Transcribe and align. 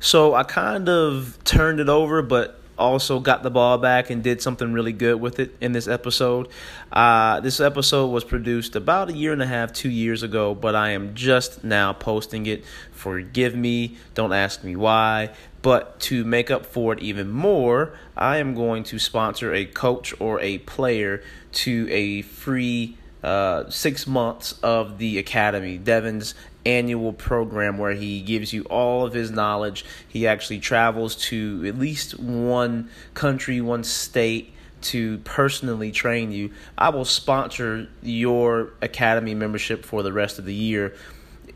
So 0.00 0.34
I 0.34 0.44
kind 0.44 0.88
of 0.88 1.38
turned 1.44 1.80
it 1.80 1.88
over, 1.88 2.22
but 2.22 2.58
also 2.78 3.18
got 3.18 3.42
the 3.42 3.50
ball 3.50 3.76
back 3.78 4.08
and 4.08 4.22
did 4.22 4.40
something 4.40 4.72
really 4.72 4.92
good 4.92 5.20
with 5.20 5.40
it 5.40 5.56
in 5.60 5.72
this 5.72 5.88
episode. 5.88 6.48
Uh, 6.92 7.40
this 7.40 7.60
episode 7.60 8.06
was 8.06 8.24
produced 8.24 8.76
about 8.76 9.10
a 9.10 9.12
year 9.12 9.32
and 9.32 9.42
a 9.42 9.46
half, 9.46 9.72
two 9.72 9.90
years 9.90 10.22
ago, 10.22 10.54
but 10.54 10.76
I 10.76 10.90
am 10.90 11.14
just 11.14 11.64
now 11.64 11.92
posting 11.92 12.46
it. 12.46 12.64
Forgive 12.92 13.54
me, 13.56 13.96
don't 14.14 14.32
ask 14.32 14.62
me 14.62 14.76
why. 14.76 15.30
But 15.60 15.98
to 16.00 16.24
make 16.24 16.50
up 16.50 16.64
for 16.64 16.92
it 16.92 17.00
even 17.00 17.30
more, 17.30 17.98
I 18.16 18.36
am 18.36 18.54
going 18.54 18.84
to 18.84 18.98
sponsor 18.98 19.52
a 19.52 19.64
coach 19.66 20.14
or 20.20 20.40
a 20.40 20.58
player 20.58 21.22
to 21.52 21.88
a 21.90 22.22
free 22.22 22.96
uh, 23.24 23.68
six 23.68 24.06
months 24.06 24.52
of 24.62 24.98
the 24.98 25.18
academy. 25.18 25.76
Devin's 25.76 26.36
annual 26.68 27.12
program 27.12 27.78
where 27.78 27.94
he 27.94 28.20
gives 28.20 28.52
you 28.52 28.62
all 28.64 29.06
of 29.06 29.14
his 29.14 29.30
knowledge. 29.30 29.84
He 30.06 30.26
actually 30.26 30.60
travels 30.60 31.16
to 31.26 31.64
at 31.66 31.78
least 31.78 32.18
one 32.18 32.90
country, 33.14 33.60
one 33.60 33.84
state 33.84 34.52
to 34.80 35.18
personally 35.18 35.90
train 35.90 36.30
you. 36.30 36.50
I 36.76 36.90
will 36.90 37.04
sponsor 37.04 37.88
your 38.02 38.70
academy 38.82 39.34
membership 39.34 39.84
for 39.84 40.02
the 40.02 40.12
rest 40.12 40.38
of 40.38 40.44
the 40.44 40.54
year 40.54 40.94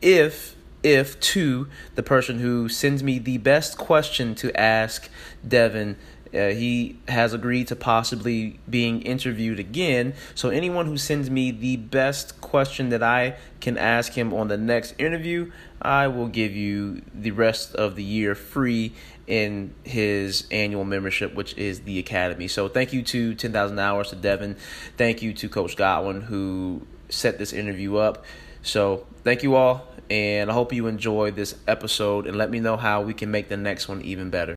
if 0.01 0.57
if 0.83 1.21
to 1.21 1.69
the 1.95 2.03
person 2.03 2.41
who 2.41 2.69
sends 2.69 3.05
me 3.05 3.21
the 3.21 3.39
best 3.39 3.79
question 3.79 4.35
to 4.35 4.55
ask 4.59 5.09
Devin 5.47 5.97
uh, 6.35 6.49
he 6.49 6.97
has 7.09 7.35
agreed 7.35 7.69
to 7.69 7.77
possibly 7.77 8.59
being 8.69 9.03
interviewed 9.03 9.59
again. 9.59 10.15
So, 10.35 10.49
anyone 10.49 10.87
who 10.87 10.97
sends 10.97 11.29
me 11.29 11.51
the 11.51 11.77
best 11.77 12.41
question 12.41 12.89
that 12.89 13.03
I 13.03 13.37
can 13.61 13.77
ask 13.77 14.13
him 14.13 14.33
on 14.33 14.49
the 14.49 14.57
next 14.57 14.95
interview, 14.99 15.53
I 15.81 16.09
will 16.09 16.29
give 16.29 16.53
you 16.53 17.03
the 17.15 17.33
rest 17.33 17.75
of 17.75 17.97
the 17.97 18.03
year 18.03 18.35
free 18.35 18.95
in 19.27 19.75
his 19.85 20.47
annual 20.51 20.85
membership, 20.85 21.35
which 21.35 21.57
is 21.57 21.81
the 21.81 21.99
Academy. 21.99 22.49
So, 22.49 22.69
thank 22.69 22.93
you 22.93 23.03
to 23.03 23.35
10,000 23.35 23.79
Hours 23.79 24.11
to 24.11 24.17
Devin. 24.17 24.57
Thank 24.97 25.21
you 25.21 25.35
to 25.35 25.49
Coach 25.49 25.77
Godwin 25.77 26.23
who 26.23 26.87
set 27.11 27.39
this 27.39 27.53
interview 27.53 27.97
up. 27.97 28.25
So, 28.63 29.07
thank 29.23 29.43
you 29.43 29.55
all, 29.55 29.87
and 30.09 30.51
I 30.51 30.55
hope 30.55 30.73
you 30.73 30.87
enjoy 30.87 31.31
this 31.31 31.57
episode 31.69 32.27
and 32.27 32.39
let 32.39 32.51
me 32.51 32.59
know 32.59 32.79
how 32.79 33.03
we 33.03 33.13
can 33.13 33.31
make 33.31 33.51
the 33.51 33.57
next 33.59 33.87
one 33.87 34.01
even 34.01 34.31
better. 34.31 34.57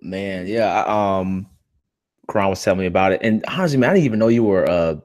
Man, 0.00 0.46
yeah. 0.46 0.82
I, 0.82 1.18
um, 1.20 1.46
Karan 2.30 2.50
was 2.50 2.62
telling 2.62 2.80
me 2.80 2.86
about 2.86 3.12
it, 3.12 3.20
and 3.22 3.44
honestly, 3.48 3.78
man, 3.78 3.90
I 3.90 3.94
didn't 3.94 4.06
even 4.06 4.18
know 4.18 4.28
you 4.28 4.44
were. 4.44 4.68
Uh, 4.68 4.96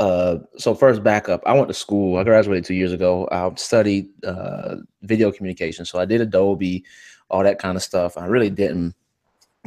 uh, 0.00 0.38
so 0.56 0.74
first 0.74 1.02
backup. 1.02 1.42
I 1.46 1.52
went 1.52 1.68
to 1.68 1.74
school. 1.74 2.18
I 2.18 2.24
graduated 2.24 2.64
two 2.64 2.74
years 2.74 2.92
ago. 2.92 3.28
I 3.30 3.52
studied 3.56 4.08
uh 4.24 4.76
video 5.02 5.30
communication, 5.30 5.84
so 5.84 5.98
I 5.98 6.04
did 6.04 6.20
Adobe, 6.20 6.84
all 7.30 7.42
that 7.44 7.58
kind 7.58 7.76
of 7.76 7.82
stuff. 7.82 8.16
I 8.18 8.26
really 8.26 8.50
didn't 8.50 8.94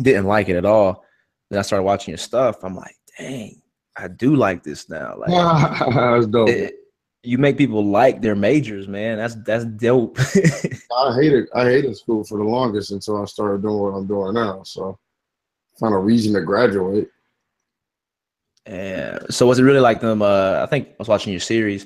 didn't 0.01 0.25
like 0.25 0.49
it 0.49 0.55
at 0.55 0.65
all. 0.65 1.03
Then 1.49 1.59
I 1.59 1.61
started 1.61 1.83
watching 1.83 2.11
your 2.11 2.17
stuff. 2.17 2.63
I'm 2.63 2.75
like, 2.75 2.95
dang, 3.17 3.61
I 3.95 4.07
do 4.09 4.35
like 4.35 4.63
this 4.63 4.89
now. 4.89 5.15
Like, 5.17 5.29
That's 5.95 6.27
dope. 6.27 6.49
it, 6.49 6.75
you 7.27 7.37
make 7.37 7.57
people 7.57 7.83
like 7.85 8.21
their 8.21 8.35
majors, 8.35 8.87
man. 8.87 9.17
That's 9.17 9.35
that's 9.35 9.65
dope. 9.65 10.17
I 10.97 11.15
hated 11.15 11.49
I 11.53 11.65
hated 11.65 11.97
school 11.97 12.23
for 12.23 12.37
the 12.37 12.45
longest 12.45 12.91
until 12.91 13.21
I 13.21 13.25
started 13.25 13.61
doing 13.61 13.79
what 13.79 13.89
I'm 13.89 14.07
doing 14.07 14.33
now. 14.33 14.63
So 14.63 14.97
found 15.77 15.93
a 15.93 15.97
reason 15.97 16.33
to 16.33 16.41
graduate. 16.41 17.09
and 18.65 19.25
so 19.29 19.45
was 19.45 19.59
it 19.59 19.63
really 19.63 19.81
like 19.81 19.99
them? 19.99 20.21
Uh, 20.21 20.61
I 20.63 20.67
think 20.67 20.87
I 20.87 20.95
was 20.99 21.09
watching 21.09 21.33
your 21.33 21.41
series. 21.41 21.85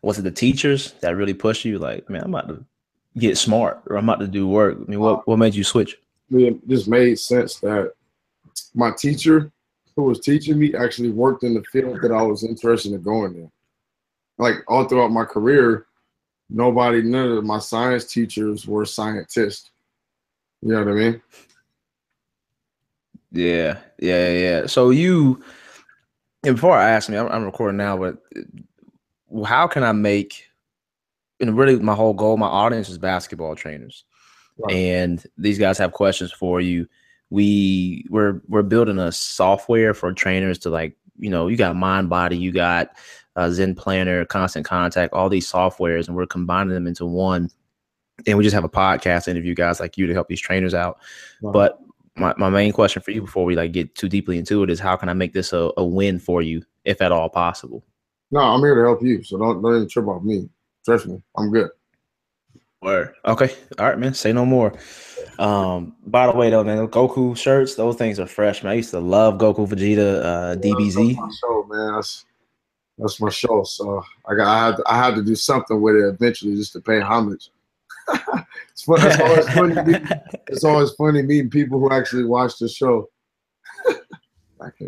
Was 0.00 0.18
it 0.18 0.22
the 0.22 0.30
teachers 0.30 0.92
that 1.00 1.16
really 1.16 1.34
pushed 1.34 1.66
you? 1.66 1.78
Like, 1.78 2.08
man, 2.08 2.22
I'm 2.22 2.34
about 2.34 2.48
to 2.48 2.64
get 3.18 3.36
smart, 3.36 3.82
or 3.86 3.96
I'm 3.96 4.08
about 4.08 4.20
to 4.20 4.28
do 4.28 4.48
work. 4.48 4.78
I 4.80 4.90
mean, 4.90 5.00
what 5.00 5.28
what 5.28 5.38
made 5.38 5.54
you 5.54 5.64
switch? 5.64 5.98
I 6.30 6.34
mean, 6.34 6.46
it 6.46 6.68
just 6.68 6.88
made 6.88 7.18
sense 7.18 7.56
that 7.60 7.92
my 8.74 8.90
teacher 8.90 9.52
who 9.96 10.04
was 10.04 10.20
teaching 10.20 10.58
me 10.58 10.74
actually 10.74 11.10
worked 11.10 11.42
in 11.44 11.52
the 11.52 11.64
field 11.64 12.00
that 12.00 12.12
I 12.12 12.22
was 12.22 12.42
interested 12.42 12.92
in 12.92 13.02
going 13.02 13.34
in. 13.34 13.50
Like 14.38 14.56
all 14.68 14.84
throughout 14.84 15.10
my 15.10 15.24
career, 15.24 15.86
nobody, 16.48 17.02
none 17.02 17.32
of 17.32 17.44
my 17.44 17.58
science 17.58 18.04
teachers 18.04 18.66
were 18.66 18.86
scientists. 18.86 19.70
You 20.62 20.72
know 20.72 20.84
what 20.84 20.88
I 20.88 20.94
mean? 20.94 21.22
Yeah, 23.30 23.78
yeah, 23.98 24.32
yeah. 24.32 24.66
So 24.66 24.90
you, 24.90 25.42
and 26.44 26.56
before 26.56 26.76
I 26.76 26.90
ask 26.90 27.08
me, 27.08 27.16
I'm, 27.16 27.28
I'm 27.28 27.44
recording 27.44 27.76
now, 27.76 27.96
but 27.96 28.18
uh, 28.36 29.42
how 29.44 29.66
can 29.66 29.84
I 29.84 29.92
make? 29.92 30.44
And 31.40 31.56
really, 31.56 31.78
my 31.78 31.94
whole 31.94 32.14
goal, 32.14 32.36
my 32.36 32.46
audience 32.46 32.88
is 32.88 32.98
basketball 32.98 33.54
trainers, 33.54 34.04
Right. 34.56 34.74
and 34.74 35.24
these 35.36 35.58
guys 35.58 35.78
have 35.78 35.92
questions 35.92 36.32
for 36.32 36.60
you. 36.60 36.88
We 37.30 38.06
we're 38.08 38.40
we're 38.48 38.62
building 38.62 38.98
a 38.98 39.12
software 39.12 39.94
for 39.94 40.12
trainers 40.12 40.58
to 40.60 40.70
like, 40.70 40.96
you 41.18 41.30
know, 41.30 41.46
you 41.46 41.56
got 41.56 41.76
Mind 41.76 42.08
Body, 42.08 42.36
you 42.36 42.50
got 42.50 42.90
uh, 43.38 43.48
Zen 43.50 43.76
Planner, 43.76 44.24
Constant 44.24 44.66
Contact, 44.66 45.14
all 45.14 45.28
these 45.28 45.50
softwares, 45.50 46.08
and 46.08 46.16
we're 46.16 46.26
combining 46.26 46.74
them 46.74 46.88
into 46.88 47.06
one. 47.06 47.50
And 48.26 48.36
we 48.36 48.42
just 48.42 48.54
have 48.54 48.64
a 48.64 48.68
podcast 48.68 49.28
interview 49.28 49.54
guys 49.54 49.78
like 49.78 49.96
you 49.96 50.08
to 50.08 50.12
help 50.12 50.26
these 50.26 50.40
trainers 50.40 50.74
out. 50.74 50.98
Right. 51.40 51.52
But 51.52 51.78
my, 52.16 52.34
my 52.36 52.50
main 52.50 52.72
question 52.72 53.00
for 53.00 53.12
you 53.12 53.20
before 53.20 53.44
we 53.44 53.54
like 53.54 53.70
get 53.70 53.94
too 53.94 54.08
deeply 54.08 54.38
into 54.38 54.64
it 54.64 54.70
is 54.70 54.80
how 54.80 54.96
can 54.96 55.08
I 55.08 55.12
make 55.12 55.32
this 55.32 55.52
a, 55.52 55.70
a 55.76 55.84
win 55.84 56.18
for 56.18 56.42
you, 56.42 56.64
if 56.84 57.00
at 57.00 57.12
all 57.12 57.28
possible? 57.28 57.84
No, 58.32 58.40
I'm 58.40 58.60
here 58.60 58.74
to 58.74 58.82
help 58.82 59.02
you. 59.02 59.22
So 59.22 59.38
don't 59.38 59.62
don't 59.62 59.76
even 59.76 59.88
trip 59.88 60.08
off 60.08 60.24
me. 60.24 60.48
Trust 60.84 61.06
me, 61.06 61.22
I'm 61.36 61.52
good. 61.52 61.70
Word. 62.82 63.14
Okay. 63.24 63.54
All 63.78 63.86
right, 63.86 63.98
man. 63.98 64.14
Say 64.14 64.32
no 64.32 64.44
more. 64.44 64.72
Um, 65.38 65.94
by 66.06 66.26
the 66.26 66.32
way, 66.36 66.50
though, 66.50 66.62
man, 66.64 66.86
Goku 66.88 67.36
shirts, 67.36 67.76
those 67.76 67.96
things 67.96 68.20
are 68.20 68.26
fresh, 68.26 68.62
man. 68.62 68.72
I 68.72 68.76
used 68.76 68.90
to 68.90 69.00
love 69.00 69.38
Goku 69.38 69.68
Vegeta, 69.68 70.24
uh, 70.24 70.56
DBZ. 70.56 70.94
That's 70.94 71.18
my 71.18 71.30
show, 71.40 71.66
man. 71.68 71.94
That's 71.94 72.24
that's 72.98 73.20
my 73.20 73.30
show. 73.30 73.62
So 73.64 74.02
I 74.26 74.34
got 74.34 74.46
I 74.46 74.66
had 74.66 74.76
to, 74.76 74.82
I 74.86 74.96
had 74.96 75.14
to 75.16 75.22
do 75.22 75.34
something 75.34 75.80
with 75.80 75.96
it 75.96 76.06
eventually 76.08 76.54
just 76.56 76.72
to 76.74 76.80
pay 76.80 77.00
homage. 77.00 77.50
it's, 78.72 78.82
fun, 78.82 78.98
it's 79.00 79.20
always 79.20 79.48
funny. 79.50 79.74
meeting- 79.92 80.08
It's 80.48 80.64
always 80.64 80.90
funny 80.92 81.22
meeting 81.22 81.50
people 81.50 81.78
who 81.78 81.92
actually 81.92 82.24
watch 82.24 82.58
the 82.58 82.68
show. 82.68 83.08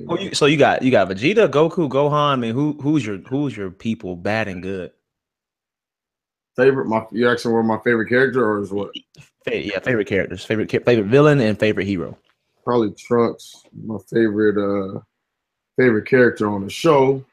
Oh, 0.09 0.19
you, 0.19 0.35
so 0.35 0.47
you 0.47 0.57
got 0.57 0.83
you 0.83 0.91
got 0.91 1.09
Vegeta, 1.09 1.49
Goku, 1.49 1.89
Gohan. 1.89 2.33
I 2.33 2.35
mean, 2.35 2.53
who 2.55 2.77
who's 2.83 3.07
your 3.07 3.19
who's 3.19 3.57
your 3.57 3.71
people, 3.71 4.17
bad 4.17 4.49
and 4.49 4.61
good? 4.65 4.91
favorite 6.57 6.87
my 6.87 7.07
you 7.13 7.29
asking 7.29 7.53
what 7.53 7.63
my 7.63 7.79
favorite 7.79 8.09
character 8.09 8.45
or 8.45 8.61
is 8.63 8.73
what? 8.73 8.91
Fa- 9.45 9.65
yeah, 9.65 9.79
favorite 9.79 10.09
characters, 10.09 10.45
favorite 10.45 10.71
favorite 10.71 11.07
villain, 11.07 11.41
and 11.41 11.57
favorite 11.57 11.87
hero. 11.87 12.19
Probably 12.65 12.91
Trunks, 12.93 13.63
my 13.85 13.99
favorite 14.13 14.59
uh 14.59 15.01
favorite 15.77 16.07
character 16.09 16.51
on 16.51 16.65
the 16.65 16.71
show. 16.71 17.25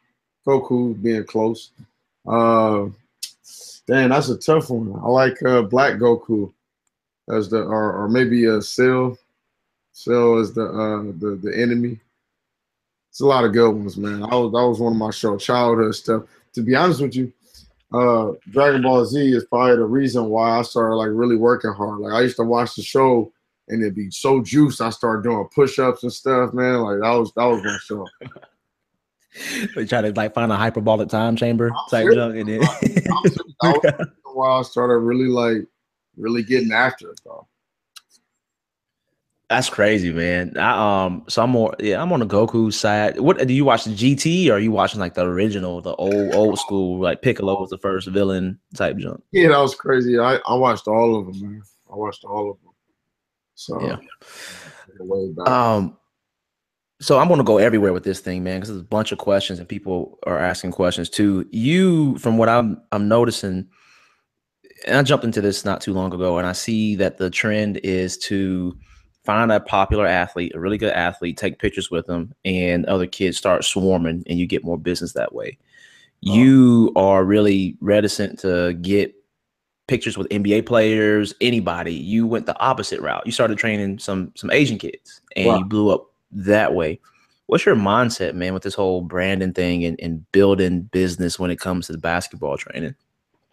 Goku 0.47 1.00
being 1.01 1.25
close. 1.25 1.72
Uh 2.25 2.88
damn, 3.86 4.10
that's 4.10 4.30
a 4.30 4.38
tough 4.38 4.69
one. 4.69 4.98
I 5.04 5.07
like 5.10 5.44
uh 5.44 5.63
Black 5.63 5.95
Goku 5.95 6.51
as 7.30 7.50
the 7.50 7.62
or, 7.63 7.94
or 7.94 8.07
maybe 8.07 8.45
a 8.45 8.57
uh, 8.57 8.62
Cell. 8.62 9.18
Cell 9.92 10.38
is 10.38 10.54
the 10.54 10.63
uh 10.63 11.12
the, 11.19 11.39
the 11.44 11.57
enemy. 11.57 12.00
It's 13.10 13.19
a 13.19 13.25
lot 13.25 13.44
of 13.44 13.54
good 13.54 13.72
ones, 13.72 13.98
man. 13.98 14.24
I 14.24 14.36
was 14.36 14.51
that 14.54 14.68
was 14.68 14.80
one 14.80 14.94
of 14.94 15.00
my 15.00 15.12
show 15.12 15.38
childhood 15.38 15.95
stuff. 15.95 16.24
To 16.54 16.62
be 16.62 16.75
honest 16.75 17.01
with 17.01 17.16
you, 17.16 17.33
uh 17.92 18.31
Dragon 18.51 18.83
Ball 18.83 19.06
Z 19.06 19.19
is 19.19 19.45
probably 19.45 19.75
the 19.75 19.86
reason 19.86 20.30
why 20.30 20.60
I 20.60 20.62
started 20.62 20.95
like 20.95 21.10
really 21.12 21.36
working 21.36 21.74
hard. 21.74 22.00
Like 22.00 22.13
I 22.13 22.22
used 22.22 22.38
to 22.38 22.44
watch 22.44 22.75
the 22.75 22.83
show 22.83 23.33
and 23.68 23.81
it'd 23.81 23.95
be 23.95 24.10
so 24.12 24.42
juiced. 24.42 24.80
I 24.80 24.92
started 24.92 25.24
doing 25.24 25.45
push-ups 25.54 26.04
and 26.04 26.13
stuff, 26.13 26.54
man. 26.54 26.80
Like 26.80 27.00
that 27.01 27.12
was 27.12 27.33
that 27.36 27.45
was 27.45 27.63
my 27.63 27.77
show. 27.81 28.07
They 29.75 29.85
try 29.85 30.01
to 30.01 30.12
like 30.13 30.33
find 30.33 30.51
a 30.51 30.56
hyperbolic 30.56 31.09
time 31.09 31.35
chamber 31.35 31.69
type 31.89 32.03
serious. 32.03 32.15
junk, 32.15 32.35
and 32.38 32.50
then 32.50 32.59
That 32.62 33.21
was 33.24 33.35
the 33.35 34.41
I 34.41 34.62
started 34.63 34.97
really 35.00 35.27
like 35.27 35.68
really 36.15 36.44
getting 36.44 36.71
after 36.71 37.12
it 37.12 37.19
though. 37.24 37.47
That's 39.50 39.69
crazy, 39.69 40.12
man. 40.12 40.57
I, 40.57 41.06
um, 41.06 41.24
so 41.29 41.41
I'm 41.41 41.51
more, 41.51 41.74
yeah, 41.79 42.01
I'm 42.01 42.12
on 42.12 42.19
the 42.19 42.25
Goku 42.25 42.74
side. 42.74 43.18
What 43.18 43.38
do 43.47 43.53
you 43.53 43.63
watch 43.63 43.85
the 43.85 43.91
GT 43.91 44.50
or 44.50 44.53
are 44.53 44.59
you 44.59 44.71
watching 44.71 45.00
like 45.00 45.13
the 45.13 45.25
original, 45.25 45.79
the 45.79 45.95
old 45.95 46.35
old 46.35 46.59
school, 46.59 47.00
like 47.00 47.21
Piccolo 47.21 47.57
was 47.57 47.69
the 47.69 47.77
first 47.77 48.09
villain 48.09 48.59
type 48.75 48.97
junk? 48.97 49.24
Yeah, 49.31 49.47
that 49.50 49.59
was 49.59 49.74
crazy. 49.74 50.19
I, 50.19 50.39
I 50.45 50.53
watched 50.56 50.89
all 50.89 51.18
of 51.18 51.27
them, 51.27 51.41
man. 51.41 51.62
I 51.89 51.95
watched 51.95 52.25
all 52.25 52.51
of 52.51 52.57
them. 52.62 52.74
So 53.56 53.81
yeah. 53.81 53.97
Um, 55.45 55.97
so 57.00 57.20
I'm 57.20 57.28
gonna 57.28 57.44
go 57.44 57.58
everywhere 57.58 57.94
with 57.94 58.04
this 58.04 58.20
thing, 58.20 58.44
man, 58.44 58.58
because 58.58 58.70
there's 58.70 58.82
a 58.82 58.86
bunch 58.86 59.12
of 59.12 59.20
questions 59.20 59.60
and 59.60 59.70
people 59.70 60.18
are 60.26 60.40
asking 60.40 60.72
questions 60.72 61.10
too. 61.10 61.48
You, 61.52 62.18
from 62.18 62.38
what 62.38 62.50
I'm 62.50 62.82
I'm 62.92 63.08
noticing, 63.08 63.68
and 64.86 64.98
I 64.98 65.04
jumped 65.04 65.26
into 65.26 65.42
this 65.42 65.64
not 65.64 65.82
too 65.82 65.94
long 65.94 66.14
ago, 66.14 66.38
and 66.38 66.48
I 66.48 66.54
see 66.54 66.96
that 66.96 67.18
the 67.18 67.30
trend 67.30 67.78
is 67.78 68.18
to 68.20 68.78
find 69.24 69.52
a 69.52 69.60
popular 69.60 70.08
athlete, 70.08 70.54
a 70.56 70.60
really 70.60 70.78
good 70.78 70.94
athlete, 70.94 71.38
take 71.38 71.60
pictures 71.60 71.92
with 71.92 72.08
them, 72.08 72.34
and 72.46 72.86
other 72.86 73.06
kids 73.06 73.38
start 73.38 73.64
swarming, 73.64 74.24
and 74.28 74.40
you 74.40 74.48
get 74.48 74.64
more 74.64 74.78
business 74.78 75.14
that 75.14 75.36
way. 75.36 75.58
Oh. 76.26 76.34
You 76.34 76.92
are 76.96 77.24
really 77.24 77.78
reticent 77.80 78.40
to 78.40 78.74
get 78.74 79.14
pictures 79.88 80.18
with 80.18 80.30
NBA 80.30 80.66
players, 80.66 81.34
anybody. 81.42 81.94
You 81.94 82.26
went 82.26 82.46
the 82.46 82.60
opposite 82.60 83.02
route. 83.02 83.24
You 83.26 83.32
started 83.32 83.58
training 83.58 84.00
some 84.00 84.32
some 84.36 84.50
Asian 84.50 84.80
kids, 84.80 85.22
and 85.36 85.48
wow. 85.48 85.58
you 85.60 85.66
blew 85.66 85.90
up 85.90 86.06
that 86.31 86.74
way. 86.74 87.00
What's 87.47 87.65
your 87.65 87.75
mindset, 87.75 88.35
man, 88.35 88.53
with 88.53 88.63
this 88.63 88.75
whole 88.75 89.01
branding 89.01 89.53
thing 89.53 89.85
and, 89.85 90.00
and 90.01 90.29
building 90.31 90.81
business 90.81 91.39
when 91.39 91.50
it 91.50 91.59
comes 91.59 91.88
to 91.88 91.94
the 91.94 91.97
basketball 91.97 92.57
training? 92.57 92.95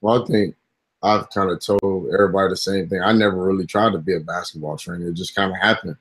Well, 0.00 0.22
I 0.22 0.26
think 0.26 0.56
I've 1.02 1.30
kind 1.30 1.50
of 1.50 1.60
told 1.60 2.12
everybody 2.12 2.48
the 2.48 2.56
same 2.56 2.88
thing. 2.88 3.02
I 3.02 3.12
never 3.12 3.36
really 3.36 3.66
tried 3.66 3.92
to 3.92 3.98
be 3.98 4.16
a 4.16 4.20
basketball 4.20 4.76
trainer. 4.76 5.08
It 5.08 5.14
just 5.14 5.34
kind 5.34 5.52
of 5.52 5.58
happened. 5.58 5.96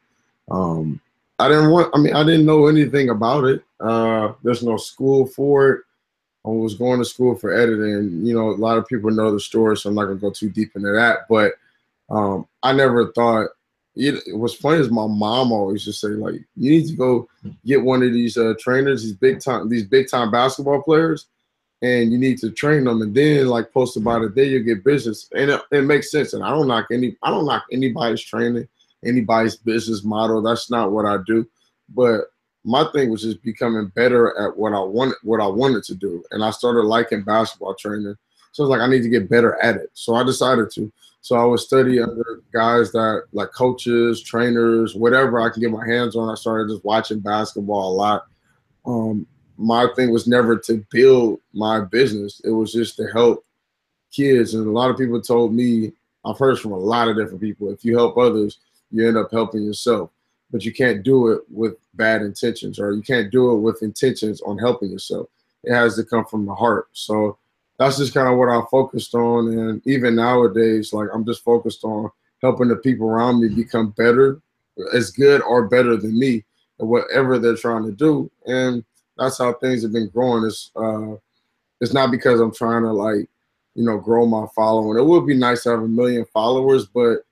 Um, 0.49 0.99
I 1.39 1.49
didn't 1.49 1.71
want. 1.71 1.91
I 1.93 1.99
mean, 1.99 2.15
I 2.15 2.23
didn't 2.23 2.45
know 2.45 2.67
anything 2.67 3.09
about 3.09 3.43
it. 3.43 3.63
Uh, 3.79 4.33
there's 4.43 4.63
no 4.63 4.77
school 4.77 5.27
for 5.27 5.69
it. 5.69 5.81
I 6.45 6.49
was 6.49 6.75
going 6.75 6.99
to 6.99 7.05
school 7.05 7.35
for 7.35 7.53
editing. 7.53 8.25
You 8.25 8.33
know, 8.33 8.49
a 8.49 8.51
lot 8.51 8.77
of 8.77 8.87
people 8.87 9.11
know 9.11 9.31
the 9.31 9.39
story, 9.39 9.77
so 9.77 9.89
I'm 9.89 9.95
not 9.95 10.05
gonna 10.05 10.15
go 10.15 10.31
too 10.31 10.49
deep 10.49 10.75
into 10.75 10.91
that. 10.91 11.27
But 11.29 11.53
um, 12.09 12.47
I 12.63 12.73
never 12.73 13.11
thought. 13.11 13.49
It, 13.95 14.35
what's 14.35 14.55
funny 14.55 14.79
is 14.79 14.89
my 14.89 15.05
mom 15.07 15.51
always 15.51 15.85
just 15.85 16.01
say 16.01 16.07
like, 16.09 16.35
you 16.55 16.71
need 16.71 16.87
to 16.87 16.95
go 16.95 17.29
get 17.65 17.83
one 17.83 18.01
of 18.01 18.11
these 18.11 18.37
uh, 18.37 18.53
trainers, 18.59 19.03
these 19.03 19.13
big 19.13 19.39
time, 19.39 19.69
these 19.69 19.85
big 19.85 20.09
time 20.09 20.31
basketball 20.31 20.81
players, 20.81 21.27
and 21.83 22.13
you 22.13 22.17
need 22.17 22.37
to 22.39 22.49
train 22.49 22.85
them 22.85 23.01
and 23.01 23.13
then 23.13 23.47
like 23.47 23.71
post 23.73 23.97
about 23.97 24.23
it 24.23 24.33
then 24.33 24.47
you 24.47 24.63
get 24.63 24.83
business. 24.83 25.29
And 25.35 25.51
it, 25.51 25.61
it, 25.71 25.81
makes 25.83 26.09
sense 26.09 26.33
and 26.33 26.43
i 26.43 26.49
don't 26.49 26.67
knock 26.67 26.87
any 26.91 27.15
i 27.21 27.29
don't 27.29 27.45
knock 27.45 27.65
anybody's 27.71 28.23
training 28.23 28.67
anybody's 29.05 29.57
business 29.57 30.03
model 30.03 30.41
that's 30.41 30.71
not 30.71 30.91
what 30.91 31.05
i 31.05 31.17
do 31.27 31.45
but 31.93 32.31
my 32.63 32.85
thing 32.93 33.11
was 33.11 33.21
just 33.21 33.43
becoming 33.43 33.87
better 33.87 34.37
at 34.39 34.55
what 34.55 34.73
i 34.73 34.79
wanted 34.79 35.15
what 35.23 35.41
i 35.41 35.45
wanted 35.45 35.83
to 35.83 35.93
do 35.93 36.23
and 36.31 36.43
i 36.43 36.49
started 36.49 36.83
liking 36.83 37.21
basketball 37.21 37.75
training 37.75 38.15
so 38.53 38.63
I 38.63 38.67
was 38.67 38.77
like 38.77 38.81
i 38.81 38.89
need 38.89 39.03
to 39.03 39.09
get 39.09 39.29
better 39.29 39.61
at 39.61 39.75
it 39.75 39.89
so 39.93 40.15
i 40.15 40.23
decided 40.23 40.71
to 40.71 40.91
so 41.23 41.35
i 41.35 41.43
would 41.43 41.59
study 41.59 41.99
under 41.99 42.43
guys 42.53 42.91
that 42.91 43.23
like 43.31 43.51
coaches 43.51 44.21
trainers 44.21 44.93
whatever 44.93 45.41
i 45.41 45.49
can 45.49 45.61
get 45.61 45.71
my 45.71 45.85
hands 45.87 46.15
on 46.15 46.29
i 46.29 46.35
started 46.35 46.71
just 46.71 46.85
watching 46.85 47.19
basketball 47.19 47.91
a 47.91 47.95
lot 47.95 48.27
um, 48.85 49.25
my 49.57 49.87
thing 49.95 50.11
was 50.11 50.27
never 50.27 50.57
to 50.57 50.85
build 50.91 51.39
my 51.53 51.81
business. 51.81 52.41
It 52.43 52.51
was 52.51 52.73
just 52.73 52.95
to 52.97 53.07
help 53.07 53.45
kids. 54.11 54.53
And 54.53 54.67
a 54.67 54.71
lot 54.71 54.89
of 54.89 54.97
people 54.97 55.21
told 55.21 55.53
me, 55.53 55.93
I've 56.25 56.39
heard 56.39 56.59
from 56.59 56.71
a 56.71 56.77
lot 56.77 57.07
of 57.07 57.17
different 57.17 57.41
people, 57.41 57.71
if 57.71 57.83
you 57.83 57.97
help 57.97 58.17
others, 58.17 58.59
you 58.91 59.07
end 59.07 59.17
up 59.17 59.31
helping 59.31 59.63
yourself. 59.63 60.09
But 60.51 60.65
you 60.65 60.73
can't 60.73 61.03
do 61.03 61.29
it 61.29 61.41
with 61.49 61.75
bad 61.95 62.21
intentions, 62.21 62.79
or 62.79 62.93
you 62.93 63.01
can't 63.01 63.31
do 63.31 63.53
it 63.53 63.57
with 63.57 63.81
intentions 63.81 64.41
on 64.41 64.57
helping 64.57 64.91
yourself. 64.91 65.27
It 65.63 65.73
has 65.73 65.95
to 65.95 66.03
come 66.03 66.25
from 66.25 66.45
the 66.45 66.53
heart. 66.53 66.87
So 66.93 67.37
that's 67.77 67.97
just 67.97 68.13
kind 68.13 68.27
of 68.27 68.37
what 68.37 68.49
I 68.49 68.61
focused 68.69 69.15
on. 69.15 69.47
And 69.47 69.81
even 69.85 70.15
nowadays, 70.15 70.93
like 70.93 71.09
I'm 71.13 71.25
just 71.25 71.43
focused 71.43 71.83
on 71.83 72.09
helping 72.41 72.67
the 72.67 72.75
people 72.75 73.07
around 73.07 73.41
me 73.41 73.49
become 73.49 73.91
better, 73.91 74.39
as 74.93 75.11
good 75.11 75.41
or 75.41 75.67
better 75.67 75.95
than 75.95 76.17
me, 76.17 76.43
at 76.79 76.85
whatever 76.85 77.39
they're 77.39 77.55
trying 77.55 77.85
to 77.85 77.91
do. 77.91 78.29
And 78.45 78.83
that's 79.17 79.37
how 79.37 79.53
things 79.53 79.83
have 79.83 79.93
been 79.93 80.09
growing. 80.09 80.45
It's 80.45 80.71
uh, 80.75 81.15
it's 81.81 81.93
not 81.93 82.11
because 82.11 82.39
I'm 82.39 82.53
trying 82.53 82.83
to 82.83 82.91
like, 82.91 83.27
you 83.75 83.85
know, 83.85 83.97
grow 83.97 84.25
my 84.25 84.45
following. 84.55 84.97
It 84.97 85.05
would 85.05 85.25
be 85.27 85.35
nice 85.35 85.63
to 85.63 85.71
have 85.71 85.81
a 85.81 85.87
million 85.87 86.25
followers, 86.33 86.85
but 86.85 87.25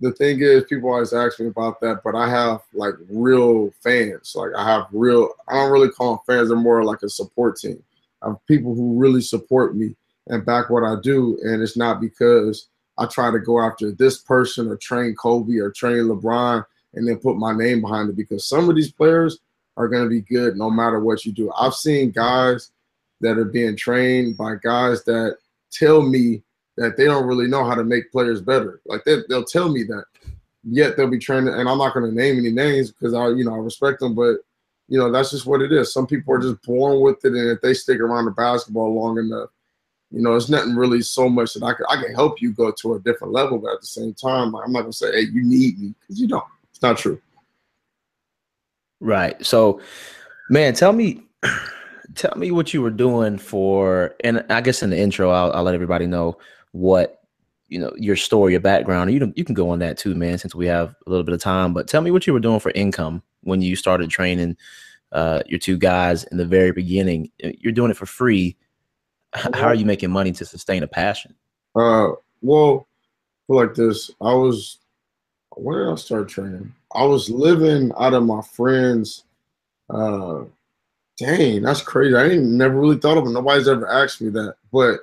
the 0.00 0.12
thing 0.12 0.40
is, 0.40 0.64
people 0.64 0.90
always 0.90 1.12
ask 1.12 1.40
me 1.40 1.46
about 1.46 1.80
that. 1.80 2.02
But 2.04 2.14
I 2.14 2.28
have 2.30 2.60
like 2.72 2.94
real 3.10 3.72
fans. 3.82 4.34
Like 4.36 4.50
I 4.56 4.64
have 4.64 4.86
real. 4.92 5.30
I 5.48 5.54
don't 5.54 5.72
really 5.72 5.90
call 5.90 6.16
them 6.16 6.24
fans. 6.26 6.48
They're 6.48 6.56
more 6.56 6.84
like 6.84 7.02
a 7.02 7.08
support 7.08 7.56
team. 7.56 7.82
Have 8.22 8.36
people 8.46 8.74
who 8.74 8.98
really 8.98 9.20
support 9.20 9.76
me 9.76 9.94
and 10.26 10.44
back 10.44 10.70
what 10.70 10.84
I 10.84 10.96
do. 11.00 11.38
And 11.42 11.62
it's 11.62 11.76
not 11.76 12.00
because 12.00 12.68
I 12.98 13.06
try 13.06 13.30
to 13.30 13.38
go 13.38 13.60
after 13.60 13.92
this 13.92 14.18
person 14.18 14.68
or 14.68 14.76
train 14.76 15.14
Kobe 15.14 15.58
or 15.58 15.70
train 15.70 16.04
LeBron 16.04 16.64
and 16.94 17.06
then 17.06 17.18
put 17.18 17.36
my 17.36 17.52
name 17.52 17.80
behind 17.80 18.10
it. 18.10 18.16
Because 18.16 18.48
some 18.48 18.68
of 18.68 18.76
these 18.76 18.92
players 18.92 19.38
are 19.76 19.88
going 19.88 20.02
to 20.02 20.10
be 20.10 20.22
good 20.22 20.56
no 20.56 20.70
matter 20.70 21.00
what 21.00 21.24
you 21.24 21.32
do. 21.32 21.52
I've 21.52 21.74
seen 21.74 22.10
guys 22.10 22.70
that 23.20 23.38
are 23.38 23.44
being 23.44 23.76
trained 23.76 24.36
by 24.36 24.54
guys 24.62 25.04
that 25.04 25.36
tell 25.70 26.02
me 26.02 26.42
that 26.76 26.96
they 26.96 27.04
don't 27.04 27.26
really 27.26 27.48
know 27.48 27.64
how 27.64 27.74
to 27.74 27.84
make 27.84 28.12
players 28.12 28.40
better. 28.40 28.80
Like 28.86 29.04
they, 29.04 29.18
they'll 29.28 29.44
tell 29.44 29.68
me 29.68 29.82
that, 29.84 30.04
yet 30.64 30.96
they'll 30.96 31.10
be 31.10 31.18
training. 31.18 31.54
And 31.54 31.68
I'm 31.68 31.78
not 31.78 31.94
going 31.94 32.08
to 32.08 32.16
name 32.16 32.38
any 32.38 32.50
names 32.50 32.90
because 32.90 33.14
I, 33.14 33.28
you 33.28 33.44
know, 33.44 33.54
I 33.54 33.58
respect 33.58 34.00
them, 34.00 34.14
but 34.14 34.38
you 34.88 34.98
know 34.98 35.12
that's 35.12 35.30
just 35.30 35.46
what 35.46 35.62
it 35.62 35.72
is. 35.72 35.92
Some 35.92 36.06
people 36.06 36.34
are 36.34 36.40
just 36.40 36.62
born 36.62 37.00
with 37.00 37.24
it, 37.24 37.32
and 37.32 37.50
if 37.50 37.60
they 37.60 37.74
stick 37.74 38.00
around 38.00 38.24
the 38.24 38.30
basketball 38.30 38.94
long 38.94 39.18
enough, 39.18 39.50
you 40.10 40.22
know, 40.22 40.34
it's 40.34 40.48
nothing 40.48 40.74
really 40.74 41.02
so 41.02 41.28
much 41.28 41.54
that 41.54 41.62
I 41.62 41.74
can 41.74 41.84
I 41.90 42.02
can 42.02 42.14
help 42.14 42.40
you 42.40 42.52
go 42.52 42.72
to 42.72 42.94
a 42.94 43.00
different 43.00 43.32
level, 43.32 43.58
but 43.58 43.74
at 43.74 43.80
the 43.80 43.86
same 43.86 44.14
time, 44.14 44.54
I'm 44.54 44.72
not 44.72 44.82
gonna 44.82 44.92
say, 44.92 45.12
hey, 45.12 45.30
you 45.30 45.44
need 45.44 45.78
me 45.78 45.94
because 46.00 46.20
you 46.20 46.28
don't. 46.28 46.44
It's 46.70 46.80
not 46.80 46.96
true. 46.96 47.20
Right. 49.00 49.44
So, 49.44 49.80
man, 50.48 50.74
tell 50.74 50.92
me, 50.92 51.22
tell 52.14 52.34
me 52.36 52.50
what 52.50 52.72
you 52.72 52.80
were 52.80 52.90
doing 52.90 53.38
for, 53.38 54.14
and 54.24 54.44
I 54.48 54.60
guess 54.62 54.82
in 54.82 54.90
the 54.90 54.98
intro, 54.98 55.30
I'll, 55.30 55.52
I'll 55.52 55.62
let 55.62 55.74
everybody 55.74 56.06
know 56.06 56.38
what 56.72 57.17
you 57.68 57.78
know 57.78 57.92
your 57.96 58.16
story, 58.16 58.52
your 58.52 58.60
background. 58.60 59.12
You 59.12 59.32
you 59.36 59.44
can 59.44 59.54
go 59.54 59.70
on 59.70 59.78
that 59.80 59.98
too, 59.98 60.14
man, 60.14 60.38
since 60.38 60.54
we 60.54 60.66
have 60.66 60.94
a 61.06 61.10
little 61.10 61.24
bit 61.24 61.34
of 61.34 61.40
time. 61.40 61.72
But 61.72 61.88
tell 61.88 62.00
me 62.00 62.10
what 62.10 62.26
you 62.26 62.32
were 62.32 62.40
doing 62.40 62.60
for 62.60 62.70
income 62.72 63.22
when 63.42 63.62
you 63.62 63.76
started 63.76 64.10
training 64.10 64.56
uh, 65.12 65.42
your 65.46 65.58
two 65.58 65.76
guys 65.76 66.24
in 66.24 66.36
the 66.36 66.46
very 66.46 66.72
beginning. 66.72 67.30
You're 67.38 67.72
doing 67.72 67.90
it 67.90 67.96
for 67.96 68.06
free. 68.06 68.56
How 69.32 69.66
are 69.66 69.74
you 69.74 69.84
making 69.84 70.10
money 70.10 70.32
to 70.32 70.44
sustain 70.44 70.82
a 70.82 70.88
passion? 70.88 71.34
Uh, 71.76 72.12
well, 72.42 72.86
like 73.48 73.74
this, 73.74 74.10
I 74.20 74.34
was. 74.34 74.78
When 75.56 75.78
did 75.78 75.92
I 75.92 75.94
start 75.96 76.28
training? 76.28 76.72
I 76.94 77.04
was 77.04 77.28
living 77.28 77.90
out 77.98 78.14
of 78.14 78.22
my 78.22 78.42
friends. 78.42 79.24
Uh, 79.90 80.44
dang, 81.18 81.62
that's 81.62 81.82
crazy. 81.82 82.14
I 82.14 82.26
ain't 82.26 82.44
never 82.44 82.78
really 82.78 82.98
thought 82.98 83.18
of 83.18 83.26
it. 83.26 83.30
Nobody's 83.30 83.66
ever 83.66 83.88
asked 83.88 84.20
me 84.20 84.30
that, 84.30 84.54
but 84.72 85.00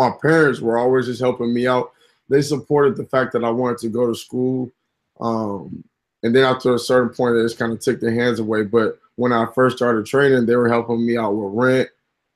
my 0.00 0.10
parents 0.22 0.60
were 0.60 0.78
always 0.78 1.06
just 1.06 1.20
helping 1.20 1.52
me 1.52 1.66
out. 1.66 1.92
They 2.30 2.40
supported 2.40 2.96
the 2.96 3.04
fact 3.04 3.32
that 3.32 3.44
I 3.44 3.50
wanted 3.50 3.78
to 3.78 3.88
go 3.88 4.06
to 4.06 4.14
school. 4.14 4.72
Um, 5.20 5.84
and 6.22 6.34
then 6.34 6.44
after 6.44 6.74
a 6.74 6.78
certain 6.78 7.14
point, 7.14 7.34
they 7.34 7.42
just 7.42 7.58
kind 7.58 7.72
of 7.72 7.80
took 7.80 8.00
their 8.00 8.14
hands 8.14 8.38
away. 8.38 8.62
But 8.62 8.98
when 9.16 9.32
I 9.32 9.46
first 9.54 9.76
started 9.76 10.06
training, 10.06 10.46
they 10.46 10.56
were 10.56 10.68
helping 10.68 11.04
me 11.06 11.18
out 11.18 11.32
with 11.32 11.52
rent. 11.52 11.88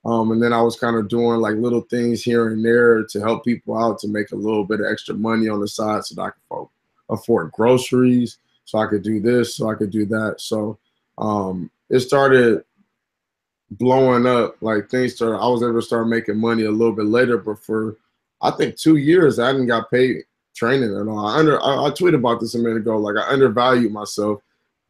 Um, 0.04 0.32
and 0.32 0.42
then 0.42 0.52
I 0.52 0.60
was 0.60 0.76
kind 0.76 0.96
of 0.96 1.08
doing 1.08 1.40
like 1.40 1.56
little 1.56 1.80
things 1.80 2.22
here 2.22 2.48
and 2.48 2.62
there 2.62 3.04
to 3.04 3.20
help 3.20 3.44
people 3.44 3.78
out 3.78 3.98
to 4.00 4.08
make 4.08 4.32
a 4.32 4.36
little 4.36 4.64
bit 4.64 4.80
of 4.80 4.86
extra 4.90 5.14
money 5.14 5.48
on 5.48 5.60
the 5.60 5.68
side 5.68 6.04
so 6.04 6.14
that 6.16 6.22
I 6.22 6.30
could 6.30 6.68
afford 7.08 7.52
groceries 7.52 8.36
so 8.66 8.78
I 8.78 8.86
could 8.86 9.02
do 9.02 9.20
this, 9.20 9.56
so 9.56 9.70
I 9.70 9.74
could 9.74 9.90
do 9.90 10.04
that. 10.06 10.36
So 10.38 10.78
um, 11.18 11.70
it 11.88 12.00
started 12.00 12.64
blowing 13.70 14.26
up. 14.26 14.56
Like 14.60 14.88
things 14.88 15.16
started, 15.16 15.38
I 15.38 15.48
was 15.48 15.62
able 15.62 15.74
to 15.74 15.82
start 15.82 16.08
making 16.08 16.38
money 16.38 16.64
a 16.64 16.70
little 16.70 16.94
bit 16.94 17.06
later, 17.06 17.38
but 17.38 17.58
for 17.58 17.96
I 18.42 18.50
think 18.50 18.76
two 18.76 18.96
years 18.96 19.38
I 19.38 19.52
didn't 19.52 19.66
got 19.66 19.90
paid 19.90 20.24
training 20.54 20.96
at 20.96 21.08
all. 21.08 21.26
I 21.26 21.38
under 21.38 21.60
I, 21.60 21.86
I 21.86 21.90
tweeted 21.90 22.14
about 22.14 22.40
this 22.40 22.54
a 22.54 22.58
minute 22.58 22.78
ago. 22.78 22.96
Like 22.96 23.16
I 23.16 23.28
undervalued 23.28 23.92
myself, 23.92 24.40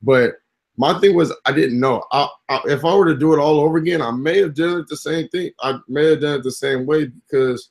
but 0.02 0.34
my 0.76 0.98
thing 0.98 1.14
was 1.14 1.32
I 1.44 1.52
didn't 1.52 1.78
know. 1.78 2.04
I, 2.12 2.28
I, 2.48 2.60
if 2.66 2.84
I 2.84 2.94
were 2.94 3.06
to 3.06 3.16
do 3.16 3.32
it 3.32 3.38
all 3.38 3.60
over 3.60 3.78
again, 3.78 4.02
I 4.02 4.10
may 4.10 4.38
have 4.40 4.54
done 4.54 4.80
it 4.80 4.88
the 4.88 4.96
same 4.96 5.28
thing. 5.28 5.50
I 5.60 5.78
may 5.88 6.10
have 6.10 6.20
done 6.20 6.40
it 6.40 6.42
the 6.42 6.52
same 6.52 6.84
way 6.84 7.06
because 7.06 7.70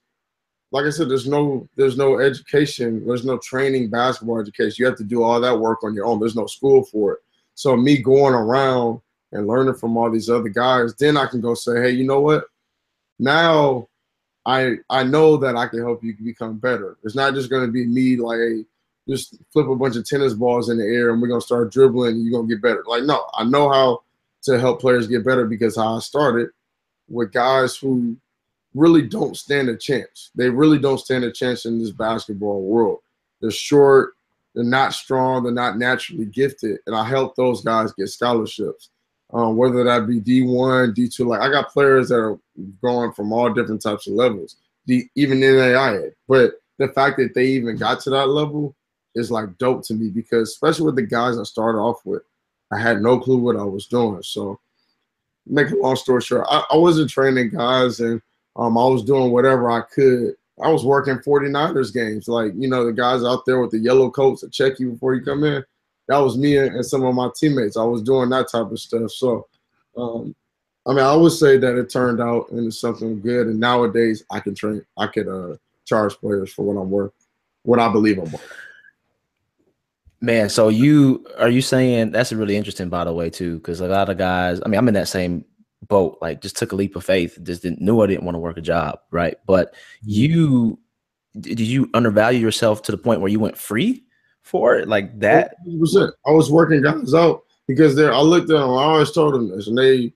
like 0.72 0.86
I 0.86 0.90
said, 0.90 1.10
there's 1.10 1.28
no 1.28 1.70
there's 1.76 1.98
no 1.98 2.20
education, 2.20 3.06
there's 3.06 3.26
no 3.26 3.38
training 3.38 3.90
basketball 3.90 4.40
education. 4.40 4.76
You 4.80 4.88
have 4.88 4.98
to 4.98 5.04
do 5.04 5.22
all 5.22 5.40
that 5.40 5.60
work 5.60 5.84
on 5.84 5.94
your 5.94 6.06
own. 6.06 6.20
There's 6.20 6.36
no 6.36 6.48
school 6.48 6.84
for 6.86 7.14
it. 7.14 7.20
So 7.56 7.78
me 7.78 7.98
going 8.00 8.34
around 8.34 9.00
and 9.34 9.48
learning 9.48 9.74
from 9.76 9.98
all 9.98 10.10
these 10.10 10.30
other 10.30 10.50
guys, 10.50 10.96
then 10.96 11.18
I 11.18 11.26
can 11.26 11.42
go 11.42 11.54
say, 11.54 11.82
hey, 11.82 11.90
you 11.92 12.06
know 12.06 12.22
what? 12.22 12.46
Now 13.20 13.88
I 14.46 14.78
I 14.90 15.04
know 15.04 15.38
that 15.38 15.56
I 15.56 15.68
can 15.68 15.80
help 15.80 16.04
you 16.04 16.16
become 16.24 16.58
better. 16.58 16.98
It's 17.04 17.16
not 17.16 17.34
just 17.34 17.50
gonna 17.50 17.68
be 17.68 17.86
me 17.86 18.16
like, 18.18 18.66
just 19.08 19.38
flip 19.52 19.68
a 19.68 19.76
bunch 19.76 19.96
of 19.96 20.06
tennis 20.08 20.34
balls 20.34 20.70
in 20.70 20.78
the 20.78 20.86
air 20.86 21.12
and 21.12 21.22
we're 21.22 21.28
gonna 21.28 21.42
start 21.42 21.72
dribbling 21.72 22.16
and 22.16 22.26
you're 22.26 22.40
gonna 22.40 22.48
get 22.48 22.62
better. 22.62 22.84
Like, 22.88 23.04
no, 23.04 23.28
I 23.34 23.44
know 23.44 23.70
how 23.70 24.04
to 24.44 24.60
help 24.60 24.82
players 24.82 25.08
get 25.08 25.26
better 25.26 25.46
because 25.46 25.76
how 25.76 25.98
I 25.98 26.00
started 26.00 26.50
with 27.10 27.32
guys 27.32 27.76
who 27.76 28.16
really 28.74 29.02
don't 29.02 29.38
stand 29.38 29.70
a 29.70 29.78
chance. 29.78 30.32
They 30.36 30.50
really 30.50 30.80
don't 30.80 31.00
stand 31.00 31.24
a 31.24 31.32
chance 31.32 31.66
in 31.66 31.80
this 31.80 31.92
basketball 31.92 32.62
world. 32.62 33.00
They're 33.40 33.52
short, 33.52 34.14
they're 34.54 34.64
not 34.64 34.94
strong, 34.94 35.44
they're 35.44 35.52
not 35.52 35.78
naturally 35.78 36.26
gifted, 36.26 36.80
and 36.88 36.96
I 36.96 37.06
help 37.06 37.36
those 37.36 37.62
guys 37.62 37.94
get 37.94 38.08
scholarships. 38.08 38.90
Um, 39.34 39.58
whether 39.58 39.84
that 39.84 40.08
be 40.08 40.22
D1, 40.22 40.96
D2, 40.96 41.26
like 41.26 41.42
I 41.42 41.50
got 41.50 41.72
players 41.72 42.10
that 42.10 42.20
are 42.20 42.38
going 42.82 43.12
from 43.14 43.34
all 43.34 43.52
different 43.52 43.82
types 43.82 44.06
of 44.06 44.14
levels, 44.14 44.58
the, 44.86 45.08
even 45.16 45.40
NAIA. 45.40 46.12
But 46.28 46.54
the 46.78 46.90
fact 46.90 47.18
that 47.18 47.34
they 47.34 47.48
even 47.48 47.76
got 47.78 48.00
to 48.02 48.12
that 48.12 48.30
level 48.30 48.76
is 49.16 49.32
like 49.32 49.58
dope 49.58 49.84
to 49.86 49.96
me 49.96 50.10
because 50.10 50.50
especially 50.52 50.86
with 50.86 50.96
the 50.96 51.02
guys 51.02 51.40
I 51.40 51.44
started 51.44 51.80
off 51.80 52.06
with, 52.06 52.22
I 52.72 52.80
had 52.80 53.02
no 53.02 53.20
clue 53.20 53.38
what 53.38 53.56
I 53.56 53.64
was 53.64 53.88
doing. 53.88 54.22
So 54.22 54.60
make 55.48 55.72
a 55.72 55.76
long 55.76 55.96
story 55.96 56.22
short, 56.22 56.46
I, 56.50 56.64
I 56.72 56.78
wasn't 56.78 57.10
training 57.10 57.50
guys 57.50 58.00
and 58.00 58.22
um, 58.56 58.78
I 58.78 58.86
was 58.86 59.04
doing 59.04 59.32
whatever 59.32 59.72
I 59.72 59.82
could. 59.82 60.36
I 60.64 60.70
was 60.70 60.86
working 60.86 61.16
49ers 61.16 61.92
games, 61.92 62.28
like, 62.28 62.54
you 62.56 62.68
know, 62.68 62.86
the 62.86 62.94
guys 62.94 63.24
out 63.24 63.46
there 63.46 63.60
with 63.60 63.72
the 63.72 63.80
yellow 63.80 64.12
coats 64.12 64.42
that 64.42 64.52
check 64.52 64.80
you 64.80 64.92
before 64.92 65.16
you 65.16 65.22
come 65.22 65.44
in. 65.44 65.66
That 66.08 66.18
was 66.18 66.38
me 66.38 66.58
and 66.58 66.86
some 66.86 67.04
of 67.04 67.16
my 67.16 67.30
teammates. 67.36 67.78
I 67.78 67.84
was 67.84 68.02
doing 68.02 68.30
that 68.30 68.50
type 68.52 68.72
of 68.72 68.80
stuff. 68.80 69.12
So, 69.12 69.48
um, 69.96 70.36
I 70.86 70.92
mean, 70.92 71.04
I 71.04 71.16
would 71.16 71.32
say 71.32 71.58
that 71.58 71.78
it 71.78 71.90
turned 71.90 72.22
out 72.22 72.50
into 72.50 72.72
something 72.72 73.22
good. 73.22 73.48
And 73.48 73.60
nowadays, 73.60 74.24
I 74.30 74.40
can 74.42 74.54
train, 74.54 74.86
I 74.98 75.08
could 75.08 75.28
uh, 75.28 75.56
charge 75.86 76.16
players 76.16 76.52
for 76.54 76.64
what 76.64 76.80
I'm 76.80 76.90
worth, 76.90 77.14
what 77.64 77.80
I 77.80 77.90
believe 77.90 78.18
I'm 78.18 78.32
worth. 78.32 78.52
Man, 80.20 80.50
so 80.50 80.70
you 80.70 81.26
are 81.38 81.50
you 81.50 81.62
saying 81.62 82.12
that's 82.12 82.32
really 82.32 82.56
interesting, 82.56 82.88
by 82.88 83.04
the 83.04 83.14
way, 83.14 83.30
too, 83.30 83.58
because 83.58 83.82
a 83.82 83.88
lot 83.88 84.10
of 84.10 84.18
guys. 84.18 84.62
I 84.66 84.70
mean, 84.70 84.78
I'm 84.78 84.88
in 84.88 84.94
that 84.94 85.10
same 85.10 85.44
boat. 85.90 86.18
Like, 86.22 86.42
just 86.42 86.56
took 86.56 86.72
a 86.72 86.78
leap 86.78 86.96
of 86.96 87.04
faith. 87.04 87.38
Just 87.44 87.62
didn't 87.62 87.82
knew 87.82 88.02
I 88.02 88.08
didn't 88.08 88.24
want 88.24 88.36
to 88.36 88.40
work 88.40 88.56
a 88.56 88.62
job, 88.62 89.00
right? 89.12 89.36
But 89.46 89.76
you 90.02 90.80
did 91.40 91.60
you 91.60 91.90
undervalue 91.94 92.40
yourself 92.40 92.84
to 92.84 92.92
the 92.92 92.98
point 92.98 93.20
where 93.20 93.32
you 93.32 93.40
went 93.40 93.58
free 93.58 94.06
for 94.44 94.76
it, 94.76 94.88
like 94.88 95.20
that? 95.20 95.56
100%. 95.68 96.12
I 96.26 96.32
was 96.32 96.52
working 96.52 96.82
guys 96.82 97.14
out 97.14 97.44
because 97.68 97.96
they're. 97.96 98.14
I 98.14 98.20
looked 98.20 98.50
at 98.50 98.60
them. 98.60 98.70
I 98.70 98.84
always 98.84 99.12
told 99.12 99.34
them 99.34 99.50
this, 99.50 99.68
and 99.68 99.78
they. 99.78 100.14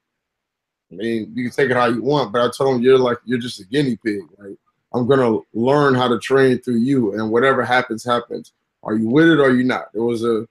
I 0.90 0.96
mean, 0.96 1.34
you 1.36 1.44
can 1.44 1.52
take 1.52 1.70
it 1.70 1.76
how 1.76 1.88
you 1.88 2.02
want, 2.02 2.32
but 2.32 2.42
I 2.42 2.50
told 2.56 2.76
them 2.76 2.82
you're 2.82 2.98
like 2.98 3.18
you're 3.26 3.40
just 3.40 3.60
a 3.60 3.66
guinea 3.66 3.98
pig. 3.98 4.22
Like 4.38 4.58
I'm 4.94 5.08
gonna 5.08 5.40
learn 5.54 5.96
how 5.96 6.08
to 6.08 6.20
train 6.20 6.60
through 6.60 6.80
you, 6.80 7.14
and 7.14 7.32
whatever 7.32 7.66
happens, 7.66 8.06
happens. 8.06 8.54
Are 8.84 8.96
you 8.96 9.10
with 9.10 9.28
it 9.28 9.40
or 9.40 9.46
are 9.46 9.56
you 9.56 9.64
not? 9.64 9.90
It 9.94 10.00
was 10.00 10.24
a 10.24 10.48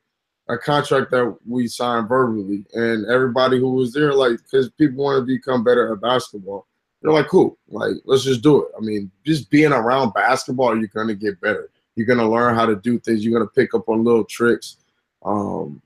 a 0.48 0.56
contract 0.56 1.10
that 1.10 1.36
we 1.46 1.66
signed 1.66 2.08
verbally, 2.08 2.64
and 2.74 3.06
everybody 3.06 3.58
who 3.58 3.70
was 3.70 3.92
there, 3.92 4.14
like, 4.14 4.38
because 4.42 4.70
people 4.70 5.02
want 5.02 5.20
to 5.20 5.26
become 5.26 5.64
better 5.64 5.92
at 5.92 6.00
basketball, 6.00 6.66
they're 7.02 7.12
like, 7.12 7.26
cool, 7.26 7.58
like, 7.68 7.94
let's 8.04 8.22
just 8.22 8.42
do 8.42 8.62
it. 8.62 8.68
I 8.76 8.80
mean, 8.80 9.10
just 9.24 9.50
being 9.50 9.72
around 9.72 10.14
basketball, 10.14 10.78
you're 10.78 10.86
gonna 10.88 11.14
get 11.14 11.40
better. 11.40 11.70
You're 11.96 12.06
gonna 12.06 12.30
learn 12.30 12.54
how 12.54 12.66
to 12.66 12.76
do 12.76 12.98
things. 12.98 13.24
You're 13.24 13.38
gonna 13.38 13.50
pick 13.50 13.74
up 13.74 13.88
on 13.88 14.04
little 14.04 14.24
tricks, 14.24 14.76
um, 15.24 15.82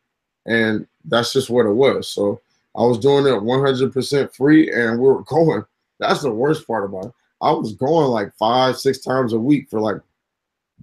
and 0.46 0.86
that's 1.04 1.32
just 1.32 1.50
what 1.50 1.66
it 1.66 1.72
was. 1.72 2.08
So 2.08 2.40
I 2.76 2.82
was 2.82 2.98
doing 2.98 3.26
it 3.26 3.42
100% 3.42 4.34
free, 4.34 4.70
and 4.72 4.98
we 4.98 5.08
were 5.08 5.22
going. 5.28 5.64
That's 5.98 6.22
the 6.22 6.30
worst 6.30 6.66
part 6.66 6.84
about 6.84 7.06
it. 7.06 7.12
I 7.42 7.52
was 7.52 7.74
going 7.74 8.08
like 8.08 8.34
five, 8.36 8.78
six 8.78 8.98
times 8.98 9.32
a 9.32 9.38
week 9.38 9.68
for 9.70 9.80
like 9.80 10.00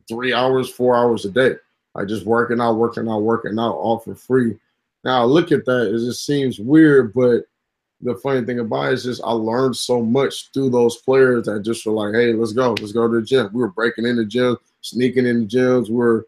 three 0.07 0.33
hours, 0.33 0.69
four 0.69 0.95
hours 0.95 1.25
a 1.25 1.29
day. 1.29 1.55
Like 1.93 2.07
just 2.07 2.25
working 2.25 2.61
out, 2.61 2.73
working 2.73 3.07
out, 3.09 3.19
working 3.19 3.57
out, 3.59 3.75
all 3.75 3.99
for 3.99 4.15
free. 4.15 4.57
Now 5.03 5.21
I 5.21 5.25
look 5.25 5.51
at 5.51 5.65
that, 5.65 5.93
it 5.93 5.99
just 5.99 6.25
seems 6.25 6.59
weird, 6.59 7.13
but 7.13 7.45
the 8.01 8.15
funny 8.15 8.45
thing 8.45 8.59
about 8.59 8.91
it 8.91 8.93
is 8.93 9.03
just 9.03 9.23
I 9.23 9.31
learned 9.31 9.75
so 9.75 10.01
much 10.01 10.51
through 10.51 10.69
those 10.69 10.97
players 10.97 11.45
that 11.45 11.63
just 11.63 11.85
were 11.85 11.93
like, 11.93 12.13
hey, 12.13 12.33
let's 12.33 12.53
go, 12.53 12.71
let's 12.71 12.91
go 12.91 13.07
to 13.07 13.19
the 13.19 13.25
gym. 13.25 13.49
We 13.53 13.61
were 13.61 13.69
breaking 13.69 14.05
in 14.05 14.17
the 14.17 14.25
gym, 14.25 14.57
sneaking 14.81 15.25
in 15.25 15.41
the 15.41 15.47
gyms, 15.47 15.89
we 15.89 15.95
we're, 15.95 16.23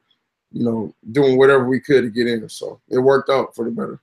you 0.52 0.64
know, 0.64 0.94
doing 1.12 1.38
whatever 1.38 1.68
we 1.68 1.80
could 1.80 2.04
to 2.04 2.10
get 2.10 2.28
in. 2.28 2.50
So 2.50 2.82
it 2.90 2.98
worked 2.98 3.30
out 3.30 3.56
for 3.56 3.66
the 3.66 3.72
better. 3.72 4.02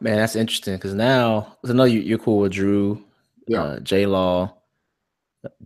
Man, 0.00 0.16
that's 0.16 0.36
interesting 0.36 0.74
because 0.74 0.94
now 0.94 1.56
I 1.64 1.72
know 1.72 1.84
you, 1.84 2.14
are 2.14 2.18
cool 2.18 2.40
with 2.40 2.52
Drew, 2.52 3.02
yeah. 3.46 3.62
uh, 3.62 3.80
J 3.80 4.06
Law, 4.06 4.52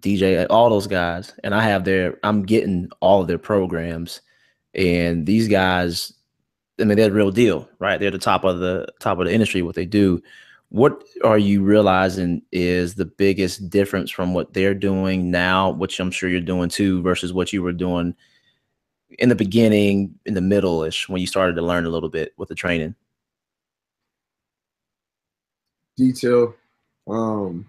DJ, 0.01 0.47
all 0.51 0.69
those 0.69 0.87
guys, 0.87 1.33
and 1.43 1.55
I 1.55 1.63
have 1.63 1.85
their, 1.85 2.19
I'm 2.23 2.43
getting 2.43 2.91
all 3.01 3.23
of 3.23 3.29
their 3.29 3.39
programs, 3.39 4.21
and 4.75 5.25
these 5.25 5.49
guys, 5.49 6.13
I 6.81 6.85
mean, 6.85 6.97
they're 6.97 7.09
the 7.09 7.15
real 7.15 7.31
deal, 7.31 7.69
right? 7.79 7.99
They're 7.99 8.11
the 8.11 8.19
top 8.19 8.45
of 8.45 8.61
the 8.61 8.87
top 9.01 9.19
of 9.19 9.27
the 9.27 9.33
industry. 9.33 9.63
What 9.63 9.75
they 9.75 9.87
do. 9.87 10.23
What 10.71 11.03
are 11.25 11.39
you 11.39 11.63
realizing 11.63 12.43
is 12.53 12.95
the 12.95 13.07
biggest 13.07 13.71
difference 13.71 14.11
from 14.11 14.35
what 14.35 14.53
they're 14.53 14.75
doing 14.75 15.31
now, 15.31 15.71
which 15.71 15.99
I'm 15.99 16.11
sure 16.11 16.29
you're 16.29 16.41
doing 16.41 16.69
too, 16.69 17.01
versus 17.01 17.33
what 17.33 17.53
you 17.53 17.63
were 17.63 17.73
doing 17.73 18.15
in 19.19 19.29
the 19.29 19.35
beginning, 19.35 20.15
in 20.27 20.35
the 20.35 20.41
middle 20.41 20.83
ish, 20.83 21.09
when 21.09 21.21
you 21.21 21.27
started 21.27 21.55
to 21.55 21.63
learn 21.63 21.87
a 21.87 21.91
little 21.91 22.11
bit 22.11 22.35
with 22.37 22.49
the 22.49 22.55
training? 22.55 22.95
Detail. 25.97 26.55
Um, 27.09 27.69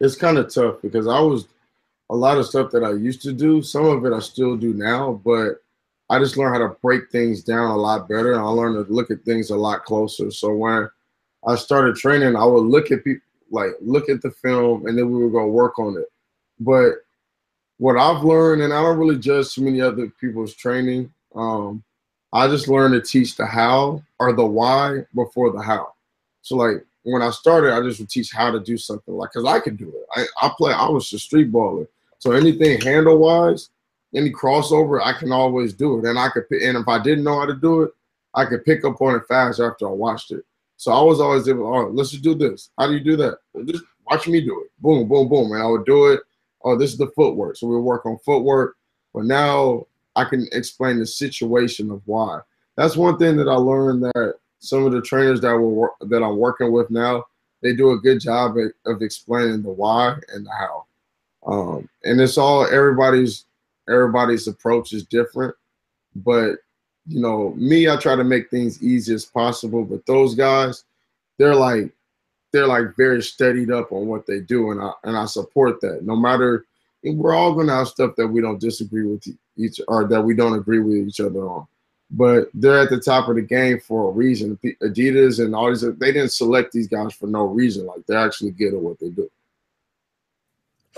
it's 0.00 0.16
kind 0.16 0.38
of 0.38 0.52
tough 0.52 0.76
because 0.82 1.08
I 1.08 1.18
was 1.20 1.48
a 2.10 2.14
lot 2.14 2.38
of 2.38 2.46
stuff 2.46 2.70
that 2.72 2.84
I 2.84 2.92
used 2.92 3.22
to 3.22 3.32
do. 3.32 3.62
Some 3.62 3.86
of 3.86 4.04
it 4.04 4.12
I 4.12 4.20
still 4.20 4.56
do 4.56 4.74
now, 4.74 5.20
but 5.24 5.62
I 6.10 6.18
just 6.18 6.36
learned 6.36 6.54
how 6.54 6.68
to 6.68 6.76
break 6.80 7.10
things 7.10 7.42
down 7.42 7.70
a 7.70 7.76
lot 7.76 8.08
better. 8.08 8.32
And 8.32 8.40
I 8.40 8.44
learned 8.44 8.86
to 8.86 8.92
look 8.92 9.10
at 9.10 9.24
things 9.24 9.50
a 9.50 9.56
lot 9.56 9.84
closer. 9.84 10.30
So 10.30 10.54
when 10.54 10.88
I 11.46 11.56
started 11.56 11.96
training, 11.96 12.36
I 12.36 12.44
would 12.44 12.64
look 12.64 12.90
at 12.90 13.04
people 13.04 13.22
like 13.50 13.70
look 13.80 14.08
at 14.08 14.20
the 14.20 14.30
film 14.30 14.86
and 14.86 14.98
then 14.98 15.10
we 15.10 15.22
would 15.22 15.32
go 15.32 15.46
work 15.46 15.78
on 15.78 15.96
it. 15.96 16.06
But 16.60 16.96
what 17.78 17.96
I've 17.96 18.24
learned, 18.24 18.62
and 18.62 18.72
I 18.72 18.82
don't 18.82 18.98
really 18.98 19.18
judge 19.18 19.54
too 19.54 19.62
many 19.62 19.80
other 19.80 20.08
people's 20.20 20.54
training. 20.54 21.12
Um, 21.34 21.82
I 22.32 22.48
just 22.48 22.68
learned 22.68 22.94
to 22.94 23.00
teach 23.00 23.36
the 23.36 23.46
how 23.46 24.02
or 24.18 24.32
the 24.32 24.44
why 24.44 25.06
before 25.14 25.52
the 25.52 25.62
how. 25.62 25.94
So 26.42 26.56
like 26.56 26.84
when 27.04 27.22
I 27.22 27.30
started, 27.30 27.72
I 27.72 27.80
just 27.80 28.00
would 28.00 28.10
teach 28.10 28.32
how 28.32 28.50
to 28.50 28.60
do 28.60 28.76
something 28.76 29.14
like 29.14 29.30
because 29.32 29.46
I 29.46 29.60
could 29.60 29.76
do 29.76 29.88
it. 29.88 30.06
I, 30.14 30.46
I 30.46 30.50
play. 30.56 30.72
I 30.72 30.88
was 30.88 31.12
a 31.12 31.18
street 31.18 31.52
baller, 31.52 31.86
so 32.18 32.32
anything 32.32 32.80
handle 32.80 33.18
wise, 33.18 33.70
any 34.14 34.30
crossover, 34.30 35.00
I 35.02 35.12
can 35.12 35.32
always 35.32 35.72
do 35.72 35.98
it. 35.98 36.08
And 36.08 36.18
I 36.18 36.28
could. 36.28 36.44
And 36.50 36.78
if 36.78 36.88
I 36.88 37.02
didn't 37.02 37.24
know 37.24 37.38
how 37.38 37.46
to 37.46 37.54
do 37.54 37.82
it, 37.82 37.90
I 38.34 38.44
could 38.44 38.64
pick 38.64 38.84
up 38.84 39.00
on 39.00 39.16
it 39.16 39.26
fast 39.26 39.60
after 39.60 39.88
I 39.88 39.92
watched 39.92 40.30
it. 40.30 40.44
So 40.76 40.92
I 40.92 41.02
was 41.02 41.20
always 41.20 41.48
able. 41.48 41.66
All 41.66 41.84
right, 41.84 41.94
let's 41.94 42.10
just 42.10 42.22
do 42.22 42.34
this. 42.34 42.70
How 42.78 42.86
do 42.86 42.94
you 42.94 43.00
do 43.00 43.16
that? 43.16 43.38
Just 43.66 43.84
watch 44.06 44.28
me 44.28 44.40
do 44.40 44.62
it. 44.64 44.70
Boom, 44.80 45.08
boom, 45.08 45.28
boom, 45.28 45.52
and 45.52 45.62
I 45.62 45.66
would 45.66 45.84
do 45.84 46.12
it. 46.12 46.20
Oh, 46.64 46.76
this 46.76 46.92
is 46.92 46.98
the 46.98 47.08
footwork. 47.08 47.56
So 47.56 47.66
we'll 47.66 47.82
work 47.82 48.06
on 48.06 48.18
footwork. 48.18 48.76
But 49.12 49.24
now 49.24 49.86
I 50.16 50.24
can 50.24 50.46
explain 50.52 50.98
the 50.98 51.06
situation 51.06 51.90
of 51.90 52.02
why. 52.06 52.40
That's 52.76 52.96
one 52.96 53.18
thing 53.18 53.36
that 53.36 53.48
I 53.48 53.54
learned 53.54 54.04
that 54.04 54.34
some 54.60 54.84
of 54.84 54.92
the 54.92 55.02
trainers 55.02 55.40
that 55.40 55.56
were 55.56 55.92
that 56.00 56.22
I'm 56.22 56.36
working 56.36 56.72
with 56.72 56.90
now, 56.90 57.24
they 57.62 57.74
do 57.74 57.92
a 57.92 57.98
good 57.98 58.20
job 58.20 58.56
of 58.86 59.02
explaining 59.02 59.62
the 59.62 59.70
why 59.70 60.16
and 60.32 60.46
the 60.46 60.50
how. 60.50 60.84
Um, 61.46 61.88
and 62.04 62.20
it's 62.20 62.38
all 62.38 62.66
everybody's 62.66 63.46
everybody's 63.88 64.46
approach 64.48 64.92
is 64.92 65.04
different, 65.04 65.54
but 66.16 66.56
you 67.06 67.20
know, 67.20 67.54
me, 67.56 67.88
I 67.88 67.96
try 67.96 68.16
to 68.16 68.24
make 68.24 68.50
things 68.50 68.82
easy 68.82 69.14
as 69.14 69.24
possible. 69.24 69.82
But 69.84 70.04
those 70.04 70.34
guys, 70.34 70.84
they're 71.38 71.54
like 71.54 71.90
they're 72.52 72.66
like 72.66 72.96
very 72.96 73.22
steadied 73.22 73.70
up 73.70 73.92
on 73.92 74.06
what 74.06 74.26
they 74.26 74.40
do, 74.40 74.70
and 74.70 74.80
I 74.80 74.92
and 75.04 75.16
I 75.16 75.26
support 75.26 75.80
that. 75.80 76.04
No 76.04 76.16
matter 76.16 76.64
we're 77.04 77.34
all 77.34 77.54
gonna 77.54 77.74
have 77.74 77.88
stuff 77.88 78.16
that 78.16 78.26
we 78.26 78.40
don't 78.40 78.60
disagree 78.60 79.06
with 79.06 79.26
each 79.56 79.80
or 79.88 80.06
that 80.08 80.22
we 80.22 80.34
don't 80.34 80.58
agree 80.58 80.80
with 80.80 80.96
each 80.96 81.20
other 81.20 81.48
on 81.48 81.66
but 82.10 82.48
they're 82.54 82.78
at 82.78 82.90
the 82.90 83.00
top 83.00 83.28
of 83.28 83.36
the 83.36 83.42
game 83.42 83.78
for 83.80 84.08
a 84.08 84.12
reason. 84.12 84.58
Adidas 84.82 85.44
and 85.44 85.54
all 85.54 85.68
these, 85.68 85.82
they 85.82 86.12
didn't 86.12 86.32
select 86.32 86.72
these 86.72 86.88
guys 86.88 87.14
for 87.14 87.26
no 87.26 87.44
reason. 87.44 87.86
Like 87.86 88.06
they're 88.06 88.18
actually 88.18 88.52
good 88.52 88.74
at 88.74 88.80
what 88.80 88.98
they 88.98 89.10
do. 89.10 89.30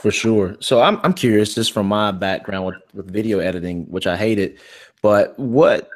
For 0.00 0.10
sure. 0.10 0.56
So 0.60 0.80
I'm 0.80 0.98
I'm 1.02 1.12
curious, 1.12 1.54
just 1.54 1.72
from 1.72 1.86
my 1.86 2.10
background 2.10 2.66
with, 2.66 2.76
with 2.94 3.12
video 3.12 3.38
editing, 3.38 3.84
which 3.90 4.06
I 4.06 4.16
hated, 4.16 4.58
but 5.02 5.38
what 5.38 5.88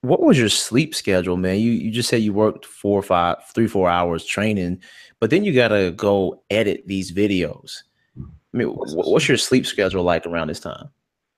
what 0.00 0.20
was 0.20 0.38
your 0.38 0.48
sleep 0.48 0.94
schedule, 0.94 1.36
man? 1.36 1.60
You 1.60 1.72
you 1.72 1.90
just 1.90 2.08
said 2.08 2.22
you 2.22 2.32
worked 2.32 2.64
four 2.64 2.98
or 2.98 3.02
five, 3.02 3.36
three, 3.54 3.66
four 3.68 3.88
hours 3.88 4.24
training, 4.24 4.80
but 5.20 5.30
then 5.30 5.44
you 5.44 5.52
gotta 5.52 5.92
go 5.94 6.42
edit 6.50 6.84
these 6.86 7.12
videos. 7.12 7.82
I 8.18 8.56
mean, 8.56 8.68
what's 8.68 9.28
your 9.28 9.38
sleep 9.38 9.66
schedule 9.66 10.02
like 10.02 10.26
around 10.26 10.48
this 10.48 10.60
time? 10.60 10.88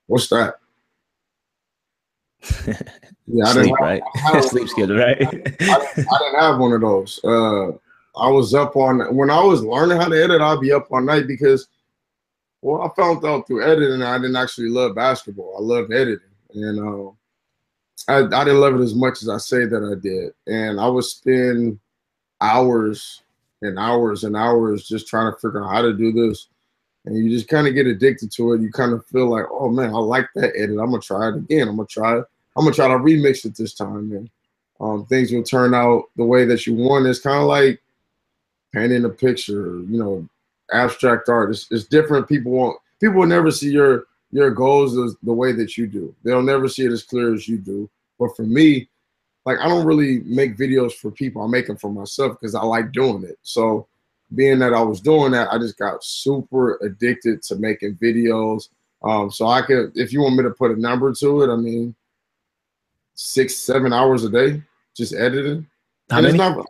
What's 0.07 0.29
that? 0.29 0.55
yeah, 3.27 3.47
I 3.47 3.53
sleep, 3.53 3.65
didn't 3.65 3.69
have, 3.69 3.81
right? 3.81 4.03
I 4.33 4.41
sleep 4.43 4.69
schedule, 4.69 4.97
right? 4.97 5.17
I, 5.21 5.27
I, 5.27 6.19
didn't 6.19 6.41
have 6.41 6.59
one 6.59 6.73
of 6.73 6.81
those. 6.81 7.21
Uh, 7.25 7.73
I 8.17 8.29
was 8.29 8.55
up 8.55 8.77
on 8.77 9.15
when 9.15 9.31
I 9.31 9.43
was 9.43 9.65
learning 9.65 10.01
how 10.01 10.09
to 10.09 10.23
edit. 10.23 10.41
I'd 10.41 10.61
be 10.61 10.73
up 10.73 10.87
all 10.91 11.01
night 11.01 11.27
because 11.27 11.69
Well, 12.63 12.83
I 12.83 12.89
found 12.95 13.25
out 13.25 13.47
through 13.47 13.65
editing 13.65 14.03
I 14.03 14.17
didn't 14.19 14.37
actually 14.37 14.69
love 14.69 14.95
basketball. 14.95 15.55
I 15.59 15.61
love 15.61 15.91
editing, 15.91 16.21
and 16.55 16.79
uh, 16.81 17.11
I, 18.09 18.19
I 18.19 18.45
didn't 18.45 18.61
love 18.61 18.75
it 18.75 18.83
as 18.83 18.95
much 18.95 19.23
as 19.23 19.29
I 19.29 19.39
say 19.39 19.65
that 19.67 19.83
I 19.83 20.01
did. 20.01 20.33
And 20.47 20.81
I 20.81 20.87
would 20.87 21.05
spend 21.05 21.79
hours 22.41 23.23
and 23.63 23.79
hours 23.79 24.25
and 24.25 24.37
hours 24.37 24.87
just 24.87 25.09
trying 25.09 25.33
to 25.33 25.39
figure 25.39 25.65
out 25.65 25.71
how 25.71 25.83
to 25.83 25.93
do 25.93 26.13
this. 26.13 26.49
And 27.07 27.17
you 27.17 27.29
just 27.29 27.49
kind 27.49 27.67
of 27.67 27.75
get 27.75 27.87
addicted 27.87 28.33
to 28.33 28.53
it. 28.53 28.63
You 28.63 28.71
kind 28.71 28.93
of 28.93 29.05
feel 29.07 29.29
like, 29.29 29.45
oh 29.51 29.69
man, 29.69 29.95
I 29.95 29.99
like 29.99 30.29
that 30.35 30.53
edit. 30.57 30.79
I'm 30.79 30.91
gonna 30.91 31.01
try 31.01 31.29
it 31.29 31.37
again. 31.37 31.69
I'm 31.69 31.77
gonna 31.77 31.87
try 31.87 32.19
it. 32.19 32.25
I'm 32.57 32.65
gonna 32.65 32.75
try 32.75 32.89
to 32.89 32.95
remix 32.95 33.45
it 33.45 33.57
this 33.57 33.75
time. 33.75 34.13
And 34.13 34.31
um, 34.81 35.05
things 35.07 35.33
will 35.33 35.43
turn 35.43 35.75
out 35.75 36.05
the 36.17 36.25
way 36.25 36.45
that 36.47 36.67
you 36.67 36.75
want. 36.75 37.07
It's 37.07 37.21
kind 37.21 37.41
of 37.41 37.47
like 37.49 37.81
painting 38.75 39.05
a 39.05 39.09
picture, 39.09 39.79
you 39.81 39.99
know, 39.99 40.29
abstract 40.73 41.29
art. 41.29 41.51
It's, 41.51 41.67
it's 41.71 41.85
different. 41.85 42.29
People 42.29 42.53
want 42.53 42.79
people 43.01 43.21
will 43.21 43.27
never 43.27 43.51
see 43.51 43.71
your 43.71 44.07
your 44.33 44.51
goals 44.51 44.99
as 44.99 45.17
the 45.23 45.33
way 45.33 45.53
that 45.53 45.79
you 45.79 45.87
do. 45.87 46.15
They'll 46.25 46.43
never 46.43 46.69
see 46.69 46.85
it 46.85 46.93
as 46.93 47.05
clear 47.05 47.33
as 47.33 47.49
you 47.49 47.57
do. 47.57 47.89
But 48.19 48.35
for 48.37 48.43
me, 48.43 48.89
like 49.47 49.59
I 49.61 49.69
don't 49.69 49.87
really 49.87 50.21
make 50.25 50.57
videos 50.57 50.93
for 50.93 51.11
people. 51.11 51.43
I 51.43 51.47
make 51.47 51.69
them 51.69 51.77
for 51.77 51.93
myself 51.93 52.39
because 52.41 52.55
I 52.55 52.63
like 52.63 52.93
doing 52.93 53.23
it. 53.25 53.39
So 53.43 53.87
being 54.35 54.59
that 54.59 54.75
I 54.75 54.83
was 54.83 55.01
doing 55.01 55.33
that, 55.33 55.53
I 55.53 55.59
just 55.59 55.79
got 55.79 56.03
super 56.03 56.79
addicted 56.83 57.43
to 57.45 57.57
making 57.57 57.97
videos. 57.97 58.69
Um, 59.05 59.31
so 59.31 59.47
I 59.47 59.63
could, 59.63 59.93
if 59.95 60.13
you 60.13 60.23
want 60.23 60.37
me 60.37 60.43
to 60.45 60.51
put 60.51 60.71
a 60.71 60.81
number 60.81 61.13
to 61.13 61.43
it, 61.43 61.53
I 61.53 61.57
mean, 61.57 61.95
six, 63.15 63.55
seven 63.57 63.93
hours 63.93 64.25
a 64.25 64.31
day 64.31 64.63
just 64.97 65.15
editing. 65.15 65.67
How 66.11 66.19
and 66.19 66.25
many? 66.27 66.35
it's 66.35 66.39
not 66.39 66.67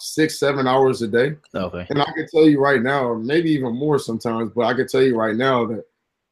six, 0.00 0.38
seven 0.38 0.66
hours 0.66 1.02
a 1.02 1.08
day. 1.08 1.36
Okay. 1.54 1.86
And 1.90 2.00
I 2.00 2.06
can 2.12 2.26
tell 2.28 2.48
you 2.48 2.60
right 2.60 2.82
now, 2.82 3.04
or 3.04 3.18
maybe 3.18 3.50
even 3.50 3.74
more 3.76 3.98
sometimes, 3.98 4.52
but 4.54 4.66
I 4.66 4.74
can 4.74 4.86
tell 4.86 5.02
you 5.02 5.16
right 5.16 5.36
now 5.36 5.66
that 5.66 5.84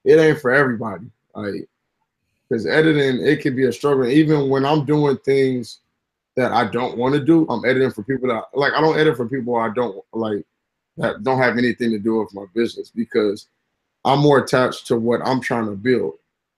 it 0.05 0.19
ain't 0.19 0.41
for 0.41 0.53
everybody. 0.53 1.07
Like, 1.35 1.69
because 2.49 2.67
editing, 2.67 3.25
it 3.27 3.41
can 3.41 3.57
be 3.57 3.65
a 3.65 3.73
struggle. 3.73 4.07
Even 4.07 4.49
when 4.49 4.65
I'm 4.65 4.85
doing 4.85 5.17
things 5.19 5.81
that 6.37 6.53
I 6.53 6.67
don't 6.67 6.97
want 6.99 7.15
to 7.15 7.21
do, 7.21 7.47
I'm 7.49 7.65
editing 7.65 7.91
for 7.91 8.03
people 8.03 8.29
that 8.29 8.45
like. 8.55 8.73
I 8.75 8.81
don't 8.81 8.99
edit 8.99 9.17
for 9.17 9.29
people 9.29 9.57
I 9.57 9.71
don't 9.75 10.05
like 10.13 10.45
that 10.97 11.23
don't 11.23 11.39
have 11.39 11.59
anything 11.59 11.91
to 11.91 11.99
do 11.99 12.21
with 12.21 12.35
my 12.35 12.45
business 12.55 12.91
because 12.91 13.49
I'm 14.05 14.21
more 14.21 14.39
attached 14.39 14.87
to 14.89 14.97
what 14.97 15.21
I'm 15.25 15.41
trying 15.41 15.67
to 15.67 15.77
build. 15.77 16.15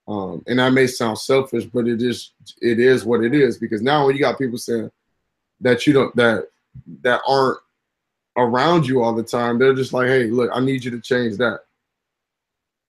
Um, 0.09 0.43
and 0.47 0.59
that 0.59 0.73
may 0.73 0.87
sound 0.87 1.19
selfish, 1.19 1.65
but 1.65 1.89
it 1.89 2.03
is 2.03 2.33
it 2.61 2.79
is 2.79 3.05
what 3.05 3.25
it 3.25 3.35
is 3.35 3.59
because 3.59 3.83
now 3.83 4.07
when 4.07 4.15
you 4.15 4.21
got 4.21 4.39
people 4.39 4.59
saying 4.59 4.91
that 5.61 5.87
you 5.87 5.93
don't 5.93 6.15
that 6.17 6.49
that 7.03 7.21
aren't 7.27 7.59
around 8.37 8.87
you 8.87 9.03
all 9.03 9.15
the 9.15 9.23
time, 9.23 9.59
they're 9.59 9.75
just 9.75 9.93
like, 9.93 10.09
hey, 10.09 10.25
look, 10.25 10.51
I 10.53 10.61
need 10.61 10.85
you 10.85 10.91
to 10.91 11.01
change 11.01 11.37
that. 11.39 11.61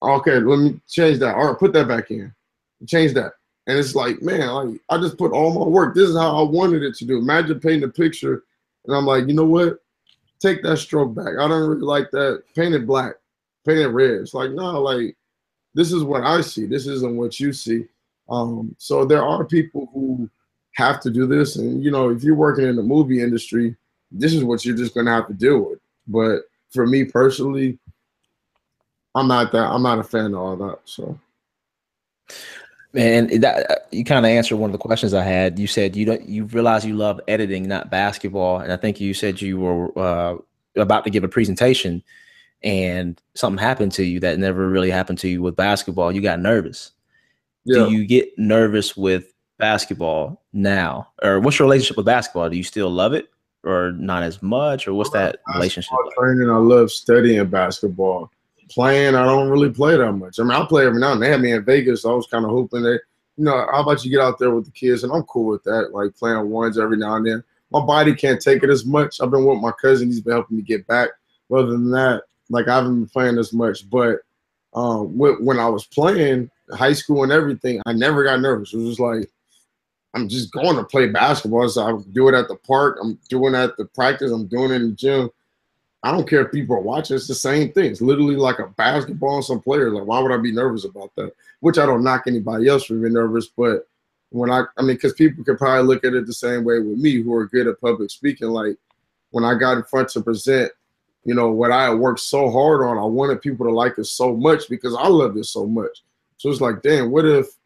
Okay, 0.01 0.39
let 0.39 0.59
me 0.59 0.79
change 0.87 1.19
that. 1.19 1.35
All 1.35 1.47
right, 1.47 1.59
put 1.59 1.73
that 1.73 1.87
back 1.87 2.11
in. 2.11 2.33
Change 2.85 3.13
that. 3.13 3.33
And 3.65 3.77
it's 3.77 3.95
like, 3.95 4.21
man, 4.21 4.47
like 4.47 4.81
I 4.89 4.97
just 4.97 5.17
put 5.17 5.31
all 5.31 5.53
my 5.53 5.67
work. 5.67 5.95
This 5.95 6.09
is 6.09 6.17
how 6.17 6.37
I 6.37 6.49
wanted 6.49 6.83
it 6.83 6.95
to 6.95 7.05
do. 7.05 7.17
Imagine 7.17 7.59
painting 7.59 7.83
a 7.83 7.91
picture, 7.91 8.43
and 8.85 8.95
I'm 8.95 9.05
like, 9.05 9.27
you 9.27 9.33
know 9.33 9.45
what? 9.45 9.79
Take 10.39 10.61
that 10.63 10.77
stroke 10.77 11.15
back. 11.15 11.33
I 11.39 11.47
don't 11.47 11.67
really 11.67 11.81
like 11.81 12.11
that. 12.11 12.43
Paint 12.55 12.75
it 12.75 12.85
black, 12.85 13.15
paint 13.65 13.79
it 13.79 13.87
red. 13.87 14.21
It's 14.21 14.33
like, 14.33 14.51
no, 14.51 14.81
like 14.81 15.15
this 15.73 15.91
is 15.91 16.03
what 16.03 16.23
I 16.23 16.41
see. 16.41 16.65
This 16.65 16.87
isn't 16.87 17.17
what 17.17 17.39
you 17.39 17.51
see. 17.51 17.85
Um, 18.29 18.75
so 18.77 19.05
there 19.05 19.23
are 19.23 19.43
people 19.45 19.89
who 19.93 20.29
have 20.77 20.99
to 21.01 21.09
do 21.09 21.25
this, 21.25 21.55
and 21.55 21.83
you 21.83 21.89
know, 21.89 22.09
if 22.09 22.23
you're 22.23 22.35
working 22.35 22.67
in 22.67 22.75
the 22.75 22.83
movie 22.83 23.21
industry, 23.21 23.75
this 24.11 24.31
is 24.33 24.43
what 24.43 24.63
you're 24.63 24.77
just 24.77 24.93
gonna 24.93 25.11
have 25.11 25.27
to 25.27 25.33
deal 25.33 25.59
with. 25.59 25.79
But 26.07 26.41
for 26.69 26.85
me 26.85 27.03
personally, 27.03 27.79
I'm 29.15 29.27
not 29.27 29.51
that. 29.53 29.71
I'm 29.71 29.81
not 29.81 29.97
a 29.97 30.03
fan 30.03 30.33
of 30.33 30.39
all 30.39 30.55
that. 30.57 30.79
So. 30.85 31.19
Man, 32.93 33.41
that 33.41 33.87
you 33.91 34.03
kind 34.03 34.25
of 34.25 34.29
answered 34.29 34.57
one 34.57 34.69
of 34.69 34.71
the 34.71 34.77
questions 34.77 35.13
I 35.13 35.23
had. 35.23 35.57
You 35.57 35.67
said 35.67 35.95
you 35.95 36.05
don't 36.05 36.27
you 36.29 36.45
realize 36.45 36.85
you 36.85 36.95
love 36.95 37.19
editing, 37.27 37.67
not 37.67 37.89
basketball, 37.89 38.59
and 38.59 38.71
I 38.71 38.77
think 38.77 38.99
you 38.99 39.13
said 39.13 39.41
you 39.41 39.59
were 39.59 39.97
uh, 39.97 40.37
about 40.75 41.03
to 41.05 41.09
give 41.09 41.23
a 41.23 41.27
presentation, 41.27 42.03
and 42.63 43.19
something 43.35 43.61
happened 43.61 43.93
to 43.93 44.03
you 44.03 44.19
that 44.19 44.37
never 44.37 44.69
really 44.69 44.91
happened 44.91 45.17
to 45.19 45.27
you 45.27 45.41
with 45.41 45.55
basketball. 45.55 46.11
You 46.11 46.21
got 46.21 46.39
nervous. 46.39 46.91
Yeah. 47.65 47.85
Do 47.85 47.91
you 47.91 48.05
get 48.05 48.29
nervous 48.37 48.95
with 48.95 49.33
basketball 49.57 50.41
now, 50.53 51.09
or 51.21 51.39
what's 51.39 51.59
your 51.59 51.67
relationship 51.67 51.97
with 51.97 52.05
basketball? 52.05 52.49
Do 52.49 52.57
you 52.57 52.63
still 52.63 52.89
love 52.89 53.13
it, 53.13 53.29
or 53.63 53.91
not 53.91 54.23
as 54.23 54.41
much, 54.41 54.87
or 54.87 54.93
what's 54.93 55.09
that 55.11 55.39
relationship? 55.53 55.91
Like? 55.91 56.15
Training, 56.15 56.49
I 56.49 56.57
love 56.57 56.91
studying 56.91 57.45
basketball. 57.49 58.31
Playing, 58.69 59.15
I 59.15 59.25
don't 59.25 59.49
really 59.49 59.69
play 59.69 59.95
that 59.95 60.11
much. 60.11 60.39
I 60.39 60.43
mean, 60.43 60.51
I 60.51 60.65
play 60.65 60.85
every 60.85 60.99
now 60.99 61.13
and 61.13 61.21
then. 61.21 61.29
They 61.29 61.31
had 61.31 61.41
me 61.41 61.51
in 61.53 61.63
Vegas, 61.63 62.01
so 62.01 62.11
I 62.11 62.15
was 62.15 62.27
kind 62.27 62.43
of 62.43 62.51
hoping 62.51 62.83
that, 62.83 62.99
you 63.37 63.45
know, 63.45 63.65
how 63.71 63.81
about 63.81 64.03
you 64.03 64.11
get 64.11 64.19
out 64.19 64.39
there 64.39 64.51
with 64.51 64.65
the 64.65 64.71
kids? 64.71 65.03
And 65.03 65.13
I'm 65.13 65.23
cool 65.23 65.45
with 65.45 65.63
that, 65.63 65.93
like 65.93 66.15
playing 66.17 66.49
ones 66.49 66.77
every 66.77 66.97
now 66.97 67.15
and 67.15 67.25
then. 67.25 67.43
My 67.71 67.79
body 67.79 68.13
can't 68.13 68.41
take 68.41 68.63
it 68.63 68.69
as 68.69 68.85
much. 68.85 69.21
I've 69.21 69.31
been 69.31 69.45
with 69.45 69.59
my 69.59 69.71
cousin; 69.81 70.07
he's 70.07 70.21
been 70.21 70.33
helping 70.33 70.57
me 70.57 70.63
get 70.63 70.85
back. 70.87 71.09
But 71.49 71.59
other 71.59 71.71
than 71.71 71.91
that, 71.91 72.23
like 72.49 72.67
I 72.67 72.75
haven't 72.75 72.95
been 72.95 73.09
playing 73.09 73.37
as 73.37 73.53
much. 73.53 73.89
But 73.89 74.19
um, 74.73 75.17
when 75.17 75.59
I 75.59 75.67
was 75.67 75.85
playing 75.85 76.49
high 76.71 76.93
school 76.93 77.23
and 77.23 77.31
everything, 77.31 77.81
I 77.85 77.93
never 77.93 78.23
got 78.23 78.41
nervous. 78.41 78.73
It 78.73 78.77
was 78.77 78.87
just 78.87 78.99
like 78.99 79.29
I'm 80.17 80.27
just 80.27 80.51
going 80.51 80.75
to 80.75 80.83
play 80.83 81.07
basketball. 81.07 81.69
So 81.69 81.83
I 81.85 82.01
do 82.11 82.27
it 82.27 82.33
at 82.33 82.47
the 82.47 82.55
park. 82.55 82.97
I'm 83.01 83.19
doing 83.29 83.53
it 83.53 83.59
at 83.59 83.77
the 83.77 83.85
practice. 83.85 84.31
I'm 84.31 84.47
doing 84.47 84.71
it 84.71 84.75
in 84.75 84.89
the 84.89 84.95
gym. 84.95 85.29
I 86.01 86.11
don't 86.11 86.27
care 86.27 86.45
if 86.45 86.51
people 86.51 86.75
are 86.75 86.81
watching. 86.81 87.15
It's 87.15 87.27
the 87.27 87.35
same 87.35 87.71
thing. 87.71 87.91
It's 87.91 88.01
literally 88.01 88.35
like 88.35 88.57
a 88.59 88.67
basketball 88.67 89.35
and 89.35 89.45
some 89.45 89.59
players. 89.59 89.93
Like, 89.93 90.05
why 90.05 90.19
would 90.19 90.31
I 90.31 90.37
be 90.37 90.51
nervous 90.51 90.85
about 90.85 91.11
that? 91.17 91.33
Which 91.59 91.77
I 91.77 91.85
don't 91.85 92.03
knock 92.03 92.23
anybody 92.25 92.67
else 92.67 92.85
for 92.85 92.95
being 92.95 93.13
nervous, 93.13 93.47
but 93.47 93.87
when 94.29 94.49
I, 94.49 94.63
I 94.77 94.81
mean, 94.81 94.95
because 94.95 95.13
people 95.13 95.43
could 95.43 95.57
probably 95.57 95.87
look 95.87 96.03
at 96.03 96.13
it 96.13 96.25
the 96.25 96.33
same 96.33 96.63
way 96.63 96.79
with 96.79 96.97
me, 96.97 97.21
who 97.21 97.33
are 97.35 97.45
good 97.45 97.67
at 97.67 97.79
public 97.79 98.09
speaking. 98.09 98.49
Like 98.49 98.77
when 99.31 99.43
I 99.43 99.55
got 99.55 99.77
in 99.77 99.83
front 99.83 100.09
to 100.09 100.21
present, 100.21 100.71
you 101.25 101.35
know, 101.35 101.49
what 101.49 101.71
I 101.71 101.93
worked 101.93 102.21
so 102.21 102.49
hard 102.49 102.81
on, 102.83 102.97
I 102.97 103.05
wanted 103.05 103.41
people 103.41 103.65
to 103.65 103.71
like 103.71 103.97
it 103.97 104.05
so 104.05 104.35
much 104.35 104.69
because 104.69 104.95
I 104.95 105.07
loved 105.07 105.37
it 105.37 105.45
so 105.45 105.65
much. 105.65 106.03
So 106.37 106.49
it's 106.49 106.61
like, 106.61 106.81
damn, 106.81 107.11
what 107.11 107.25
if 107.25 107.56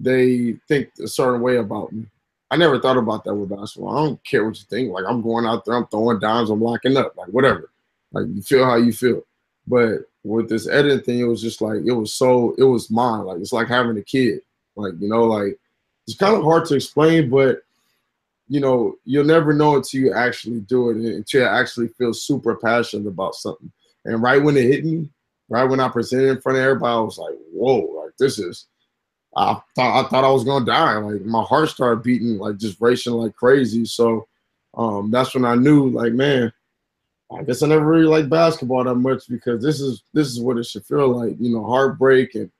they 0.00 0.56
think 0.66 0.90
a 1.02 1.06
certain 1.08 1.40
way 1.40 1.56
about 1.56 1.92
me? 1.92 2.06
I 2.50 2.56
never 2.56 2.80
thought 2.80 2.96
about 2.96 3.22
that 3.24 3.34
with 3.34 3.50
basketball. 3.50 3.96
I 3.96 4.04
don't 4.04 4.24
care 4.24 4.44
what 4.44 4.58
you 4.58 4.64
think. 4.68 4.90
Like 4.90 5.04
I'm 5.06 5.22
going 5.22 5.46
out 5.46 5.64
there, 5.64 5.76
I'm 5.76 5.86
throwing 5.86 6.18
dimes, 6.18 6.50
I'm 6.50 6.60
locking 6.60 6.96
up, 6.96 7.16
like 7.16 7.28
whatever. 7.28 7.70
Like 8.12 8.26
you 8.26 8.42
feel 8.42 8.64
how 8.64 8.76
you 8.76 8.92
feel. 8.92 9.22
But 9.68 10.00
with 10.24 10.48
this 10.48 10.68
editing 10.68 11.04
thing, 11.04 11.20
it 11.20 11.24
was 11.24 11.40
just 11.40 11.60
like 11.62 11.82
it 11.84 11.92
was 11.92 12.12
so 12.12 12.54
it 12.58 12.64
was 12.64 12.90
mine. 12.90 13.24
Like 13.24 13.38
it's 13.38 13.52
like 13.52 13.68
having 13.68 13.96
a 13.96 14.02
kid. 14.02 14.40
Like 14.74 14.94
you 14.98 15.08
know, 15.08 15.24
like 15.24 15.58
it's 16.06 16.16
kind 16.16 16.34
of 16.34 16.42
hard 16.42 16.64
to 16.66 16.74
explain, 16.74 17.30
but 17.30 17.62
you 18.48 18.58
know, 18.58 18.96
you'll 19.04 19.24
never 19.24 19.52
know 19.52 19.76
until 19.76 20.00
you 20.00 20.12
actually 20.12 20.60
do 20.60 20.90
it, 20.90 20.96
until 20.96 21.42
you 21.42 21.46
actually 21.46 21.86
feel 21.88 22.12
super 22.12 22.56
passionate 22.56 23.06
about 23.06 23.36
something. 23.36 23.70
And 24.04 24.20
right 24.20 24.42
when 24.42 24.56
it 24.56 24.64
hit 24.64 24.84
me, 24.84 25.08
right 25.48 25.64
when 25.64 25.78
I 25.78 25.88
presented 25.88 26.30
in 26.30 26.40
front 26.40 26.58
of 26.58 26.64
everybody, 26.64 26.92
I 26.92 27.00
was 27.00 27.18
like, 27.18 27.34
whoa, 27.52 28.02
like 28.02 28.16
this 28.18 28.40
is 28.40 28.66
I 29.36 29.60
thought 29.76 30.04
I 30.04 30.08
thought 30.08 30.24
I 30.24 30.30
was 30.30 30.44
gonna 30.44 30.64
die. 30.64 30.96
Like 30.96 31.22
my 31.22 31.42
heart 31.42 31.68
started 31.68 32.02
beating, 32.02 32.38
like 32.38 32.56
just 32.56 32.80
racing 32.80 33.12
like 33.12 33.34
crazy. 33.34 33.84
So 33.84 34.26
um, 34.74 35.10
that's 35.10 35.34
when 35.34 35.44
I 35.44 35.54
knew, 35.54 35.90
like, 35.90 36.12
man, 36.12 36.52
I 37.32 37.42
guess 37.42 37.62
I 37.62 37.68
never 37.68 37.84
really 37.84 38.06
liked 38.06 38.28
basketball 38.28 38.84
that 38.84 38.96
much 38.96 39.28
because 39.28 39.62
this 39.62 39.80
is 39.80 40.02
this 40.12 40.28
is 40.28 40.40
what 40.40 40.58
it 40.58 40.66
should 40.66 40.84
feel 40.84 41.08
like. 41.08 41.36
You 41.38 41.54
know, 41.54 41.64
heartbreak 41.64 42.34
and 42.34 42.50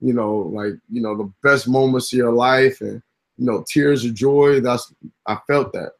you 0.00 0.12
know, 0.12 0.38
like 0.38 0.74
you 0.90 1.00
know, 1.00 1.16
the 1.16 1.32
best 1.42 1.68
moments 1.68 2.12
of 2.12 2.16
your 2.16 2.32
life 2.32 2.80
and 2.80 3.02
you 3.38 3.46
know, 3.46 3.64
tears 3.66 4.04
of 4.04 4.14
joy. 4.14 4.60
That's 4.60 4.92
I 5.26 5.38
felt 5.46 5.72
that, 5.74 5.92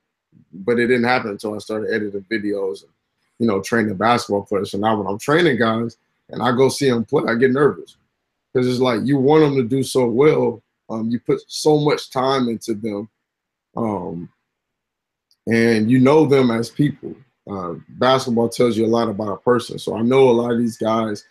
but 0.53 0.81
it 0.81 0.89
didn't 0.89 1.05
happen 1.05 1.31
until 1.31 1.55
I 1.55 1.59
started 1.59 1.95
editing 1.95 2.27
videos 2.31 2.83
and 2.83 2.91
you 3.39 3.47
know, 3.47 3.61
training 3.61 3.95
basketball 3.95 4.43
players. 4.43 4.73
So 4.73 4.79
now 4.79 4.97
when 4.97 5.07
I'm 5.07 5.19
training 5.19 5.59
guys 5.59 5.99
and 6.31 6.43
I 6.43 6.51
go 6.51 6.69
see 6.69 6.91
them 6.91 7.05
play, 7.05 7.25
I 7.29 7.37
get 7.37 7.53
nervous 7.53 7.97
because 8.57 8.69
it's 8.69 8.81
like 8.81 9.01
you 9.05 9.19
want 9.19 9.43
them 9.43 9.55
to 9.57 9.63
do 9.63 9.83
so 9.83 10.07
well. 10.07 10.63
Um, 10.89 11.11
you 11.11 11.21
put 11.21 11.43
so 11.47 11.79
much 11.79 12.11
time 12.11 12.49
into 12.49 12.73
them, 12.73 13.11
um, 13.77 14.31
and 15.47 15.91
you 15.91 15.99
know 15.99 16.25
them 16.25 16.51
as 16.51 16.71
people. 16.71 17.15
Uh, 17.51 17.75
basketball 17.91 18.49
tells 18.49 18.77
you 18.79 18.87
a 18.87 18.89
lot 18.89 19.11
about 19.11 19.33
a 19.33 19.37
person. 19.37 19.79
So 19.79 19.95
I 19.95 20.01
know 20.01 20.31
a 20.31 20.33
lot 20.33 20.53
of 20.53 20.59
these 20.59 20.79
guys, 20.79 21.25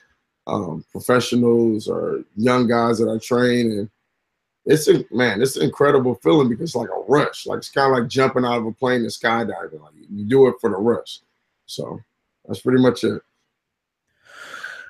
um, 0.45 0.85
professionals 0.91 1.88
or 1.88 2.23
young 2.35 2.67
guys 2.67 2.99
that 2.99 3.09
I 3.09 3.17
train, 3.17 3.71
and 3.71 3.89
it's 4.65 4.88
a 4.88 5.03
man, 5.09 5.41
it's 5.41 5.55
an 5.55 5.63
incredible 5.63 6.19
feeling 6.21 6.47
because 6.47 6.69
it's 6.69 6.75
like 6.75 6.89
a 6.89 7.03
rush. 7.07 7.47
Like 7.47 7.57
it's 7.57 7.71
kind 7.71 7.91
of 7.91 7.99
like 7.99 8.07
jumping 8.07 8.45
out 8.45 8.59
of 8.59 8.67
a 8.67 8.71
plane 8.71 9.01
and 9.01 9.09
skydiving. 9.09 9.81
Like 9.81 9.93
you 10.11 10.25
do 10.25 10.47
it 10.47 10.55
for 10.61 10.69
the 10.69 10.77
rush. 10.77 11.21
So 11.65 11.99
that's 12.45 12.61
pretty 12.61 12.83
much 12.83 13.03
it. 13.03 13.19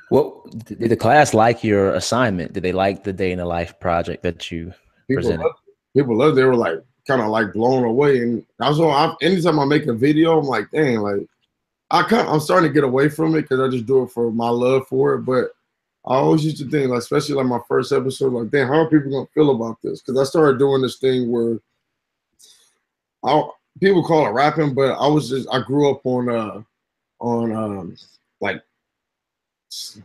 What 0.09 0.65
did 0.65 0.89
the 0.89 0.95
class 0.95 1.33
like 1.33 1.63
your 1.63 1.93
assignment? 1.93 2.53
Did 2.53 2.63
they 2.63 2.71
like 2.71 3.03
the 3.03 3.13
day 3.13 3.31
in 3.31 3.39
the 3.39 3.45
life 3.45 3.79
project 3.79 4.23
that 4.23 4.51
you 4.51 4.73
people 5.07 5.23
presented? 5.23 5.43
love, 5.43 5.55
people 5.95 6.17
love. 6.17 6.35
They 6.35 6.43
were 6.43 6.55
like 6.55 6.79
kind 7.07 7.21
of 7.21 7.29
like 7.29 7.53
blown 7.53 7.83
away. 7.83 8.19
And 8.19 8.45
I, 8.59 9.15
anytime 9.21 9.59
I 9.59 9.65
make 9.65 9.87
a 9.87 9.93
video, 9.93 10.39
I'm 10.39 10.45
like, 10.45 10.69
dang, 10.71 10.99
like 10.99 11.25
I 11.91 12.03
kind, 12.03 12.27
I'm 12.27 12.39
starting 12.39 12.69
to 12.69 12.73
get 12.73 12.83
away 12.83 13.09
from 13.09 13.35
it 13.35 13.43
because 13.43 13.59
I 13.59 13.69
just 13.69 13.85
do 13.85 14.03
it 14.03 14.11
for 14.11 14.31
my 14.31 14.49
love 14.49 14.87
for 14.87 15.15
it. 15.15 15.21
But 15.21 15.51
I 16.05 16.15
always 16.15 16.45
used 16.45 16.57
to 16.57 16.69
think, 16.69 16.89
like, 16.89 16.99
especially 16.99 17.35
like 17.35 17.47
my 17.47 17.59
first 17.67 17.91
episode, 17.91 18.33
like, 18.33 18.51
damn, 18.51 18.67
how 18.67 18.81
are 18.81 18.89
people 18.89 19.11
gonna 19.11 19.27
feel 19.33 19.51
about 19.51 19.81
this? 19.81 20.01
Because 20.01 20.19
I 20.19 20.23
started 20.23 20.59
doing 20.59 20.81
this 20.81 20.97
thing 20.97 21.31
where 21.31 21.59
I 23.23 23.43
people 23.79 24.03
call 24.03 24.27
it 24.27 24.31
rapping, 24.31 24.73
but 24.73 24.93
I 24.93 25.07
was 25.07 25.29
just 25.29 25.47
I 25.51 25.61
grew 25.61 25.89
up 25.91 26.05
on 26.05 26.29
uh 26.29 26.61
on 27.19 27.55
um 27.55 27.95
like 28.39 28.61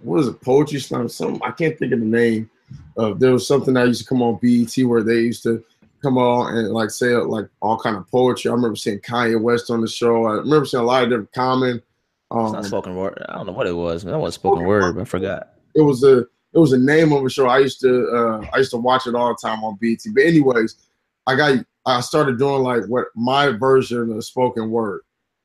what 0.03 0.21
is 0.21 0.29
it 0.29 0.41
poetry 0.41 0.81
slam 0.81 1.09
something 1.09 1.41
I 1.43 1.51
can't 1.51 1.79
think 1.79 1.93
of 1.93 2.01
the 2.01 2.07
name 2.07 2.51
of 2.97 3.21
there 3.21 3.33
was 3.33 3.47
something 3.47 3.75
that 3.75 3.87
used 3.87 4.03
to 4.03 4.09
come 4.09 4.23
on 4.23 4.39
BET 4.43 4.75
where 4.87 5.03
they 5.03 5.21
used 5.21 5.43
to 5.45 5.65
come 6.03 6.19
on 6.19 6.57
and 6.57 6.69
like 6.71 6.91
say 6.91 7.15
like 7.15 7.47
all 7.61 7.79
kind 7.79 7.97
of 7.97 8.09
poetry. 8.11 8.51
I 8.51 8.55
remember 8.55 8.77
seeing 8.77 9.01
Kanye 9.01 9.41
West 9.41 9.71
on 9.71 9.81
the 9.81 9.89
show. 9.89 10.27
I 10.27 10.35
remember 10.35 10.65
seeing 10.65 10.83
a 10.83 10.87
lot 10.87 11.05
of 11.05 11.11
different 11.11 11.33
common. 11.33 11.83
Um, 12.31 12.47
it's 12.47 12.53
not 12.53 12.65
spoken 12.67 12.97
word. 12.97 13.23
I 13.29 13.35
don't 13.35 13.47
know 13.47 13.53
what 13.53 13.67
it 13.67 13.75
was. 13.75 14.05
That 14.05 14.19
was 14.19 14.35
spoken 14.35 14.65
word. 14.65 14.99
I 14.99 15.05
forgot. 15.05 15.51
It 15.75 15.83
was 15.83 16.03
a 16.05 16.21
it 16.53 16.59
was 16.59 16.73
a 16.73 16.79
name 16.79 17.13
of 17.13 17.25
a 17.25 17.31
show. 17.31 17.47
I 17.47 17.59
used 17.59 17.81
to 17.81 18.09
uh, 18.09 18.47
I 18.53 18.59
used 18.59 18.71
to 18.71 18.77
watch 18.77 19.07
it 19.07 19.15
all 19.15 19.29
the 19.29 19.49
time 19.49 19.63
on 19.65 19.79
BET. 19.81 20.01
But 20.15 20.25
anyways, 20.25 20.77
I 21.27 21.37
got 21.37 21.65
I 21.87 22.01
started 22.01 22.39
doing 22.39 22.63
like 22.63 22.85
what 22.87 23.07
my 23.15 23.49
version 23.49 24.13
of 24.13 24.25
spoken 24.25 24.71
word. 24.71 25.01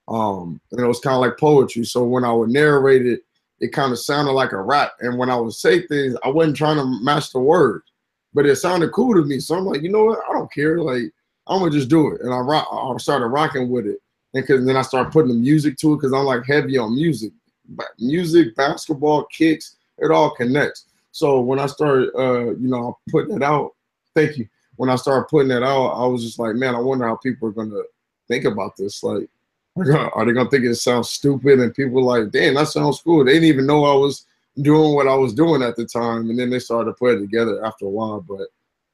Um, 0.07 0.61
and 0.71 0.79
it 0.79 0.87
was 0.87 0.99
kind 0.99 1.15
of 1.15 1.21
like 1.21 1.37
poetry. 1.39 1.83
So 1.85 2.03
when 2.03 2.23
I 2.23 2.31
would 2.31 2.49
narrate 2.49 3.05
it, 3.05 3.21
it 3.59 3.73
kind 3.73 3.91
of 3.91 3.99
sounded 3.99 4.31
like 4.31 4.51
a 4.51 4.61
rap. 4.61 4.93
And 4.99 5.17
when 5.17 5.29
I 5.29 5.35
would 5.35 5.53
say 5.53 5.87
things, 5.87 6.15
I 6.23 6.29
wasn't 6.29 6.57
trying 6.57 6.77
to 6.77 6.85
match 7.03 7.31
the 7.31 7.39
words, 7.39 7.85
but 8.33 8.45
it 8.45 8.55
sounded 8.57 8.91
cool 8.91 9.13
to 9.15 9.23
me. 9.23 9.39
So 9.39 9.55
I'm 9.55 9.65
like, 9.65 9.81
you 9.81 9.89
know 9.89 10.05
what? 10.05 10.19
I 10.29 10.33
don't 10.33 10.51
care. 10.51 10.79
Like 10.79 11.03
I'm 11.47 11.59
gonna 11.59 11.71
just 11.71 11.89
do 11.89 12.13
it. 12.13 12.21
And 12.21 12.33
I 12.33 12.39
rock. 12.39 12.67
I 12.71 12.97
started 12.97 13.27
rocking 13.27 13.69
with 13.69 13.85
it. 13.85 13.99
And 14.33 14.45
cause 14.45 14.65
then 14.65 14.75
I 14.75 14.81
started 14.81 15.13
putting 15.13 15.29
the 15.29 15.35
music 15.35 15.77
to 15.77 15.93
it 15.93 15.97
because 15.97 16.11
I'm 16.11 16.25
like 16.25 16.45
heavy 16.45 16.77
on 16.77 16.93
music, 16.93 17.31
but 17.69 17.87
music, 17.97 18.55
basketball, 18.55 19.23
kicks, 19.25 19.77
it 19.97 20.11
all 20.11 20.31
connects. 20.31 20.87
So 21.11 21.39
when 21.39 21.57
I 21.57 21.67
started, 21.67 22.09
uh, 22.17 22.51
you 22.55 22.67
know, 22.67 22.97
putting 23.09 23.35
it 23.35 23.43
out, 23.43 23.71
thank 24.13 24.37
you 24.37 24.49
when 24.77 24.89
I 24.89 24.95
started 24.95 25.27
putting 25.29 25.51
it 25.51 25.63
out, 25.63 25.87
I 25.87 26.05
was 26.05 26.23
just 26.23 26.39
like, 26.39 26.55
man, 26.55 26.75
I 26.75 26.79
wonder 26.79 27.07
how 27.07 27.15
people 27.15 27.47
are 27.47 27.51
gonna 27.51 27.81
think 28.27 28.45
about 28.45 28.75
this. 28.77 29.03
Like, 29.03 29.29
are 29.77 30.25
they 30.25 30.31
gonna 30.33 30.49
think 30.49 30.63
it 30.63 30.75
sounds 30.75 31.09
stupid? 31.09 31.59
And 31.59 31.73
people 31.73 32.03
like, 32.03 32.31
damn, 32.31 32.55
that 32.55 32.69
sounds 32.69 33.01
cool. 33.01 33.25
They 33.25 33.33
didn't 33.33 33.49
even 33.49 33.65
know 33.65 33.83
I 33.85 33.95
was 33.95 34.25
doing 34.61 34.95
what 34.95 35.07
I 35.07 35.15
was 35.15 35.33
doing 35.33 35.61
at 35.61 35.75
the 35.75 35.85
time, 35.85 36.29
and 36.29 36.39
then 36.39 36.49
they 36.49 36.59
started 36.59 36.91
to 36.91 36.93
put 36.93 37.15
it 37.15 37.19
together 37.19 37.63
after 37.65 37.85
a 37.85 37.89
while. 37.89 38.21
But 38.21 38.47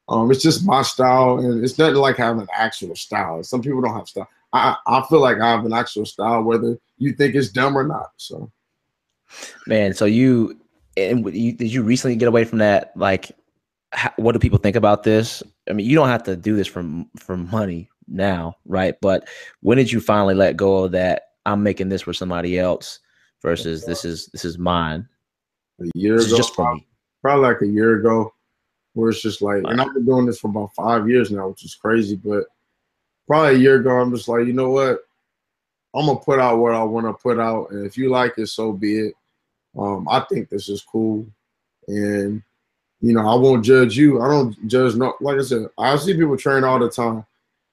um, 0.08 0.30
it's 0.30 0.42
just 0.42 0.66
my 0.66 0.82
style, 0.82 1.38
and 1.38 1.62
it's 1.62 1.78
nothing 1.78 1.96
like 1.96 2.16
having 2.16 2.42
an 2.42 2.48
actual 2.52 2.96
style. 2.96 3.42
Some 3.44 3.62
people 3.62 3.80
don't 3.80 3.94
have 3.94 4.08
style. 4.08 4.28
I 4.52 4.76
I 4.86 5.04
feel 5.08 5.20
like 5.20 5.40
I 5.40 5.50
have 5.50 5.64
an 5.64 5.72
actual 5.72 6.04
style, 6.04 6.42
whether 6.42 6.78
you 6.98 7.12
think 7.12 7.34
it's 7.34 7.50
dumb 7.50 7.78
or 7.78 7.86
not. 7.86 8.10
So, 8.16 8.50
man, 9.66 9.94
so 9.94 10.04
you 10.04 10.58
and 10.96 11.24
you, 11.32 11.52
did 11.52 11.72
you 11.72 11.82
recently 11.82 12.16
get 12.16 12.28
away 12.28 12.44
from 12.44 12.58
that 12.58 12.92
like 12.96 13.32
what 14.16 14.32
do 14.32 14.38
people 14.38 14.58
think 14.58 14.76
about 14.76 15.02
this? 15.02 15.42
I 15.68 15.74
mean, 15.74 15.86
you 15.86 15.94
don't 15.94 16.08
have 16.08 16.22
to 16.24 16.34
do 16.34 16.56
this 16.56 16.66
for 16.66 16.84
for 17.16 17.36
money 17.36 17.88
now, 18.12 18.56
right? 18.66 18.94
But 19.00 19.28
when 19.60 19.78
did 19.78 19.90
you 19.90 20.00
finally 20.00 20.34
let 20.34 20.56
go 20.56 20.84
of 20.84 20.92
that? 20.92 21.22
I'm 21.46 21.62
making 21.62 21.88
this 21.88 22.02
for 22.02 22.12
somebody 22.12 22.58
else 22.58 23.00
versus 23.40 23.84
this 23.84 24.04
is 24.04 24.26
this 24.28 24.44
is 24.44 24.58
mine. 24.58 25.08
A 25.80 25.90
year 25.94 26.16
this 26.16 26.28
ago, 26.28 26.36
just 26.36 26.54
for 26.54 26.74
me. 26.74 26.86
Probably 27.20 27.48
like 27.48 27.62
a 27.62 27.66
year 27.66 27.98
ago, 27.98 28.32
where 28.94 29.10
it's 29.10 29.22
just 29.22 29.42
like, 29.42 29.62
and 29.64 29.80
I've 29.80 29.94
been 29.94 30.04
doing 30.06 30.26
this 30.26 30.38
for 30.38 30.48
about 30.48 30.74
five 30.74 31.08
years 31.08 31.30
now, 31.30 31.48
which 31.48 31.64
is 31.64 31.74
crazy. 31.74 32.16
But 32.16 32.44
probably 33.26 33.56
a 33.56 33.58
year 33.58 33.76
ago, 33.76 33.90
I'm 33.90 34.14
just 34.14 34.28
like, 34.28 34.46
you 34.46 34.52
know 34.52 34.70
what? 34.70 35.00
I'm 35.94 36.06
gonna 36.06 36.18
put 36.18 36.38
out 36.38 36.58
what 36.58 36.74
I 36.74 36.82
want 36.82 37.06
to 37.06 37.22
put 37.22 37.38
out, 37.38 37.70
and 37.70 37.86
if 37.86 37.96
you 37.98 38.08
like 38.08 38.38
it, 38.38 38.46
so 38.46 38.72
be 38.72 38.98
it. 38.98 39.14
Um, 39.78 40.06
I 40.08 40.20
think 40.20 40.48
this 40.48 40.68
is 40.68 40.82
cool, 40.82 41.26
and 41.88 42.42
you 43.00 43.12
know, 43.12 43.28
I 43.28 43.34
won't 43.34 43.64
judge 43.64 43.96
you. 43.96 44.22
I 44.22 44.28
don't 44.28 44.68
judge 44.68 44.94
no 44.94 45.14
like 45.20 45.38
I 45.38 45.42
said, 45.42 45.66
I 45.76 45.96
see 45.96 46.14
people 46.14 46.36
train 46.36 46.64
all 46.64 46.78
the 46.78 46.88
time. 46.88 47.26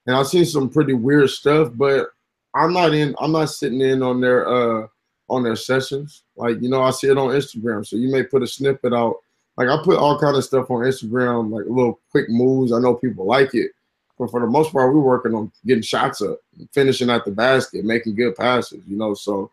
And 0.09 0.17
I've 0.17 0.25
seen 0.25 0.43
some 0.43 0.71
pretty 0.71 0.93
weird 0.93 1.29
stuff, 1.29 1.71
but 1.75 2.07
I'm 2.55 2.73
not 2.73 2.95
in 2.95 3.15
I'm 3.19 3.31
not 3.31 3.51
sitting 3.51 3.79
in 3.79 4.01
on 4.01 4.19
their 4.19 4.47
uh 4.47 4.87
on 5.29 5.43
their 5.43 5.55
sessions. 5.55 6.23
Like, 6.35 6.59
you 6.63 6.67
know, 6.67 6.81
I 6.81 6.89
see 6.89 7.09
it 7.09 7.17
on 7.19 7.29
Instagram. 7.29 7.85
So 7.85 7.95
you 7.95 8.11
may 8.11 8.23
put 8.23 8.41
a 8.41 8.47
snippet 8.47 8.91
out. 8.91 9.17
Like 9.55 9.67
I 9.69 9.77
put 9.83 9.99
all 9.99 10.19
kind 10.19 10.35
of 10.35 10.43
stuff 10.43 10.71
on 10.71 10.81
Instagram, 10.81 11.51
like 11.51 11.67
little 11.67 11.99
quick 12.09 12.27
moves. 12.27 12.73
I 12.73 12.79
know 12.79 12.95
people 12.95 13.27
like 13.27 13.53
it. 13.53 13.69
But 14.17 14.31
for 14.31 14.39
the 14.39 14.47
most 14.47 14.73
part, 14.73 14.91
we're 14.91 14.99
working 14.99 15.35
on 15.35 15.51
getting 15.67 15.83
shots 15.83 16.23
up, 16.23 16.39
finishing 16.71 17.11
at 17.11 17.23
the 17.23 17.29
basket, 17.29 17.85
making 17.85 18.15
good 18.15 18.35
passes, 18.35 18.81
you 18.87 18.97
know. 18.97 19.13
So 19.13 19.51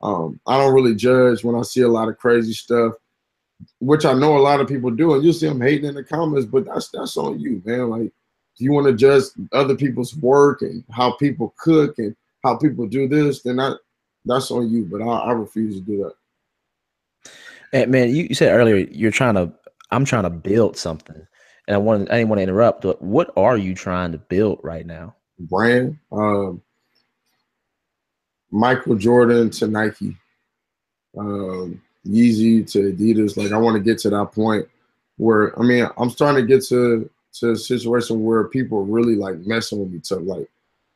um, 0.00 0.40
I 0.46 0.56
don't 0.56 0.72
really 0.72 0.94
judge 0.94 1.44
when 1.44 1.54
I 1.54 1.60
see 1.60 1.82
a 1.82 1.88
lot 1.88 2.08
of 2.08 2.16
crazy 2.16 2.54
stuff 2.54 2.94
which 3.80 4.04
I 4.04 4.12
know 4.12 4.36
a 4.36 4.38
lot 4.38 4.60
of 4.60 4.68
people 4.68 4.90
do, 4.90 5.14
and 5.14 5.24
you 5.24 5.32
see 5.32 5.48
them 5.48 5.60
hating 5.60 5.88
in 5.88 5.94
the 5.96 6.04
comments, 6.04 6.46
but 6.46 6.64
that's 6.64 6.88
that's 6.90 7.16
on 7.16 7.40
you, 7.40 7.60
man. 7.64 7.90
Like, 7.90 8.12
if 8.58 8.64
you 8.64 8.72
want 8.72 8.88
to 8.88 8.92
judge 8.92 9.22
other 9.52 9.76
people's 9.76 10.16
work 10.16 10.62
and 10.62 10.82
how 10.90 11.12
people 11.12 11.54
cook 11.58 11.96
and 11.98 12.16
how 12.42 12.56
people 12.56 12.88
do 12.88 13.06
this, 13.06 13.42
then 13.42 13.56
that 13.56 13.78
that's 14.24 14.50
on 14.50 14.68
you. 14.68 14.84
But 14.84 15.00
I, 15.00 15.06
I 15.06 15.32
refuse 15.32 15.76
to 15.76 15.80
do 15.80 15.98
that. 17.22 17.30
And 17.72 17.92
man, 17.92 18.08
you, 18.08 18.24
you 18.24 18.34
said 18.34 18.52
earlier 18.52 18.76
you're 18.90 19.12
trying 19.12 19.34
to. 19.34 19.52
I'm 19.92 20.04
trying 20.04 20.24
to 20.24 20.30
build 20.30 20.76
something, 20.76 21.24
and 21.68 21.74
I 21.74 21.78
want. 21.78 22.10
I 22.10 22.16
didn't 22.16 22.30
want 22.30 22.40
to 22.40 22.42
interrupt. 22.42 22.82
But 22.82 23.00
what 23.00 23.30
are 23.36 23.56
you 23.56 23.76
trying 23.76 24.10
to 24.10 24.18
build 24.18 24.58
right 24.64 24.84
now? 24.84 25.14
Brand. 25.38 25.96
Um, 26.10 26.60
Michael 28.50 28.96
Jordan 28.96 29.50
to 29.50 29.68
Nike. 29.68 30.16
Um, 31.16 31.80
Yeezy 32.04 32.68
to 32.72 32.92
Adidas. 32.92 33.36
Like 33.36 33.52
I 33.52 33.56
want 33.56 33.76
to 33.76 33.82
get 33.82 33.98
to 33.98 34.10
that 34.10 34.32
point 34.32 34.66
where 35.16 35.56
I 35.58 35.62
mean 35.62 35.86
I'm 35.96 36.10
starting 36.10 36.44
to 36.44 36.46
get 36.46 36.64
to 36.66 37.08
to 37.40 37.52
a 37.52 37.56
situation 37.56 38.24
where 38.24 38.44
people 38.44 38.84
really 38.84 39.14
like 39.14 39.38
messing 39.38 39.80
with 39.80 39.90
me. 39.90 40.00
So 40.02 40.18
like 40.18 40.48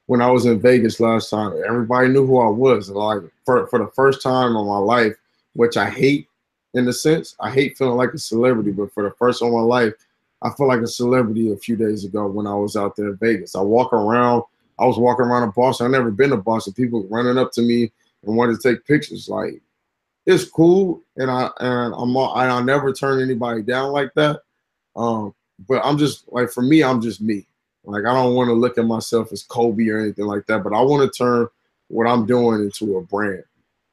when 0.07 0.21
I 0.21 0.31
was 0.31 0.47
in 0.47 0.61
Vegas 0.61 1.01
last 1.01 1.31
time, 1.31 1.53
everybody 1.67 2.09
knew 2.09 2.27
who 2.27 2.41
I 2.41 2.49
was. 2.49 2.89
And 2.89 2.99
like 2.99 3.23
for 3.45 3.67
for 3.69 3.79
the 3.79 3.91
first 3.95 4.23
time 4.23 4.57
in 4.57 4.67
my 4.67 4.79
life, 4.79 5.15
which 5.55 5.77
I 5.77 5.89
hate 5.89 6.29
in 6.75 6.89
a 6.89 6.93
sense, 6.93 7.37
I 7.41 7.51
hate 7.51 7.77
feeling 7.77 7.97
like 7.97 8.15
a 8.15 8.19
celebrity, 8.19 8.73
but 8.73 8.93
for 8.93 9.03
the 9.03 9.15
first 9.17 9.41
time 9.41 9.49
in 9.49 9.55
my 9.55 9.61
life, 9.61 9.93
I 10.43 10.51
felt 10.51 10.69
like 10.69 10.81
a 10.81 10.87
celebrity 10.87 11.53
a 11.53 11.57
few 11.57 11.77
days 11.77 12.05
ago 12.05 12.27
when 12.27 12.47
I 12.47 12.55
was 12.55 12.77
out 12.77 12.97
there 12.97 13.11
in 13.11 13.17
Vegas. 13.17 13.55
I 13.55 13.61
walk 13.61 13.93
around, 13.93 14.43
I 14.79 14.87
was 14.87 14.99
walking 14.99 15.27
around 15.27 15.45
in 15.45 15.51
Boston. 15.51 15.87
I've 15.87 15.93
never 15.93 16.11
been 16.11 16.31
to 16.31 16.37
Boston. 16.37 16.73
People 16.73 17.07
running 17.09 17.39
up 17.39 17.53
to 17.53 17.63
me 17.63 17.93
and 18.25 18.37
wanted 18.37 18.61
to 18.61 18.69
take 18.69 18.87
pictures. 18.87 19.29
Like 19.29 19.61
it's 20.27 20.45
cool, 20.45 21.03
and 21.17 21.31
I 21.31 21.51
and 21.61 21.95
I'm 21.95 22.17
all, 22.17 22.35
I'll 22.35 22.65
never 22.65 22.93
turn 22.93 23.23
anybody 23.23 23.63
down 23.63 23.93
like 23.93 24.13
that. 24.15 24.41
Um, 24.97 25.35
but 25.69 25.85
I'm 25.85 25.99
just 25.99 26.31
like 26.33 26.51
for 26.51 26.63
me, 26.63 26.83
I'm 26.83 27.01
just 27.01 27.21
me. 27.21 27.47
Like 27.85 28.05
I 28.05 28.15
don't 28.15 28.35
want 28.35 28.49
to 28.49 28.55
look 28.55 28.79
at 28.79 28.85
myself 28.85 29.33
as 29.33 29.43
Kobe 29.43 29.89
or 29.89 29.99
anything 29.99 30.27
like 30.27 30.47
that, 30.47 30.63
but 30.63 30.73
I 30.73 30.81
want 30.81 31.03
to 31.11 31.19
turn 31.19 31.49
what 31.89 32.07
I'm 32.07 32.27
doing 32.27 32.61
into 32.63 32.97
a 32.97 33.03
brand. 33.03 33.45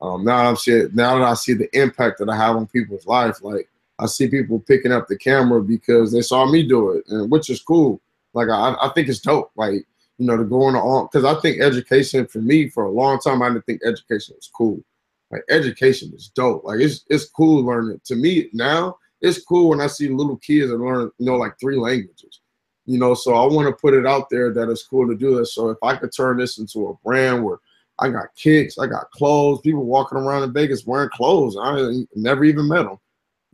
Um, 0.02 0.24
now 0.24 0.48
I'm 0.48 0.56
seeing 0.56 0.90
now 0.94 1.18
that 1.18 1.28
I 1.28 1.34
see 1.34 1.54
the 1.54 1.70
impact 1.78 2.20
that 2.20 2.30
I 2.30 2.36
have 2.36 2.56
on 2.56 2.68
people's 2.68 3.06
life, 3.06 3.42
like 3.42 3.68
I 3.98 4.06
see 4.06 4.28
people 4.28 4.60
picking 4.60 4.92
up 4.92 5.08
the 5.08 5.18
camera 5.18 5.62
because 5.62 6.12
they 6.12 6.22
saw 6.22 6.46
me 6.50 6.68
do 6.68 6.92
it, 6.92 7.06
and 7.10 7.30
which 7.32 7.50
is 7.50 7.62
cool. 7.62 8.00
Like 8.34 8.50
I, 8.50 8.76
I 8.82 8.90
think 8.90 9.10
it's 9.10 9.20
dope. 9.20 9.52
Like 9.56 9.86
you 10.18 10.26
know, 10.26 10.38
to 10.38 10.44
go 10.44 10.64
on 10.64 11.08
because 11.08 11.26
I 11.26 11.40
think 11.42 11.62
education 11.62 12.28
for 12.28 12.40
me 12.40 12.70
for 12.70 12.86
a 12.86 12.92
long 12.92 13.20
time 13.20 13.42
I 13.42 13.50
didn't 13.50 13.66
think 13.66 13.82
education 13.84 14.36
was 14.36 14.50
cool 14.54 14.84
like 15.32 15.44
education 15.50 16.12
is 16.16 16.30
dope. 16.30 16.64
Like 16.64 16.80
it's 16.80 17.06
it's 17.10 17.26
cool 17.26 17.64
learning. 17.64 18.02
To 18.06 18.16
me 18.16 18.50
now, 18.54 18.98
it's 19.22 19.44
cool 19.44 19.70
when 19.70 19.82
I 19.82 19.88
see 19.88 20.08
little 20.10 20.38
kids 20.38 20.72
and 20.72 20.82
learn 20.82 21.12
you 21.18 21.26
know 21.26 21.36
like 21.36 21.60
three 21.60 21.78
languages. 21.78 22.42
You 22.86 22.98
know, 22.98 23.14
so 23.14 23.36
I 23.36 23.46
want 23.46 23.68
to 23.68 23.80
put 23.80 23.94
it 23.94 24.08
out 24.08 24.30
there 24.32 24.52
that 24.52 24.70
it's 24.70 24.88
cool 24.88 25.08
to 25.08 25.16
do 25.16 25.38
this. 25.38 25.54
So 25.54 25.70
if 25.70 25.78
I 25.84 25.96
could 25.96 26.12
turn 26.12 26.38
this 26.38 26.58
into 26.58 26.88
a 26.88 26.96
brand 27.08 27.44
where 27.44 27.60
I 28.00 28.10
got 28.10 28.34
kicks, 28.36 28.80
I 28.80 28.88
got 28.88 29.12
clothes, 29.12 29.62
people 29.62 29.86
walking 29.86 30.18
around 30.18 30.44
in 30.44 30.54
Vegas 30.54 30.88
wearing 30.88 31.10
clothes. 31.10 31.56
I 31.62 32.06
never 32.16 32.46
even 32.46 32.68
met 32.68 32.84
them. 32.84 32.98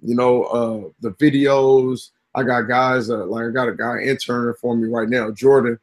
You 0.02 0.16
know, 0.16 0.44
uh, 0.44 0.90
the 1.02 1.12
videos. 1.16 2.12
I 2.34 2.44
got 2.44 2.64
guys 2.64 3.08
that, 3.08 3.26
like 3.26 3.46
I 3.46 3.50
got 3.50 3.70
a 3.70 3.76
guy 3.76 4.00
interning 4.00 4.54
for 4.60 4.76
me 4.76 4.88
right 4.88 5.10
now, 5.10 5.32
Jordan. 5.32 5.80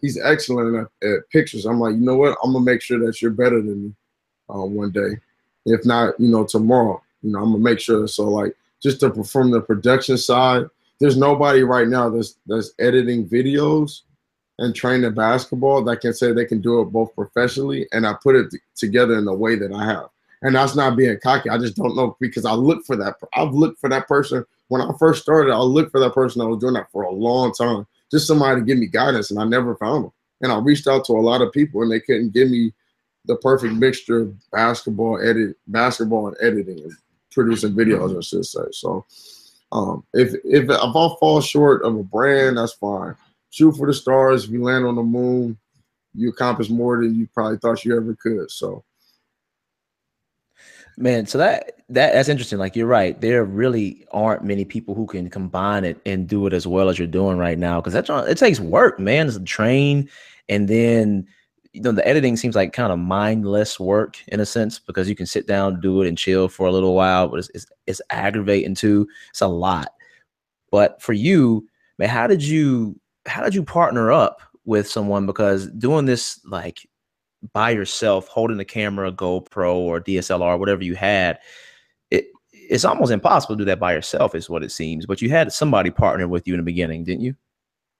He's 0.00 0.20
excellent 0.20 0.88
at, 1.02 1.08
at 1.08 1.28
pictures. 1.30 1.64
I'm 1.64 1.80
like, 1.80 1.94
you 1.94 2.00
know 2.00 2.16
what? 2.16 2.36
I'm 2.44 2.52
gonna 2.52 2.64
make 2.64 2.82
sure 2.82 2.98
that 3.04 3.20
you're 3.20 3.30
better 3.30 3.60
than 3.60 3.84
me 3.84 3.94
uh, 4.48 4.64
one 4.64 4.90
day. 4.90 5.18
If 5.66 5.84
not, 5.86 6.18
you 6.20 6.28
know, 6.28 6.44
tomorrow, 6.44 7.02
you 7.22 7.32
know, 7.32 7.40
I'm 7.40 7.52
gonna 7.52 7.58
make 7.58 7.80
sure. 7.80 8.06
So 8.06 8.24
like 8.28 8.54
just 8.84 9.00
to 9.00 9.10
perform 9.10 9.50
the 9.50 9.62
production 9.62 10.18
side, 10.18 10.66
there's 11.00 11.16
nobody 11.16 11.62
right 11.62 11.88
now 11.88 12.08
that's 12.08 12.36
that's 12.46 12.72
editing 12.78 13.26
videos 13.26 14.02
and 14.58 14.74
training 14.74 15.14
basketball 15.14 15.82
that 15.82 16.00
can 16.00 16.12
say 16.12 16.32
they 16.32 16.44
can 16.44 16.60
do 16.60 16.80
it 16.80 16.84
both 16.84 17.12
professionally 17.16 17.88
and 17.92 18.06
I 18.06 18.14
put 18.22 18.36
it 18.36 18.54
together 18.76 19.18
in 19.18 19.24
the 19.24 19.34
way 19.34 19.56
that 19.56 19.72
I 19.72 19.84
have. 19.86 20.08
And 20.42 20.54
that's 20.54 20.76
not 20.76 20.96
being 20.96 21.18
cocky. 21.22 21.48
I 21.48 21.58
just 21.58 21.74
don't 21.74 21.96
know 21.96 22.16
because 22.20 22.44
I 22.44 22.52
look 22.52 22.84
for 22.84 22.94
that. 22.96 23.14
I've 23.34 23.54
looked 23.54 23.80
for 23.80 23.88
that 23.88 24.06
person 24.06 24.44
when 24.68 24.82
I 24.82 24.90
first 24.98 25.22
started. 25.22 25.52
I 25.52 25.58
looked 25.58 25.90
for 25.90 26.00
that 26.00 26.14
person 26.14 26.40
that 26.40 26.48
was 26.48 26.60
doing 26.60 26.74
that 26.74 26.92
for 26.92 27.02
a 27.02 27.10
long 27.10 27.52
time, 27.54 27.86
just 28.10 28.26
somebody 28.26 28.60
to 28.60 28.66
give 28.66 28.78
me 28.78 28.86
guidance, 28.86 29.30
and 29.30 29.40
I 29.40 29.44
never 29.44 29.74
found 29.76 30.04
them. 30.04 30.12
And 30.42 30.52
I 30.52 30.58
reached 30.58 30.86
out 30.86 31.06
to 31.06 31.14
a 31.14 31.24
lot 31.24 31.40
of 31.40 31.50
people, 31.50 31.82
and 31.82 31.90
they 31.90 32.00
couldn't 32.00 32.34
give 32.34 32.50
me 32.50 32.74
the 33.24 33.36
perfect 33.36 33.74
mixture 33.74 34.22
of 34.22 34.50
basketball 34.50 35.18
edit, 35.26 35.56
basketball 35.66 36.28
and 36.28 36.36
editing. 36.42 36.94
Producing 37.34 37.74
videos, 37.74 38.16
I 38.16 38.20
should 38.20 38.46
say. 38.46 38.64
So 38.72 39.04
um, 39.72 40.04
if 40.12 40.34
if 40.44 40.64
if 40.64 40.70
I 40.70 40.92
fall 40.92 41.40
short 41.40 41.82
of 41.82 41.96
a 41.96 42.02
brand, 42.02 42.58
that's 42.58 42.74
fine. 42.74 43.14
Shoot 43.50 43.76
for 43.76 43.86
the 43.86 43.94
stars. 43.94 44.44
If 44.44 44.50
you 44.50 44.62
land 44.62 44.86
on 44.86 44.96
the 44.96 45.02
moon, 45.02 45.58
you 46.14 46.30
accomplish 46.30 46.70
more 46.70 47.02
than 47.02 47.14
you 47.14 47.28
probably 47.34 47.58
thought 47.58 47.84
you 47.84 47.96
ever 47.96 48.16
could. 48.20 48.50
So 48.50 48.84
Man, 50.96 51.26
so 51.26 51.38
that 51.38 51.80
that 51.88 52.12
that's 52.12 52.28
interesting. 52.28 52.58
Like 52.58 52.76
you're 52.76 52.86
right, 52.86 53.20
there 53.20 53.44
really 53.44 54.06
aren't 54.12 54.44
many 54.44 54.64
people 54.64 54.94
who 54.94 55.06
can 55.06 55.28
combine 55.28 55.84
it 55.84 56.00
and 56.06 56.28
do 56.28 56.46
it 56.46 56.52
as 56.52 56.66
well 56.68 56.88
as 56.88 56.98
you're 56.98 57.08
doing 57.08 57.36
right 57.36 57.58
now. 57.58 57.80
Because 57.80 57.92
that's 57.92 58.08
it 58.08 58.38
takes 58.38 58.60
work, 58.60 59.00
man. 59.00 59.26
It's 59.26 59.36
a 59.36 59.42
train, 59.42 60.08
and 60.48 60.68
then 60.68 61.26
you 61.74 61.80
know 61.80 61.90
the 61.90 62.06
editing 62.06 62.36
seems 62.36 62.54
like 62.54 62.72
kind 62.72 62.92
of 62.92 63.00
mindless 63.00 63.80
work 63.80 64.16
in 64.28 64.38
a 64.38 64.46
sense 64.46 64.78
because 64.78 65.08
you 65.08 65.16
can 65.16 65.26
sit 65.26 65.48
down, 65.48 65.80
do 65.80 66.02
it, 66.02 66.08
and 66.08 66.16
chill 66.16 66.48
for 66.48 66.68
a 66.68 66.72
little 66.72 66.94
while. 66.94 67.28
But 67.28 67.40
it's 67.40 67.50
it's, 67.52 67.66
it's 67.86 68.02
aggravating 68.10 68.76
too. 68.76 69.08
It's 69.30 69.40
a 69.40 69.48
lot. 69.48 69.88
But 70.70 71.02
for 71.02 71.12
you, 71.12 71.68
man, 71.98 72.08
how 72.08 72.28
did 72.28 72.42
you 72.42 72.98
how 73.26 73.42
did 73.42 73.56
you 73.56 73.64
partner 73.64 74.12
up 74.12 74.40
with 74.64 74.88
someone? 74.88 75.26
Because 75.26 75.66
doing 75.72 76.06
this 76.06 76.40
like 76.46 76.88
by 77.52 77.70
yourself 77.70 78.28
holding 78.28 78.56
the 78.56 78.64
camera, 78.64 79.10
GoPro 79.10 79.74
or 79.74 80.00
DSLR, 80.00 80.58
whatever 80.60 80.84
you 80.84 80.94
had, 80.94 81.40
it 82.12 82.26
it's 82.52 82.84
almost 82.84 83.10
impossible 83.10 83.56
to 83.56 83.62
do 83.62 83.64
that 83.66 83.80
by 83.80 83.92
yourself, 83.92 84.36
is 84.36 84.48
what 84.48 84.62
it 84.62 84.70
seems. 84.70 85.06
But 85.06 85.20
you 85.20 85.28
had 85.28 85.52
somebody 85.52 85.90
partner 85.90 86.28
with 86.28 86.46
you 86.46 86.54
in 86.54 86.58
the 86.58 86.64
beginning, 86.64 87.02
didn't 87.02 87.22
you? 87.22 87.34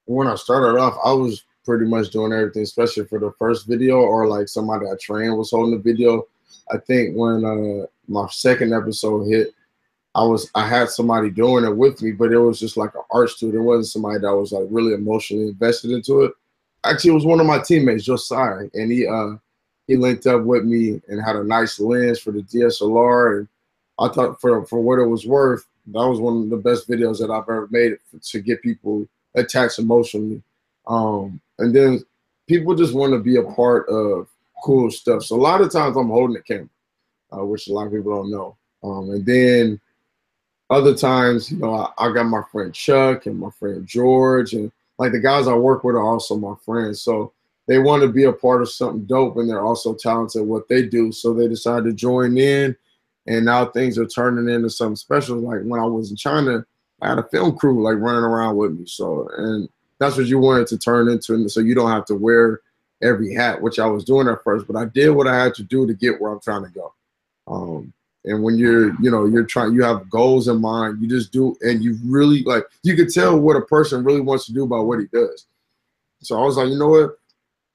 When 0.05 0.29
I 0.29 0.37
started 0.37 0.79
off, 0.79 0.97
I 1.05 1.13
was 1.13 1.43
pretty 1.65 1.87
much 1.87 2.11
doing 2.11 2.33
everything, 2.33 2.63
especially 2.63 3.07
for 3.07 3.19
the 3.19 3.33
first 3.39 3.67
video, 3.67 3.97
or 3.97 4.27
like 4.27 4.49
somebody 4.49 4.87
I 4.87 4.95
trained 5.01 5.37
was 5.37 5.51
holding 5.51 5.77
the 5.77 5.83
video. 5.83 6.27
I 6.71 6.79
think 6.79 7.17
when 7.17 7.45
uh, 7.45 7.87
my 8.09 8.29
second 8.29 8.73
episode 8.73 9.25
hit, 9.29 9.55
I 10.15 10.23
was 10.23 10.51
I 10.55 10.67
had 10.67 10.91
somebody 10.91 11.31
doing 11.31 11.65
it 11.65 11.77
with 11.77 12.01
me, 12.03 12.13
but 12.13 12.33
it 12.33 12.39
was 12.39 12.61
just 12.61 12.77
like 12.77 12.95
an 12.95 13.03
art 13.11 13.31
it. 13.43 13.55
It 13.55 13.59
wasn't 13.59 13.87
somebody 13.87 14.21
that 14.21 14.35
was 14.35 14.53
like 14.53 14.67
really 14.71 14.95
emotionally 14.95 15.49
invested 15.49 15.91
into 15.91 16.23
it 16.23 16.33
actually 16.85 17.11
it 17.11 17.15
was 17.15 17.27
one 17.27 17.41
of 17.41 17.47
my 17.47 17.59
teammates, 17.59 18.05
Josiah, 18.05 18.69
and 18.75 18.93
he 18.93 19.07
uh 19.07 19.35
he 19.87 19.97
linked 19.97 20.27
up 20.27 20.43
with 20.43 20.65
me 20.65 21.01
and 21.09 21.21
had 21.21 21.37
a 21.37 21.45
nice 21.45 21.79
lens 21.79 22.21
for 22.21 22.31
the 22.31 22.43
DSLR, 22.43 23.39
and 23.39 23.49
I 23.99 24.09
thought 24.09 24.41
for 24.41 24.65
for 24.67 24.81
what 24.81 24.99
it 24.99 25.07
was 25.07 25.27
worth, 25.27 25.67
that 25.87 26.09
was 26.09 26.21
one 26.21 26.43
of 26.43 26.51
the 26.51 26.57
best 26.57 26.89
videos 26.89 27.19
that 27.19 27.31
I've 27.31 27.43
ever 27.43 27.69
made 27.71 27.99
to 28.23 28.41
get 28.41 28.63
people 28.63 29.07
attached 29.35 29.79
emotionally. 29.79 30.43
Um, 30.87 31.41
and 31.59 31.75
then 31.75 32.01
people 32.47 32.75
just 32.75 32.95
want 32.95 33.13
to 33.13 33.19
be 33.19 33.37
a 33.37 33.43
part 33.43 33.89
of 33.89 34.29
cool 34.65 34.91
stuff. 34.91 35.23
So 35.23 35.37
a 35.37 35.41
lot 35.41 35.61
of 35.61 35.73
times 35.73 35.97
I'm 35.97 36.09
holding 36.09 36.35
the 36.35 36.43
camera, 36.43 36.69
uh, 37.33 37.45
which 37.45 37.69
a 37.69 37.73
lot 37.73 37.87
of 37.87 37.93
people 37.93 38.15
don't 38.15 38.31
know. 38.31 38.57
Um, 38.83 39.11
and 39.11 39.27
then 39.27 39.81
other 40.71 40.95
times, 40.95 41.51
you 41.51 41.59
know, 41.59 41.75
I, 41.75 42.07
I 42.07 42.13
got 42.13 42.25
my 42.25 42.43
friend 42.51 42.75
Chuck 42.75 43.27
and 43.27 43.39
my 43.39 43.51
friend 43.51 43.87
George 43.87 44.55
and 44.55 44.71
like 44.99 45.13
the 45.13 45.21
guys 45.21 45.49
I 45.49 45.55
work 45.55 45.85
with 45.85 45.97
are 45.97 46.03
also 46.03 46.37
my 46.37 46.55
friends. 46.65 47.03
So 47.03 47.33
they 47.67 47.79
want 47.79 48.03
to 48.03 48.09
be 48.09 48.25
a 48.25 48.33
part 48.33 48.63
of 48.63 48.71
something 48.71 49.05
dope 49.05 49.37
and 49.37 49.49
they're 49.49 49.65
also 49.65 49.95
talented 49.95 50.43
at 50.43 50.49
what 50.49 50.69
they 50.69 50.83
do. 50.83 51.13
So 51.13 51.33
they 51.33 51.49
decided 51.49 51.85
to 51.85 51.93
join 51.93 52.37
in 52.37 52.77
and 53.27 53.45
now 53.45 53.67
things 53.67 53.99
are 53.99 54.07
turning 54.07 54.53
into 54.53 54.71
something 54.71 54.97
special. 54.97 55.39
Like 55.39 55.63
when 55.63 55.81
I 55.81 55.85
was 55.85 56.11
in 56.11 56.17
China, 56.17 56.65
I 57.01 57.09
had 57.09 57.19
a 57.19 57.29
film 57.29 57.57
crew 57.57 57.83
like 57.83 57.97
running 57.99 58.25
around 58.25 58.57
with 58.57 58.73
me. 58.73 58.87
So 58.87 59.29
and 59.37 59.69
that's 59.99 60.17
what 60.17 60.27
you 60.27 60.39
wanted 60.39 60.67
to 60.69 60.79
turn 60.79 61.09
into. 61.09 61.35
And 61.35 61.51
so 61.51 61.61
you 61.61 61.75
don't 61.75 61.91
have 61.91 62.05
to 62.07 62.15
wear 62.15 62.61
every 63.03 63.35
hat, 63.35 63.61
which 63.61 63.79
I 63.79 63.87
was 63.87 64.05
doing 64.05 64.29
at 64.29 64.43
first, 64.43 64.67
but 64.67 64.77
I 64.77 64.87
did 64.87 65.11
what 65.11 65.29
I 65.29 65.43
had 65.43 65.55
to 65.55 65.63
do 65.63 65.87
to 65.87 65.95
get 65.95 66.21
where 66.21 66.33
I'm 66.33 66.41
trying 66.41 66.65
to 66.65 66.71
go. 66.71 66.95
Um, 67.47 67.93
and 68.25 68.43
when 68.43 68.57
you're, 68.57 68.99
you 69.03 69.11
know, 69.11 69.27
you're 69.27 69.45
trying, 69.45 69.75
you 69.75 69.83
have 69.83 70.09
goals 70.09 70.49
in 70.49 70.61
mind, 70.61 71.03
you 71.03 71.09
just 71.09 71.31
do, 71.31 71.57
and 71.61 71.83
you 71.83 71.99
really 72.05 72.43
like, 72.45 72.65
you 72.83 72.97
can 72.97 73.11
tell 73.11 73.39
what 73.39 73.57
a 73.57 73.63
person 73.63 74.03
really 74.03 74.21
wants 74.21 74.47
to 74.47 74.53
do 74.53 74.65
about 74.65 74.87
what 74.87 75.01
he 75.01 75.07
does. 75.13 75.47
So 76.21 76.41
I 76.41 76.45
was 76.45 76.57
like, 76.57 76.69
you 76.69 76.79
know 76.79 76.89
what? 76.89 77.19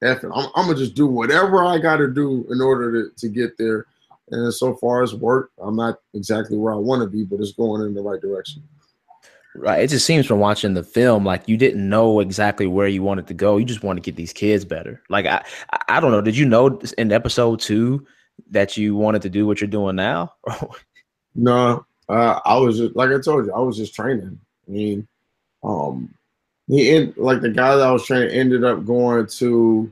F. 0.02 0.24
I'm, 0.24 0.32
I'm 0.56 0.66
gonna 0.66 0.76
just 0.76 0.96
do 0.96 1.06
whatever 1.06 1.64
I 1.64 1.78
got 1.78 1.98
to 1.98 2.08
do 2.08 2.48
in 2.50 2.62
order 2.62 2.92
to, 2.92 3.16
to 3.16 3.30
get 3.30 3.58
there. 3.58 3.86
And 4.32 4.54
so 4.54 4.76
far 4.76 5.04
as 5.04 5.14
work, 5.14 5.52
I'm 5.62 5.76
not 5.76 6.00
exactly 6.14 6.58
where 6.58 6.74
I 6.74 6.78
want 6.78 7.02
to 7.02 7.08
be, 7.08 7.24
but 7.24 7.40
it's 7.40 7.52
going 7.52 7.82
in 7.82 7.94
the 7.94 8.02
right 8.02 8.22
direction. 8.22 8.64
Right. 9.56 9.84
It 9.84 9.90
just 9.90 10.06
seems 10.06 10.26
from 10.26 10.40
watching 10.40 10.74
the 10.74 10.84
film 10.84 11.26
like 11.26 11.48
you 11.48 11.58
didn't 11.58 11.88
know 11.90 12.20
exactly 12.20 12.68
where 12.68 12.88
you 12.88 13.02
wanted 13.02 13.28
to 13.28 13.34
go. 13.34 13.58
You 13.58 13.66
just 13.66 13.84
want 13.84 13.98
to 13.98 14.02
get 14.02 14.16
these 14.16 14.32
kids 14.32 14.64
better. 14.64 15.02
Like 15.10 15.26
I, 15.26 15.44
I 15.88 16.00
don't 16.00 16.12
know. 16.12 16.22
Did 16.22 16.38
you 16.38 16.46
know 16.46 16.80
in 16.98 17.12
episode 17.12 17.60
two 17.60 18.06
that 18.52 18.78
you 18.78 18.96
wanted 18.96 19.22
to 19.24 19.30
do 19.30 19.48
what 19.48 19.60
you're 19.60 19.68
doing 19.68 19.96
now? 19.96 20.34
no, 21.36 21.86
uh, 22.08 22.40
I 22.46 22.58
was 22.58 22.78
just 22.78 22.96
like 22.96 23.10
I 23.10 23.20
told 23.20 23.48
you, 23.48 23.54
I 23.54 23.60
was 23.60 23.78
just 23.78 23.96
training. 23.96 24.40
I 24.68 24.72
mean, 24.72 25.08
um, 25.64 26.14
he 26.68 26.92
end 26.92 27.16
like 27.18 27.42
the 27.42 27.50
guy 27.50 27.76
that 27.76 27.88
I 27.88 27.92
was 27.92 28.06
training 28.06 28.30
ended 28.30 28.64
up 28.64 28.86
going 28.86 29.26
to, 29.28 29.92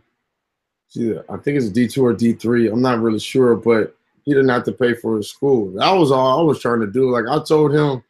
see, 0.88 1.17
I 1.30 1.38
think 1.38 1.58
it's 1.58 1.70
D 1.70 1.88
two 1.88 2.06
or 2.06 2.13
D 2.13 2.34
three. 2.34 2.70
I'm 2.70 2.82
not 2.82 3.02
really 3.02 3.20
sure, 3.20 3.56
but 3.56 3.96
he 4.24 4.34
didn't 4.34 4.50
have 4.50 4.65
to 4.65 4.72
pay 4.72 4.93
for 4.93 5.17
his 5.17 5.30
school. 5.30 5.72
That 5.72 5.91
was 5.91 6.12
all 6.12 6.39
I 6.39 6.43
was 6.43 6.60
trying 6.60 6.82
to 6.82 6.88
do. 6.88 7.10
Like 7.10 7.26
I 7.28 7.43
told 7.43 7.74
him, 7.74 8.04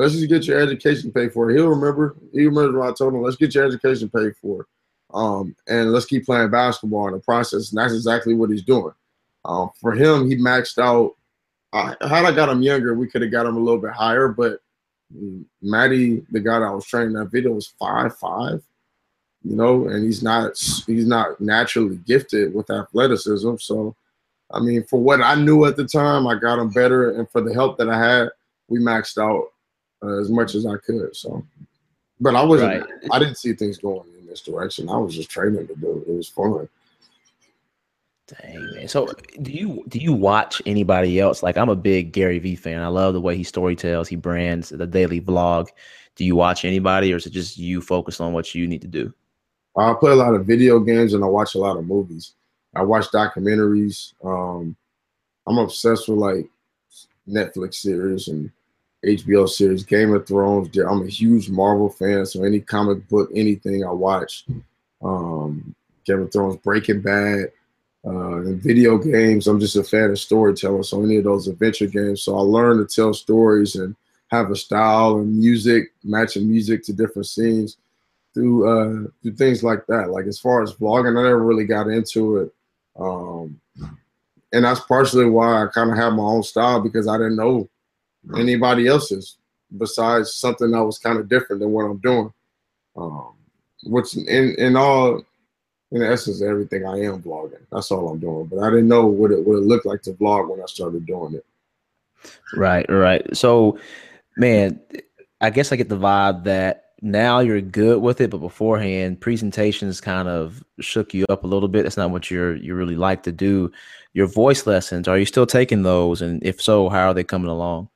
let's 0.00 0.14
just 0.14 0.28
get 0.30 0.46
your 0.46 0.58
education 0.58 1.12
paid 1.12 1.30
for. 1.30 1.50
He'll 1.50 1.68
remember. 1.68 2.16
He 2.32 2.46
remembers 2.46 2.74
what 2.74 2.88
I 2.88 2.92
told 2.94 3.12
him. 3.12 3.22
Let's 3.22 3.36
get 3.36 3.54
your 3.54 3.66
education 3.66 4.08
paid 4.08 4.34
for, 4.40 4.66
um, 5.12 5.54
and 5.68 5.92
let's 5.92 6.06
keep 6.06 6.24
playing 6.24 6.50
basketball 6.50 7.08
in 7.08 7.14
the 7.14 7.20
process. 7.20 7.70
And 7.70 7.78
that's 7.78 7.92
exactly 7.92 8.32
what 8.32 8.48
he's 8.48 8.62
doing. 8.62 8.94
Um, 9.44 9.70
for 9.78 9.92
him, 9.92 10.28
he 10.28 10.36
maxed 10.36 10.78
out. 10.78 11.16
Uh, 11.72 11.94
had 12.08 12.24
I 12.24 12.32
got 12.32 12.48
him 12.48 12.62
younger, 12.62 12.94
we 12.94 13.08
could 13.08 13.22
have 13.22 13.30
got 13.30 13.46
him 13.46 13.56
a 13.56 13.60
little 13.60 13.80
bit 13.80 13.92
higher. 13.92 14.28
But 14.28 14.60
Maddie, 15.60 16.24
the 16.30 16.40
guy 16.40 16.58
that 16.58 16.64
I 16.64 16.70
was 16.70 16.86
training 16.86 17.12
that 17.14 17.26
video, 17.26 17.52
was 17.52 17.66
five 17.78 18.16
five. 18.16 18.62
You 19.44 19.56
know, 19.56 19.88
and 19.88 20.04
he's 20.04 20.22
not 20.22 20.58
he's 20.86 21.06
not 21.06 21.40
naturally 21.42 21.96
gifted 22.06 22.54
with 22.54 22.70
athleticism. 22.70 23.56
So, 23.58 23.94
I 24.50 24.60
mean, 24.60 24.84
for 24.84 24.98
what 24.98 25.20
I 25.20 25.34
knew 25.34 25.66
at 25.66 25.76
the 25.76 25.86
time, 25.86 26.26
I 26.26 26.36
got 26.36 26.58
him 26.58 26.70
better, 26.70 27.12
and 27.12 27.30
for 27.30 27.42
the 27.42 27.52
help 27.52 27.76
that 27.78 27.90
I 27.90 27.98
had, 27.98 28.30
we 28.68 28.78
maxed 28.78 29.16
out 29.16 29.48
uh, 30.02 30.20
as 30.20 30.30
much 30.30 30.54
as 30.54 30.66
I 30.66 30.76
could. 30.78 31.14
So, 31.14 31.44
but 32.20 32.34
I 32.34 32.42
wasn't. 32.44 32.82
Right. 32.82 32.90
I 33.12 33.18
didn't 33.18 33.36
see 33.36 33.52
things 33.52 33.78
going 33.78 34.08
in 34.18 34.26
this 34.26 34.42
direction. 34.42 34.88
I 34.88 34.96
was 34.96 35.14
just 35.14 35.30
training 35.30 35.66
to 35.66 35.74
do 35.76 36.02
it. 36.06 36.10
It 36.10 36.16
was 36.16 36.28
fun. 36.28 36.68
Dang 38.42 38.74
man. 38.74 38.88
So 38.88 39.08
do 39.42 39.50
you 39.50 39.84
do 39.88 39.98
you 39.98 40.12
watch 40.12 40.62
anybody 40.64 41.18
else? 41.18 41.42
Like 41.42 41.56
I'm 41.56 41.68
a 41.68 41.76
big 41.76 42.12
Gary 42.12 42.38
Vee 42.38 42.54
fan. 42.54 42.80
I 42.80 42.86
love 42.86 43.14
the 43.14 43.20
way 43.20 43.36
he 43.36 43.42
story 43.42 43.74
tells, 43.74 44.08
he 44.08 44.16
brands 44.16 44.68
the 44.68 44.86
daily 44.86 45.20
vlog. 45.20 45.68
Do 46.14 46.24
you 46.24 46.36
watch 46.36 46.64
anybody 46.64 47.12
or 47.12 47.16
is 47.16 47.26
it 47.26 47.30
just 47.30 47.58
you 47.58 47.80
focused 47.80 48.20
on 48.20 48.32
what 48.32 48.54
you 48.54 48.68
need 48.68 48.82
to 48.82 48.88
do? 48.88 49.12
I 49.76 49.94
play 49.98 50.12
a 50.12 50.16
lot 50.16 50.34
of 50.34 50.46
video 50.46 50.78
games 50.80 51.14
and 51.14 51.24
I 51.24 51.26
watch 51.26 51.54
a 51.54 51.58
lot 51.58 51.76
of 51.76 51.86
movies. 51.86 52.34
I 52.74 52.82
watch 52.82 53.06
documentaries. 53.08 54.12
Um, 54.24 54.76
I'm 55.46 55.58
obsessed 55.58 56.08
with 56.08 56.18
like 56.18 56.48
Netflix 57.28 57.76
series 57.76 58.28
and 58.28 58.50
HBO 59.04 59.48
series, 59.48 59.84
Game 59.84 60.12
of 60.12 60.26
Thrones. 60.26 60.76
I'm 60.76 61.02
a 61.02 61.08
huge 61.08 61.48
Marvel 61.48 61.88
fan, 61.88 62.26
so 62.26 62.44
any 62.44 62.60
comic 62.60 63.08
book, 63.08 63.30
anything 63.34 63.84
I 63.84 63.90
watch. 63.90 64.44
Um, 65.02 65.74
Game 66.04 66.22
of 66.22 66.32
Thrones, 66.32 66.56
Breaking 66.58 67.00
Bad, 67.00 67.52
uh, 68.06 68.40
in 68.42 68.60
video 68.60 68.96
games, 68.96 69.46
I'm 69.46 69.60
just 69.60 69.76
a 69.76 69.84
fan 69.84 70.10
of 70.10 70.18
storytelling. 70.18 70.82
So 70.82 71.02
any 71.02 71.16
of 71.16 71.24
those 71.24 71.48
adventure 71.48 71.86
games, 71.86 72.22
so 72.22 72.36
I 72.36 72.40
learned 72.40 72.86
to 72.86 72.94
tell 72.94 73.12
stories 73.12 73.76
and 73.76 73.94
have 74.30 74.50
a 74.50 74.56
style 74.56 75.18
and 75.18 75.38
music, 75.38 75.92
matching 76.02 76.48
music 76.48 76.82
to 76.84 76.92
different 76.92 77.26
scenes 77.26 77.76
through 78.32 78.68
uh, 78.68 79.08
through 79.22 79.34
things 79.34 79.62
like 79.62 79.86
that. 79.86 80.10
Like 80.10 80.26
as 80.26 80.38
far 80.38 80.62
as 80.62 80.72
vlogging, 80.74 81.18
I 81.18 81.24
never 81.24 81.44
really 81.44 81.66
got 81.66 81.88
into 81.88 82.38
it, 82.38 82.54
um, 82.98 83.60
and 84.52 84.64
that's 84.64 84.80
partially 84.80 85.28
why 85.28 85.62
I 85.62 85.66
kind 85.66 85.90
of 85.90 85.96
have 85.96 86.14
my 86.14 86.22
own 86.22 86.42
style 86.42 86.80
because 86.80 87.06
I 87.06 87.18
didn't 87.18 87.36
know 87.36 87.68
anybody 88.36 88.86
else's 88.86 89.36
besides 89.76 90.34
something 90.34 90.70
that 90.70 90.84
was 90.84 90.98
kind 90.98 91.18
of 91.18 91.28
different 91.28 91.60
than 91.60 91.70
what 91.70 91.84
I'm 91.84 91.98
doing. 91.98 92.32
Um, 92.96 93.34
which 93.84 94.16
in 94.16 94.54
in 94.58 94.76
all 94.76 95.22
in 95.92 96.02
essence 96.02 96.42
everything 96.42 96.86
I 96.86 97.00
am 97.00 97.22
vlogging. 97.22 97.64
That's 97.72 97.90
all 97.90 98.08
I'm 98.08 98.18
doing. 98.18 98.46
But 98.46 98.60
I 98.60 98.70
didn't 98.70 98.88
know 98.88 99.06
what 99.06 99.30
it 99.30 99.44
what 99.44 99.56
it 99.56 99.62
looked 99.62 99.86
like 99.86 100.02
to 100.02 100.12
vlog 100.12 100.48
when 100.48 100.60
I 100.60 100.66
started 100.66 101.06
doing 101.06 101.34
it. 101.34 101.46
Right, 102.54 102.86
right. 102.90 103.24
So, 103.36 103.78
man, 104.36 104.80
I 105.40 105.50
guess 105.50 105.72
I 105.72 105.76
get 105.76 105.88
the 105.88 105.96
vibe 105.96 106.44
that 106.44 106.90
now 107.02 107.38
you're 107.38 107.62
good 107.62 108.02
with 108.02 108.20
it, 108.20 108.30
but 108.30 108.38
beforehand, 108.38 109.20
presentations 109.20 110.02
kind 110.02 110.28
of 110.28 110.62
shook 110.80 111.14
you 111.14 111.24
up 111.30 111.44
a 111.44 111.46
little 111.46 111.68
bit. 111.68 111.84
That's 111.84 111.96
not 111.96 112.10
what 112.10 112.30
you're 112.30 112.56
you 112.56 112.74
really 112.74 112.96
like 112.96 113.22
to 113.22 113.32
do. 113.32 113.72
Your 114.12 114.26
voice 114.26 114.66
lessons, 114.66 115.08
are 115.08 115.18
you 115.18 115.24
still 115.24 115.46
taking 115.46 115.82
those? 115.82 116.20
And 116.20 116.44
if 116.44 116.60
so, 116.60 116.88
how 116.88 117.08
are 117.08 117.14
they 117.14 117.24
coming 117.24 117.50
along? 117.50 117.88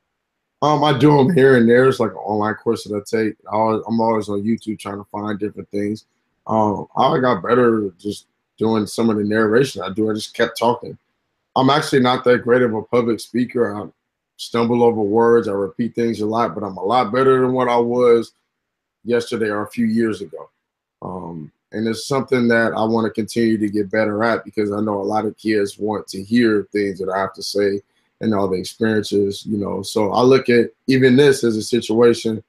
Um, 0.64 0.82
I 0.82 0.96
do 0.96 1.14
them 1.18 1.34
here 1.34 1.58
and 1.58 1.68
there. 1.68 1.86
It's 1.86 2.00
like 2.00 2.12
an 2.12 2.16
online 2.16 2.54
course 2.54 2.84
that 2.84 2.96
I 2.96 3.00
take. 3.04 3.36
I 3.52 3.56
am 3.56 4.00
always 4.00 4.30
on 4.30 4.42
YouTube 4.42 4.78
trying 4.78 4.96
to 4.96 5.04
find 5.12 5.38
different 5.38 5.68
things. 5.68 6.06
Um, 6.46 6.86
I 6.96 7.18
got 7.18 7.42
better 7.42 7.90
just 7.98 8.28
doing 8.56 8.86
some 8.86 9.10
of 9.10 9.18
the 9.18 9.24
narration 9.24 9.82
I 9.82 9.90
do. 9.90 10.10
I 10.10 10.14
just 10.14 10.32
kept 10.32 10.58
talking. 10.58 10.96
I'm 11.54 11.68
actually 11.68 12.00
not 12.00 12.24
that 12.24 12.44
great 12.44 12.62
of 12.62 12.72
a 12.72 12.80
public 12.80 13.20
speaker. 13.20 13.76
I, 13.76 13.88
stumble 14.38 14.82
over 14.82 15.02
words. 15.02 15.48
I 15.48 15.52
repeat 15.52 15.94
things 15.94 16.22
a 16.22 16.26
lot, 16.26 16.54
but 16.54 16.64
I'm 16.64 16.78
a 16.78 16.82
lot 16.82 17.12
better 17.12 17.42
than 17.42 17.52
what 17.52 17.68
I 17.68 17.76
was 17.76 18.32
yesterday 19.04 19.50
or 19.50 19.64
a 19.64 19.70
few 19.70 19.84
years 19.84 20.22
ago. 20.22 20.48
Um, 21.02 21.52
and 21.72 21.86
it's 21.86 22.08
something 22.08 22.48
that 22.48 22.72
I 22.72 22.84
want 22.84 23.04
to 23.04 23.10
continue 23.10 23.58
to 23.58 23.68
get 23.68 23.90
better 23.90 24.24
at 24.24 24.46
because 24.46 24.72
I 24.72 24.80
know 24.80 25.00
a 25.00 25.02
lot 25.02 25.26
of 25.26 25.36
kids 25.36 25.78
want 25.78 26.08
to 26.08 26.22
hear 26.22 26.66
things 26.72 26.98
that 27.00 27.10
I 27.10 27.20
have 27.20 27.34
to 27.34 27.42
say 27.42 27.82
and 28.20 28.34
all 28.34 28.48
the 28.48 28.58
experiences, 28.58 29.44
you 29.46 29.58
know. 29.58 29.82
So 29.82 30.12
I 30.12 30.22
look 30.22 30.48
at 30.48 30.70
even 30.86 31.16
this 31.16 31.44
as 31.44 31.56
a 31.56 31.62
situation 31.62 32.42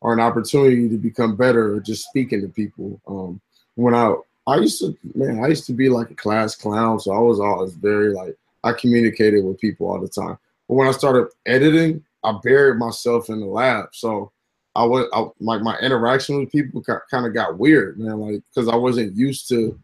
or 0.00 0.12
an 0.12 0.20
opportunity 0.20 0.88
to 0.88 0.98
become 0.98 1.36
better 1.36 1.80
just 1.80 2.06
speaking 2.08 2.40
to 2.42 2.48
people. 2.48 3.00
Um, 3.06 3.40
when 3.74 3.94
I 3.94 4.14
I 4.46 4.58
used 4.58 4.80
to 4.80 4.96
man, 5.14 5.42
I 5.42 5.48
used 5.48 5.66
to 5.66 5.72
be 5.72 5.88
like 5.88 6.10
a 6.10 6.14
class 6.14 6.54
clown, 6.54 7.00
so 7.00 7.12
I 7.12 7.18
was 7.18 7.40
always 7.40 7.72
very 7.74 8.12
like 8.12 8.36
I 8.62 8.72
communicated 8.72 9.44
with 9.44 9.60
people 9.60 9.88
all 9.88 10.00
the 10.00 10.08
time. 10.08 10.38
But 10.68 10.74
when 10.74 10.88
I 10.88 10.92
started 10.92 11.28
editing, 11.46 12.04
I 12.22 12.32
buried 12.42 12.78
myself 12.78 13.28
in 13.28 13.40
the 13.40 13.46
lab. 13.46 13.88
So 13.92 14.32
I 14.74 14.84
was 14.84 15.06
like 15.40 15.62
my 15.62 15.78
interaction 15.78 16.38
with 16.38 16.52
people 16.52 16.82
kind 16.82 17.26
of 17.26 17.34
got 17.34 17.58
weird, 17.58 17.98
man. 17.98 18.20
Like 18.20 18.42
because 18.54 18.68
I 18.68 18.76
wasn't 18.76 19.16
used 19.16 19.48
to. 19.48 19.78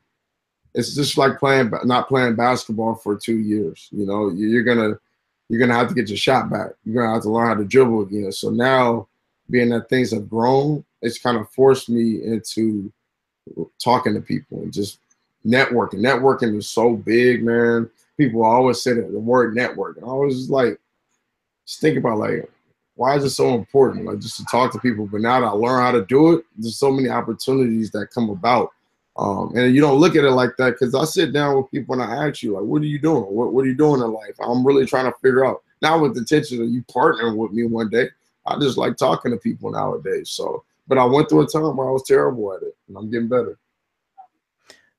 It's 0.75 0.95
just 0.95 1.19
like 1.19 1.39
playing 1.39 1.71
not 1.85 2.09
playing 2.09 2.37
basketball 2.37 2.95
for 2.95 3.17
two 3.17 3.39
years. 3.39 3.89
You 3.91 4.07
know, 4.07 4.31
you're 4.31 4.63
gonna 4.63 4.99
you're 5.53 5.61
gonna 5.61 5.79
have 5.79 5.89
to 5.89 5.95
get 5.95 6.09
your 6.09 6.17
shot 6.17 6.49
back. 6.49 6.71
You're 6.83 7.03
gonna 7.03 7.13
have 7.13 7.25
to 7.25 7.29
learn 7.29 7.47
how 7.47 7.55
to 7.55 7.65
dribble 7.67 8.01
again. 8.01 8.33
So 8.33 8.49
now, 8.49 9.07
being 9.51 9.69
that 9.69 9.91
things 9.91 10.11
have 10.13 10.31
grown, 10.31 10.83
it's 11.03 11.19
kind 11.19 11.37
of 11.37 11.51
forced 11.51 11.91
me 11.91 12.23
into 12.25 12.91
talking 13.79 14.15
to 14.15 14.23
people 14.23 14.63
and 14.63 14.73
just 14.73 14.99
networking. 15.45 15.97
Networking 15.97 16.57
is 16.57 16.71
so 16.71 16.97
big, 16.97 17.45
man. 17.45 17.91
People 18.17 18.47
always 18.47 18.81
say 18.81 18.95
the 18.95 19.03
word 19.03 19.55
network. 19.55 19.99
I 19.99 20.07
was 20.07 20.49
like, 20.49 20.81
just 21.67 21.83
think 21.83 21.99
about 21.99 22.17
like 22.17 22.51
why 22.95 23.17
is 23.17 23.25
it 23.25 23.31
so 23.31 23.55
important? 23.55 24.07
Like 24.07 24.21
just 24.21 24.39
to 24.39 24.47
talk 24.47 24.73
to 24.73 24.79
people. 24.79 25.07
But 25.07 25.21
now 25.21 25.39
that 25.39 25.49
I 25.49 25.51
learn 25.51 25.83
how 25.83 25.93
to 25.93 26.07
do 26.07 26.33
it, 26.33 26.47
there's 26.57 26.79
so 26.79 26.91
many 26.91 27.11
opportunities 27.11 27.91
that 27.91 28.09
come 28.09 28.31
about. 28.31 28.71
Um, 29.17 29.53
and 29.55 29.75
you 29.75 29.81
don't 29.81 30.01
look 30.01 30.17
at 30.17 30.25
it 30.25 30.31
like 30.31 30.57
that 30.57 30.71
because 30.71 30.95
I 30.95 31.05
sit 31.05 31.33
down 31.33 31.57
with 31.57 31.71
people 31.71 31.95
and 31.95 32.03
I 32.03 32.29
ask 32.29 32.43
you, 32.43 32.55
like, 32.55 32.65
what 32.65 32.81
are 32.83 32.87
you 32.87 32.99
doing? 32.99 33.23
What, 33.25 33.53
what 33.53 33.65
are 33.65 33.69
you 33.69 33.75
doing 33.75 34.01
in 34.01 34.13
life? 34.13 34.35
I'm 34.41 34.67
really 34.67 34.87
trying 34.87 35.05
to 35.05 35.19
figure 35.19 35.45
out, 35.45 35.63
not 35.83 36.01
with 36.01 36.15
the 36.15 36.21
intention 36.21 36.63
of 36.63 36.69
you 36.71 36.83
partnering 36.85 37.37
with 37.37 37.53
me 37.53 37.65
one 37.65 37.91
day. 37.91 38.09
I 38.47 38.59
just 38.59 38.79
like 38.79 38.97
talking 38.97 39.31
to 39.31 39.37
people 39.37 39.71
nowadays. 39.71 40.31
So, 40.31 40.65
but 40.89 40.99
I 40.99 41.05
went 41.05 41.29
through 41.29 41.43
a 41.43 41.47
time 41.47 41.77
where 41.77 41.89
I 41.89 41.93
was 41.93 42.05
terrible 42.05 42.55
at 42.55 42.63
it 42.63 42.75
and 42.89 42.97
I'm 42.97 43.11
getting 43.11 43.29
better. 43.29 43.59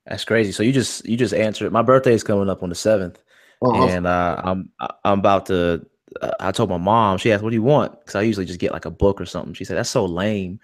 That's 0.06 0.26
crazy. 0.26 0.52
So 0.52 0.64
you 0.64 0.72
just 0.72 1.06
you 1.06 1.18
just 1.18 1.34
answered. 1.34 1.72
My 1.72 1.82
birthday 1.82 2.14
is 2.14 2.24
coming 2.24 2.50
up 2.50 2.62
on 2.62 2.70
the 2.70 2.76
7th 2.76 3.16
uh-huh. 3.62 3.86
and 3.86 4.06
uh, 4.06 4.42
I'm 4.44 4.70
I'm 5.04 5.20
about 5.20 5.46
to 5.48 5.86
I 6.40 6.52
told 6.52 6.70
my 6.70 6.78
mom, 6.78 7.18
she 7.18 7.32
asked, 7.32 7.44
What 7.44 7.50
do 7.50 7.56
you 7.56 7.64
want? 7.64 8.00
Because 8.00 8.16
I 8.16 8.22
usually 8.22 8.46
just 8.46 8.60
get 8.60 8.72
like 8.72 8.86
a 8.86 8.92
book 8.92 9.20
or 9.20 9.26
something. 9.26 9.54
She 9.54 9.66
said, 9.66 9.78
That's 9.78 9.90
so 9.90 10.06
lame. 10.06 10.60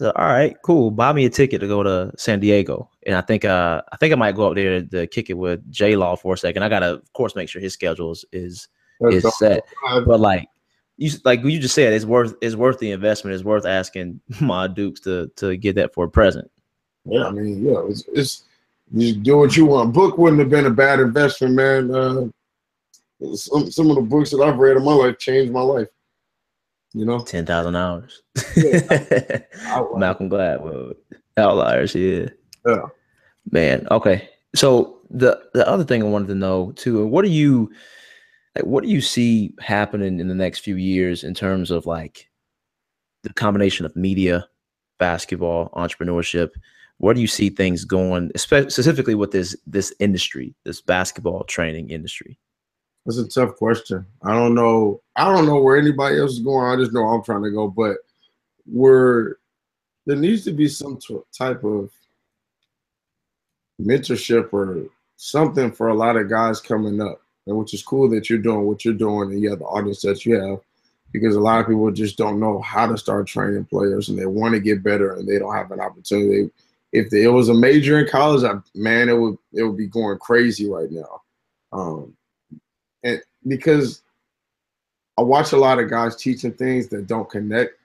All 0.00 0.12
right, 0.16 0.56
cool. 0.62 0.90
Buy 0.90 1.12
me 1.12 1.24
a 1.24 1.30
ticket 1.30 1.60
to 1.60 1.68
go 1.68 1.82
to 1.82 2.12
San 2.16 2.40
Diego. 2.40 2.90
And 3.06 3.14
I 3.14 3.20
think 3.20 3.44
uh 3.44 3.82
I 3.92 3.96
think 3.96 4.12
I 4.12 4.16
might 4.16 4.34
go 4.34 4.48
up 4.48 4.56
there 4.56 4.80
to, 4.80 4.86
to 4.88 5.06
kick 5.06 5.30
it 5.30 5.34
with 5.34 5.70
J 5.70 5.94
Law 5.94 6.16
for 6.16 6.34
a 6.34 6.38
second. 6.38 6.62
I 6.62 6.68
gotta 6.68 6.94
of 6.94 7.12
course 7.12 7.36
make 7.36 7.48
sure 7.48 7.62
his 7.62 7.74
schedule 7.74 8.10
is 8.10 8.24
is, 8.32 8.68
is 9.00 9.38
set. 9.38 9.62
But 10.04 10.18
like 10.18 10.48
you 10.96 11.10
like 11.24 11.44
you 11.44 11.60
just 11.60 11.74
said, 11.74 11.92
it's 11.92 12.04
worth 12.04 12.34
it's 12.40 12.56
worth 12.56 12.78
the 12.78 12.90
investment. 12.90 13.34
It's 13.34 13.44
worth 13.44 13.66
asking 13.66 14.20
my 14.40 14.66
Dukes 14.66 15.00
to 15.00 15.30
to 15.36 15.56
get 15.56 15.76
that 15.76 15.94
for 15.94 16.04
a 16.04 16.10
present. 16.10 16.50
Yeah, 17.04 17.26
I 17.26 17.30
mean, 17.30 17.64
yeah, 17.64 17.82
it's, 17.86 18.04
it's 18.14 18.44
you 18.92 19.14
do 19.14 19.38
what 19.38 19.56
you 19.56 19.66
want. 19.66 19.92
Book 19.92 20.18
wouldn't 20.18 20.40
have 20.40 20.50
been 20.50 20.66
a 20.66 20.70
bad 20.70 21.00
investment, 21.00 21.54
man. 21.54 21.94
Uh, 21.94 23.34
some 23.34 23.70
some 23.70 23.90
of 23.90 23.96
the 23.96 24.02
books 24.02 24.30
that 24.30 24.40
I've 24.40 24.58
read 24.58 24.76
in 24.76 24.84
my 24.84 24.92
life 24.92 25.18
changed 25.18 25.52
my 25.52 25.60
life. 25.60 25.88
You 26.94 27.04
know, 27.04 27.18
ten 27.18 27.44
thousand 27.44 27.74
hours. 27.74 28.22
Yeah. 28.56 29.40
Malcolm 29.96 30.30
Gladwell, 30.30 30.94
outliers. 31.36 31.94
Yeah. 31.94 32.28
Yeah. 32.64 32.86
Man. 33.50 33.86
Okay. 33.90 34.28
So 34.54 35.00
the 35.10 35.42
the 35.54 35.68
other 35.68 35.84
thing 35.84 36.02
I 36.02 36.06
wanted 36.06 36.28
to 36.28 36.34
know 36.36 36.72
too, 36.72 37.04
what 37.06 37.24
do 37.24 37.30
you 37.30 37.70
like? 38.54 38.64
What 38.64 38.84
do 38.84 38.90
you 38.90 39.00
see 39.00 39.54
happening 39.58 40.20
in 40.20 40.28
the 40.28 40.34
next 40.34 40.60
few 40.60 40.76
years 40.76 41.24
in 41.24 41.34
terms 41.34 41.72
of 41.72 41.84
like 41.84 42.30
the 43.24 43.32
combination 43.32 43.84
of 43.84 43.96
media, 43.96 44.46
basketball, 44.98 45.70
entrepreneurship? 45.70 46.50
Where 46.98 47.12
do 47.12 47.20
you 47.20 47.26
see 47.26 47.50
things 47.50 47.84
going, 47.84 48.30
specifically 48.36 49.16
with 49.16 49.32
this 49.32 49.56
this 49.66 49.92
industry, 49.98 50.54
this 50.64 50.80
basketball 50.80 51.42
training 51.44 51.90
industry? 51.90 52.38
That's 53.04 53.18
a 53.18 53.28
tough 53.28 53.56
question. 53.56 54.06
I 54.22 54.32
don't 54.32 54.54
know. 54.54 55.00
I 55.16 55.32
don't 55.32 55.46
know 55.46 55.60
where 55.60 55.76
anybody 55.76 56.18
else 56.18 56.32
is 56.32 56.40
going. 56.40 56.66
I 56.66 56.80
just 56.80 56.92
know 56.92 57.04
I'm 57.04 57.22
trying 57.22 57.42
to 57.42 57.50
go. 57.50 57.68
But 57.68 57.98
where 58.66 59.36
there 60.06 60.16
needs 60.16 60.44
to 60.44 60.52
be 60.52 60.68
some 60.68 60.98
type 61.36 61.64
of 61.64 61.90
mentorship 63.80 64.52
or 64.52 64.86
something 65.16 65.70
for 65.72 65.88
a 65.88 65.94
lot 65.94 66.16
of 66.16 66.30
guys 66.30 66.60
coming 66.60 67.00
up, 67.00 67.20
and 67.46 67.56
which 67.56 67.74
is 67.74 67.82
cool 67.82 68.08
that 68.10 68.30
you're 68.30 68.38
doing 68.38 68.62
what 68.62 68.84
you're 68.84 68.94
doing, 68.94 69.32
and 69.32 69.40
you 69.40 69.50
have 69.50 69.58
the 69.58 69.64
audience 69.66 70.00
that 70.02 70.24
you 70.24 70.40
have, 70.40 70.60
because 71.12 71.36
a 71.36 71.40
lot 71.40 71.60
of 71.60 71.66
people 71.66 71.90
just 71.90 72.16
don't 72.16 72.40
know 72.40 72.60
how 72.60 72.86
to 72.86 72.96
start 72.96 73.26
training 73.26 73.64
players, 73.66 74.08
and 74.08 74.18
they 74.18 74.26
want 74.26 74.54
to 74.54 74.60
get 74.60 74.82
better, 74.82 75.14
and 75.14 75.28
they 75.28 75.38
don't 75.38 75.54
have 75.54 75.70
an 75.70 75.80
opportunity. 75.80 76.50
If 76.92 77.12
it 77.12 77.28
was 77.28 77.48
a 77.48 77.54
major 77.54 77.98
in 77.98 78.08
college, 78.08 78.44
I, 78.44 78.54
man, 78.74 79.08
it 79.08 79.18
would 79.18 79.36
it 79.52 79.62
would 79.62 79.76
be 79.76 79.88
going 79.88 80.18
crazy 80.18 80.68
right 80.68 80.90
now. 80.90 81.22
Um, 81.72 82.16
and 83.04 83.22
because 83.46 84.02
I 85.16 85.22
watch 85.22 85.52
a 85.52 85.56
lot 85.56 85.78
of 85.78 85.90
guys 85.90 86.16
teaching 86.16 86.52
things 86.52 86.88
that 86.88 87.06
don't 87.06 87.30
connect. 87.30 87.78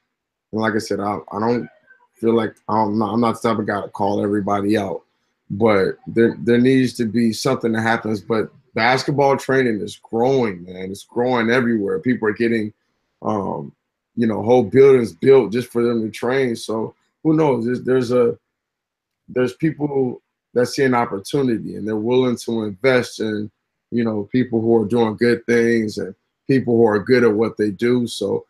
And 0.52 0.62
like 0.62 0.74
I 0.74 0.80
said, 0.80 1.00
I, 1.00 1.20
I 1.32 1.40
don't 1.40 1.70
feel 2.14 2.34
like 2.34 2.56
I'm 2.68 2.98
not, 2.98 3.14
I'm 3.14 3.22
not 3.22 3.40
the 3.40 3.50
type 3.50 3.60
of 3.60 3.68
guy 3.68 3.82
to 3.82 3.90
call 3.90 4.24
everybody 4.24 4.78
out, 4.78 5.04
but 5.52 5.98
there 6.08 6.36
there 6.40 6.58
needs 6.58 6.94
to 6.94 7.06
be 7.06 7.32
something 7.34 7.74
that 7.74 7.82
happens. 7.82 8.22
But 8.22 8.52
basketball 8.74 9.38
training 9.38 9.82
is 9.82 9.98
growing, 9.98 10.64
man. 10.64 10.92
It's 10.92 11.04
growing 11.04 11.52
everywhere. 11.52 12.00
People 12.00 12.30
are 12.30 12.34
getting, 12.34 12.74
um, 13.22 13.74
you 14.16 14.26
know, 14.26 14.42
whole 14.42 14.64
buildings 14.64 15.14
built 15.14 15.52
just 15.52 15.72
for 15.72 15.84
them 15.84 16.02
to 16.02 16.10
train. 16.10 16.56
So 16.56 16.96
who 17.24 17.36
knows? 17.36 17.66
There's, 17.66 17.84
there's 17.84 18.12
a 18.12 18.38
there's 19.28 19.54
people 19.54 20.22
that 20.56 20.66
see 20.66 20.84
an 20.84 20.96
opportunity 20.96 21.76
and 21.76 21.88
they're 21.88 21.96
willing 21.96 22.38
to 22.38 22.64
invest 22.64 23.20
in 23.20 23.52
you 23.92 24.04
know, 24.04 24.30
people 24.32 24.62
who 24.62 24.76
are 24.76 24.86
doing 24.86 25.16
good 25.18 25.46
things 25.46 25.98
and 25.98 26.14
people 26.48 26.76
who 26.78 26.86
are 26.86 27.00
good 27.00 27.24
at 27.24 27.34
what 27.34 27.58
they 27.58 27.72
do. 27.72 28.08
So 28.08 28.46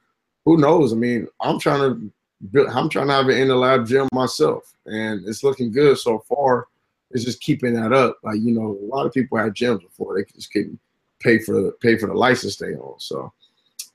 who 0.45 0.57
knows? 0.57 0.93
I 0.93 0.95
mean, 0.95 1.27
I'm 1.41 1.59
trying 1.59 1.79
to 1.79 2.11
build, 2.51 2.69
I'm 2.69 2.89
trying 2.89 3.07
to 3.07 3.13
have 3.13 3.27
an 3.27 3.37
in 3.37 3.49
the 3.49 3.55
lab 3.55 3.85
gym 3.87 4.07
myself, 4.13 4.73
and 4.85 5.27
it's 5.27 5.43
looking 5.43 5.71
good 5.71 5.97
so 5.97 6.19
far. 6.19 6.67
It's 7.11 7.23
just 7.23 7.41
keeping 7.41 7.73
that 7.73 7.93
up. 7.93 8.17
Like 8.23 8.39
you 8.39 8.51
know, 8.53 8.77
a 8.81 8.85
lot 8.85 9.05
of 9.05 9.13
people 9.13 9.37
had 9.37 9.53
gyms 9.53 9.81
before 9.81 10.15
they 10.15 10.23
just 10.33 10.51
couldn't 10.51 10.79
pay 11.19 11.39
for 11.39 11.53
the 11.53 11.71
pay 11.81 11.97
for 11.97 12.07
the 12.07 12.13
license 12.13 12.57
they 12.57 12.75
own. 12.75 12.95
So 12.97 13.33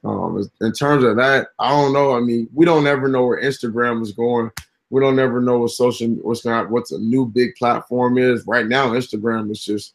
um, 0.05 0.49
in 0.61 0.73
terms 0.73 1.05
of 1.05 1.17
that, 1.17 1.49
I 1.59 1.71
don't 1.71 1.93
know. 1.93 2.17
I 2.17 2.21
mean, 2.21 2.49
we 2.53 2.67
don't 2.67 2.87
ever 2.87 3.09
know 3.09 3.25
where 3.25 3.43
Instagram 3.43 4.03
is 4.03 4.13
going. 4.13 4.51
We 4.91 5.01
don't 5.01 5.19
ever 5.19 5.41
know 5.41 5.61
what 5.61 5.71
social 5.71 6.09
what's 6.09 6.45
not 6.45 6.71
what's 6.71 6.93
a 6.93 6.99
new 6.99 7.27
big 7.27 7.55
platform 7.57 8.19
is. 8.19 8.47
Right 8.47 8.67
now, 8.67 8.91
Instagram 8.91 9.51
is 9.51 9.65
just 9.65 9.95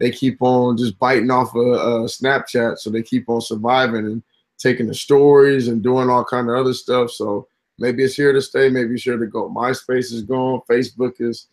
they 0.00 0.10
keep 0.10 0.38
on 0.40 0.78
just 0.78 0.98
biting 0.98 1.30
off 1.30 1.54
of 1.54 1.66
uh, 1.74 2.06
Snapchat, 2.08 2.78
so 2.78 2.90
they 2.90 3.02
keep 3.02 3.28
on 3.28 3.40
surviving 3.40 4.06
and 4.06 4.22
taking 4.58 4.86
the 4.86 4.94
stories 4.94 5.68
and 5.68 5.82
doing 5.82 6.08
all 6.08 6.24
kind 6.24 6.48
of 6.48 6.56
other 6.56 6.72
stuff. 6.72 7.10
So 7.10 7.46
maybe 7.78 8.02
it's 8.02 8.14
here 8.14 8.32
to 8.32 8.42
stay, 8.42 8.70
maybe 8.70 8.94
it's 8.94 9.04
here 9.04 9.18
to 9.18 9.26
go. 9.26 9.50
MySpace 9.50 10.12
is 10.12 10.22
gone. 10.22 10.62
Facebook 10.68 11.20
is 11.20 11.46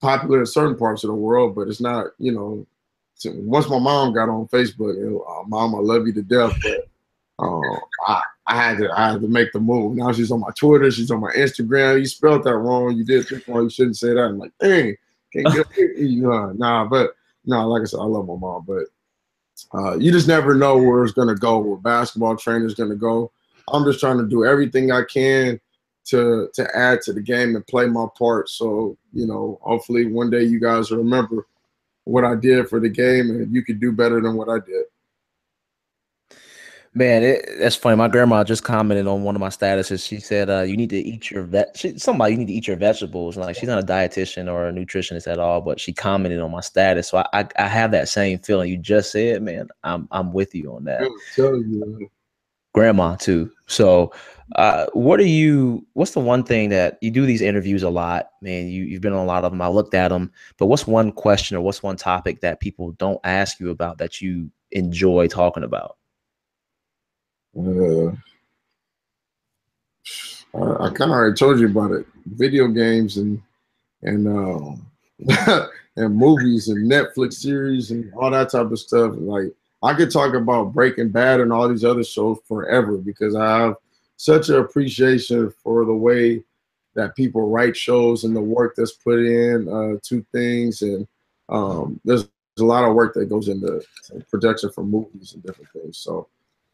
popular 0.00 0.40
in 0.40 0.46
certain 0.46 0.76
parts 0.76 1.02
of 1.02 1.08
the 1.08 1.14
world, 1.14 1.54
but 1.54 1.66
it's 1.68 1.80
not. 1.80 2.08
You 2.18 2.32
know, 2.32 2.66
once 3.24 3.68
my 3.70 3.78
mom 3.78 4.12
got 4.12 4.28
on 4.28 4.48
Facebook, 4.48 4.96
it, 4.96 5.22
uh, 5.28 5.42
mom, 5.48 5.74
I 5.74 5.78
love 5.78 6.06
you 6.06 6.12
to 6.12 6.22
death, 6.22 6.56
but 6.62 6.88
uh, 7.38 7.78
I, 8.06 8.22
I 8.48 8.56
had 8.56 8.78
to 8.78 8.90
I 8.90 9.12
had 9.12 9.22
to 9.22 9.28
make 9.28 9.52
the 9.52 9.60
move. 9.60 9.96
Now 9.96 10.12
she's 10.12 10.30
on 10.30 10.40
my 10.40 10.50
Twitter, 10.58 10.90
she's 10.90 11.10
on 11.10 11.20
my 11.20 11.32
Instagram. 11.32 12.00
You 12.00 12.06
spelled 12.06 12.44
that 12.44 12.56
wrong. 12.56 12.96
You 12.96 13.04
did 13.04 13.26
this 13.26 13.48
wrong. 13.48 13.64
You 13.64 13.70
shouldn't 13.70 13.96
say 13.96 14.12
that. 14.12 14.20
I'm 14.20 14.38
like, 14.38 14.52
dang, 14.60 14.94
can't 15.32 15.54
get. 15.54 15.66
Uh, 16.26 16.52
nah, 16.52 16.84
but 16.84 17.14
no, 17.48 17.66
like 17.66 17.82
I 17.82 17.84
said, 17.86 18.00
I 18.00 18.04
love 18.04 18.26
my 18.26 18.36
mom, 18.36 18.64
but 18.66 18.84
uh, 19.74 19.96
you 19.96 20.12
just 20.12 20.28
never 20.28 20.54
know 20.54 20.76
where 20.76 21.02
it's 21.02 21.14
gonna 21.14 21.34
go, 21.34 21.58
where 21.58 21.78
basketball 21.78 22.36
training 22.36 22.66
is 22.66 22.74
gonna 22.74 22.94
go. 22.94 23.32
I'm 23.72 23.84
just 23.84 24.00
trying 24.00 24.18
to 24.18 24.28
do 24.28 24.44
everything 24.44 24.92
I 24.92 25.02
can 25.02 25.58
to 26.06 26.48
to 26.52 26.76
add 26.76 27.00
to 27.02 27.12
the 27.12 27.22
game 27.22 27.56
and 27.56 27.66
play 27.66 27.86
my 27.86 28.06
part. 28.16 28.50
So 28.50 28.96
you 29.12 29.26
know, 29.26 29.58
hopefully 29.62 30.06
one 30.06 30.30
day 30.30 30.42
you 30.42 30.60
guys 30.60 30.90
remember 30.90 31.46
what 32.04 32.24
I 32.24 32.34
did 32.34 32.68
for 32.68 32.80
the 32.80 32.88
game, 32.90 33.30
and 33.30 33.52
you 33.52 33.64
could 33.64 33.80
do 33.80 33.92
better 33.92 34.20
than 34.20 34.36
what 34.36 34.50
I 34.50 34.58
did. 34.58 34.84
Man, 36.98 37.22
it, 37.22 37.48
that's 37.60 37.76
funny. 37.76 37.94
My 37.94 38.08
grandma 38.08 38.42
just 38.42 38.64
commented 38.64 39.06
on 39.06 39.22
one 39.22 39.36
of 39.36 39.40
my 39.40 39.50
statuses. 39.50 40.04
She 40.04 40.18
said, 40.18 40.50
uh, 40.50 40.62
"You 40.62 40.76
need 40.76 40.90
to 40.90 40.96
eat 40.96 41.30
your 41.30 41.44
vet. 41.44 41.76
She, 41.76 41.96
somebody, 41.96 42.32
you 42.32 42.38
need 42.38 42.48
to 42.48 42.52
eat 42.52 42.66
your 42.66 42.76
vegetables." 42.76 43.36
Like 43.36 43.54
she's 43.54 43.68
not 43.68 43.80
a 43.80 43.86
dietitian 43.86 44.50
or 44.50 44.66
a 44.66 44.72
nutritionist 44.72 45.30
at 45.30 45.38
all, 45.38 45.60
but 45.60 45.78
she 45.78 45.92
commented 45.92 46.40
on 46.40 46.50
my 46.50 46.60
status. 46.60 47.06
So 47.06 47.18
I, 47.18 47.26
I, 47.32 47.48
I 47.56 47.68
have 47.68 47.92
that 47.92 48.08
same 48.08 48.40
feeling 48.40 48.68
you 48.68 48.78
just 48.78 49.12
said, 49.12 49.42
man. 49.42 49.68
I'm, 49.84 50.08
I'm 50.10 50.32
with 50.32 50.56
you 50.56 50.74
on 50.74 50.86
that. 50.86 51.02
you, 51.36 52.10
grandma 52.74 53.14
too. 53.14 53.52
So, 53.68 54.12
uh, 54.56 54.86
what 54.92 55.20
are 55.20 55.22
you? 55.22 55.86
What's 55.92 56.14
the 56.14 56.20
one 56.20 56.42
thing 56.42 56.70
that 56.70 56.98
you 57.00 57.12
do 57.12 57.26
these 57.26 57.42
interviews 57.42 57.84
a 57.84 57.90
lot, 57.90 58.30
man? 58.42 58.66
You 58.66 58.82
you've 58.82 59.02
been 59.02 59.12
on 59.12 59.22
a 59.22 59.24
lot 59.24 59.44
of 59.44 59.52
them. 59.52 59.62
I 59.62 59.68
looked 59.68 59.94
at 59.94 60.08
them, 60.08 60.32
but 60.56 60.66
what's 60.66 60.88
one 60.88 61.12
question 61.12 61.56
or 61.56 61.60
what's 61.60 61.80
one 61.80 61.96
topic 61.96 62.40
that 62.40 62.58
people 62.58 62.90
don't 62.92 63.20
ask 63.22 63.60
you 63.60 63.70
about 63.70 63.98
that 63.98 64.20
you 64.20 64.50
enjoy 64.72 65.28
talking 65.28 65.62
about? 65.62 65.97
Uh, 67.58 68.12
I, 70.54 70.86
I 70.86 70.90
kind 70.90 71.10
of 71.10 71.16
already 71.16 71.34
told 71.34 71.58
you 71.58 71.66
about 71.66 71.92
it. 71.92 72.06
Video 72.26 72.68
games 72.68 73.16
and 73.16 73.42
and 74.02 74.28
uh, 74.28 75.66
and 75.96 76.16
movies 76.16 76.68
and 76.68 76.90
Netflix 76.90 77.34
series 77.34 77.90
and 77.90 78.12
all 78.14 78.30
that 78.30 78.50
type 78.50 78.70
of 78.70 78.78
stuff. 78.78 79.12
Like 79.16 79.52
I 79.82 79.94
could 79.94 80.10
talk 80.10 80.34
about 80.34 80.72
Breaking 80.72 81.10
Bad 81.10 81.40
and 81.40 81.52
all 81.52 81.68
these 81.68 81.84
other 81.84 82.04
shows 82.04 82.38
forever 82.46 82.96
because 82.96 83.34
I 83.34 83.58
have 83.58 83.74
such 84.16 84.48
an 84.48 84.56
appreciation 84.56 85.52
for 85.62 85.84
the 85.84 85.94
way 85.94 86.42
that 86.94 87.14
people 87.14 87.48
write 87.48 87.76
shows 87.76 88.24
and 88.24 88.34
the 88.34 88.40
work 88.40 88.74
that's 88.76 88.92
put 88.92 89.20
in 89.20 89.68
uh, 89.68 89.98
to 90.02 90.26
things. 90.32 90.82
And 90.82 91.06
um, 91.48 92.00
there's, 92.04 92.22
there's 92.22 92.62
a 92.62 92.66
lot 92.66 92.84
of 92.84 92.94
work 92.94 93.14
that 93.14 93.28
goes 93.28 93.48
into 93.48 93.80
production 94.28 94.70
for 94.72 94.82
movies 94.82 95.34
and 95.34 95.42
different 95.44 95.70
things. 95.70 95.98
So 95.98 96.26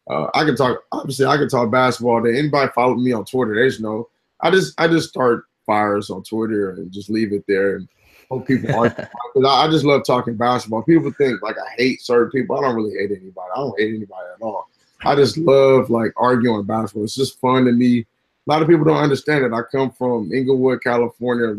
uh, 0.09 0.27
I 0.33 0.43
can 0.43 0.55
talk. 0.55 0.83
Obviously, 0.91 1.25
I 1.25 1.37
can 1.37 1.49
talk 1.49 1.71
basketball. 1.71 2.21
Day. 2.21 2.37
Anybody 2.37 2.71
follow 2.73 2.95
me 2.95 3.11
on 3.11 3.25
Twitter? 3.25 3.55
They 3.55 3.67
just 3.67 3.81
know. 3.81 4.09
I 4.41 4.51
just 4.51 4.79
I 4.79 4.87
just 4.87 5.09
start 5.09 5.45
fires 5.65 6.09
on 6.09 6.23
Twitter 6.23 6.71
and 6.71 6.91
just 6.91 7.09
leave 7.09 7.33
it 7.33 7.43
there 7.47 7.77
and 7.77 7.87
hope 8.29 8.47
people 8.47 8.75
are. 8.75 8.85
I 9.47 9.67
just 9.69 9.85
love 9.85 10.03
talking 10.05 10.35
basketball. 10.35 10.83
People 10.83 11.11
think 11.11 11.41
like 11.41 11.57
I 11.57 11.69
hate 11.77 12.01
certain 12.01 12.31
people. 12.31 12.57
I 12.57 12.61
don't 12.61 12.75
really 12.75 12.95
hate 12.97 13.11
anybody. 13.11 13.49
I 13.53 13.57
don't 13.57 13.79
hate 13.79 13.95
anybody 13.95 14.27
at 14.35 14.41
all. 14.41 14.69
I 15.03 15.15
just 15.15 15.37
love 15.37 15.89
like 15.89 16.13
arguing 16.17 16.65
basketball. 16.65 17.03
It's 17.03 17.15
just 17.15 17.39
fun 17.39 17.65
to 17.65 17.71
me. 17.71 17.99
A 18.01 18.05
lot 18.51 18.61
of 18.61 18.67
people 18.67 18.85
don't 18.85 18.97
understand 18.97 19.43
it. 19.43 19.53
I 19.53 19.61
come 19.63 19.91
from 19.91 20.31
Inglewood, 20.31 20.83
California. 20.83 21.55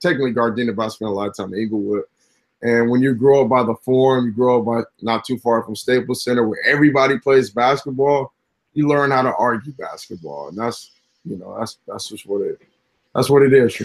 Technically, 0.00 0.32
Gardena, 0.32 0.74
but 0.74 0.86
I 0.86 0.88
spent 0.88 1.10
a 1.10 1.14
lot 1.14 1.28
of 1.28 1.36
time 1.36 1.54
in 1.54 1.60
Inglewood. 1.60 2.02
And 2.62 2.90
when 2.90 3.00
you 3.00 3.14
grow 3.14 3.42
up 3.42 3.48
by 3.48 3.62
the 3.62 3.74
Forum, 3.74 4.26
you 4.26 4.32
grow 4.32 4.58
up 4.60 4.66
by 4.66 4.82
not 5.02 5.24
too 5.24 5.38
far 5.38 5.62
from 5.62 5.74
Staples 5.74 6.24
Center, 6.24 6.46
where 6.46 6.60
everybody 6.66 7.18
plays 7.18 7.50
basketball. 7.50 8.32
You 8.74 8.86
learn 8.86 9.10
how 9.10 9.22
to 9.22 9.34
argue 9.34 9.72
basketball, 9.72 10.48
and 10.48 10.58
that's 10.58 10.92
you 11.24 11.36
know 11.36 11.56
that's 11.58 11.78
that's 11.86 12.08
just 12.08 12.26
what 12.26 12.42
it 12.42 12.60
that's 13.14 13.30
what 13.30 13.42
it 13.42 13.52
is. 13.52 13.80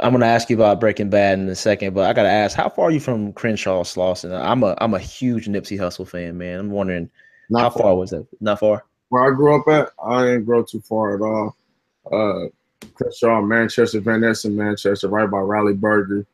I'm 0.00 0.12
gonna 0.12 0.26
ask 0.26 0.50
you 0.50 0.56
about 0.56 0.80
Breaking 0.80 1.10
Bad 1.10 1.38
in 1.38 1.48
a 1.48 1.54
second, 1.54 1.94
but 1.94 2.08
I 2.08 2.12
gotta 2.12 2.30
ask, 2.30 2.56
how 2.56 2.68
far 2.68 2.86
are 2.86 2.90
you 2.90 3.00
from 3.00 3.32
Crenshaw 3.32 3.82
Slauson? 3.82 4.32
I'm 4.38 4.62
a 4.62 4.76
I'm 4.80 4.94
a 4.94 4.98
huge 4.98 5.46
Nipsey 5.46 5.78
Hussle 5.78 6.08
fan, 6.08 6.38
man. 6.38 6.60
I'm 6.60 6.70
wondering 6.70 7.10
Not 7.50 7.62
how 7.62 7.70
far. 7.70 7.82
far 7.82 7.96
was 7.96 8.10
that? 8.10 8.26
Not 8.40 8.60
far. 8.60 8.84
Where 9.10 9.32
I 9.32 9.34
grew 9.34 9.56
up 9.56 9.68
at, 9.68 9.90
I 10.04 10.24
didn't 10.24 10.44
grow 10.44 10.62
too 10.62 10.80
far 10.80 11.16
at 11.16 11.20
all. 11.20 11.56
Uh, 12.10 12.48
Crenshaw, 12.94 13.42
Manchester, 13.42 14.00
Van 14.00 14.20
Ness, 14.20 14.44
Manchester, 14.44 15.08
right 15.08 15.30
by 15.30 15.38
Raleigh 15.38 15.74
Burger. 15.74 16.26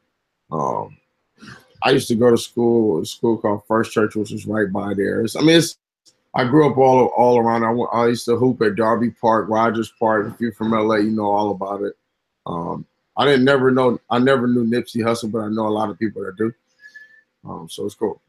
Um, 0.51 0.97
I 1.82 1.90
used 1.90 2.09
to 2.09 2.14
go 2.14 2.30
to 2.30 2.38
school, 2.38 3.01
a 3.01 3.07
school 3.07 3.38
called 3.38 3.66
First 3.66 3.92
Church, 3.92 4.16
which 4.16 4.30
was 4.30 4.47
right 4.47 4.70
by 4.72 4.94
there. 4.94 5.24
I 5.38 5.40
mean, 5.42 5.57
it's, 5.57 5.78
I 6.34 6.44
grew 6.44 6.70
up 6.70 6.76
all 6.76 7.07
all 7.16 7.38
around. 7.38 7.64
I, 7.64 7.72
I 7.97 8.09
used 8.09 8.26
to 8.26 8.36
hoop 8.36 8.61
at 8.62 8.76
Darby 8.76 9.11
Park, 9.11 9.49
Rogers 9.49 9.92
Park. 9.99 10.32
If 10.32 10.40
you're 10.40 10.53
from 10.53 10.72
LA, 10.72 10.97
you 10.97 11.11
know 11.11 11.30
all 11.30 11.51
about 11.51 11.82
it. 11.82 11.94
Um, 12.44 12.86
I 13.16 13.24
didn't 13.24 13.44
never 13.44 13.70
know. 13.70 13.99
I 14.11 14.18
never 14.18 14.47
knew 14.47 14.64
Nipsey 14.64 15.03
Hussle, 15.03 15.32
but 15.32 15.40
I 15.40 15.49
know 15.49 15.66
a 15.66 15.68
lot 15.68 15.88
of 15.88 15.99
people 15.99 16.22
that 16.24 16.36
do. 16.36 16.53
Um, 17.49 17.68
so 17.70 17.86
it's 17.86 17.94
cool. 17.94 18.20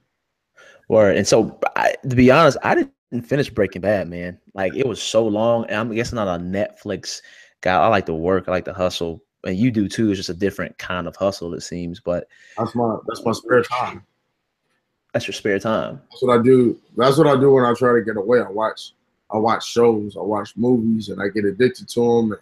Word. 0.87 1.17
And 1.17 1.27
so, 1.27 1.59
I, 1.75 1.95
to 2.07 2.15
be 2.15 2.31
honest, 2.31 2.57
I 2.63 2.75
didn't 2.75 3.23
finish 3.23 3.49
Breaking 3.49 3.81
Bad, 3.81 4.07
man. 4.09 4.39
Like 4.53 4.73
it 4.75 4.87
was 4.87 5.01
so 5.01 5.27
long, 5.27 5.65
and 5.65 5.75
I'm 5.75 5.93
guessing 5.93 6.15
not 6.15 6.27
a 6.27 6.41
Netflix 6.41 7.21
guy. 7.61 7.75
I 7.75 7.87
like 7.87 8.05
to 8.05 8.13
work. 8.13 8.45
I 8.47 8.51
like 8.51 8.65
to 8.65 8.73
hustle 8.73 9.21
and 9.47 9.57
you 9.57 9.71
do 9.71 9.87
too. 9.87 10.09
It's 10.09 10.19
just 10.19 10.29
a 10.29 10.33
different 10.33 10.77
kind 10.77 11.07
of 11.07 11.15
hustle, 11.15 11.53
it 11.53 11.61
seems. 11.61 12.01
But 12.01 12.27
that's 12.57 12.75
my 12.75 12.97
that's 13.07 13.23
my 13.23 13.31
spare 13.31 13.63
time. 13.63 14.03
That's 15.13 15.25
your 15.25 15.33
spare 15.33 15.57
time. 15.57 16.01
That's 16.11 16.21
what 16.21 16.37
I 16.37 16.43
do. 16.43 16.77
That's 16.97 17.17
what 17.17 17.27
I 17.27 17.39
do 17.39 17.53
when 17.53 17.63
I 17.63 17.73
try 17.73 17.93
to 17.93 18.03
get 18.03 18.17
away. 18.17 18.41
I 18.41 18.49
watch 18.49 18.91
I 19.31 19.37
watch 19.37 19.65
shows, 19.65 20.17
I 20.17 20.21
watch 20.21 20.55
movies, 20.57 21.09
and 21.09 21.21
I 21.21 21.29
get 21.29 21.45
addicted 21.45 21.87
to 21.89 21.99
them. 22.01 22.31
And 22.33 22.41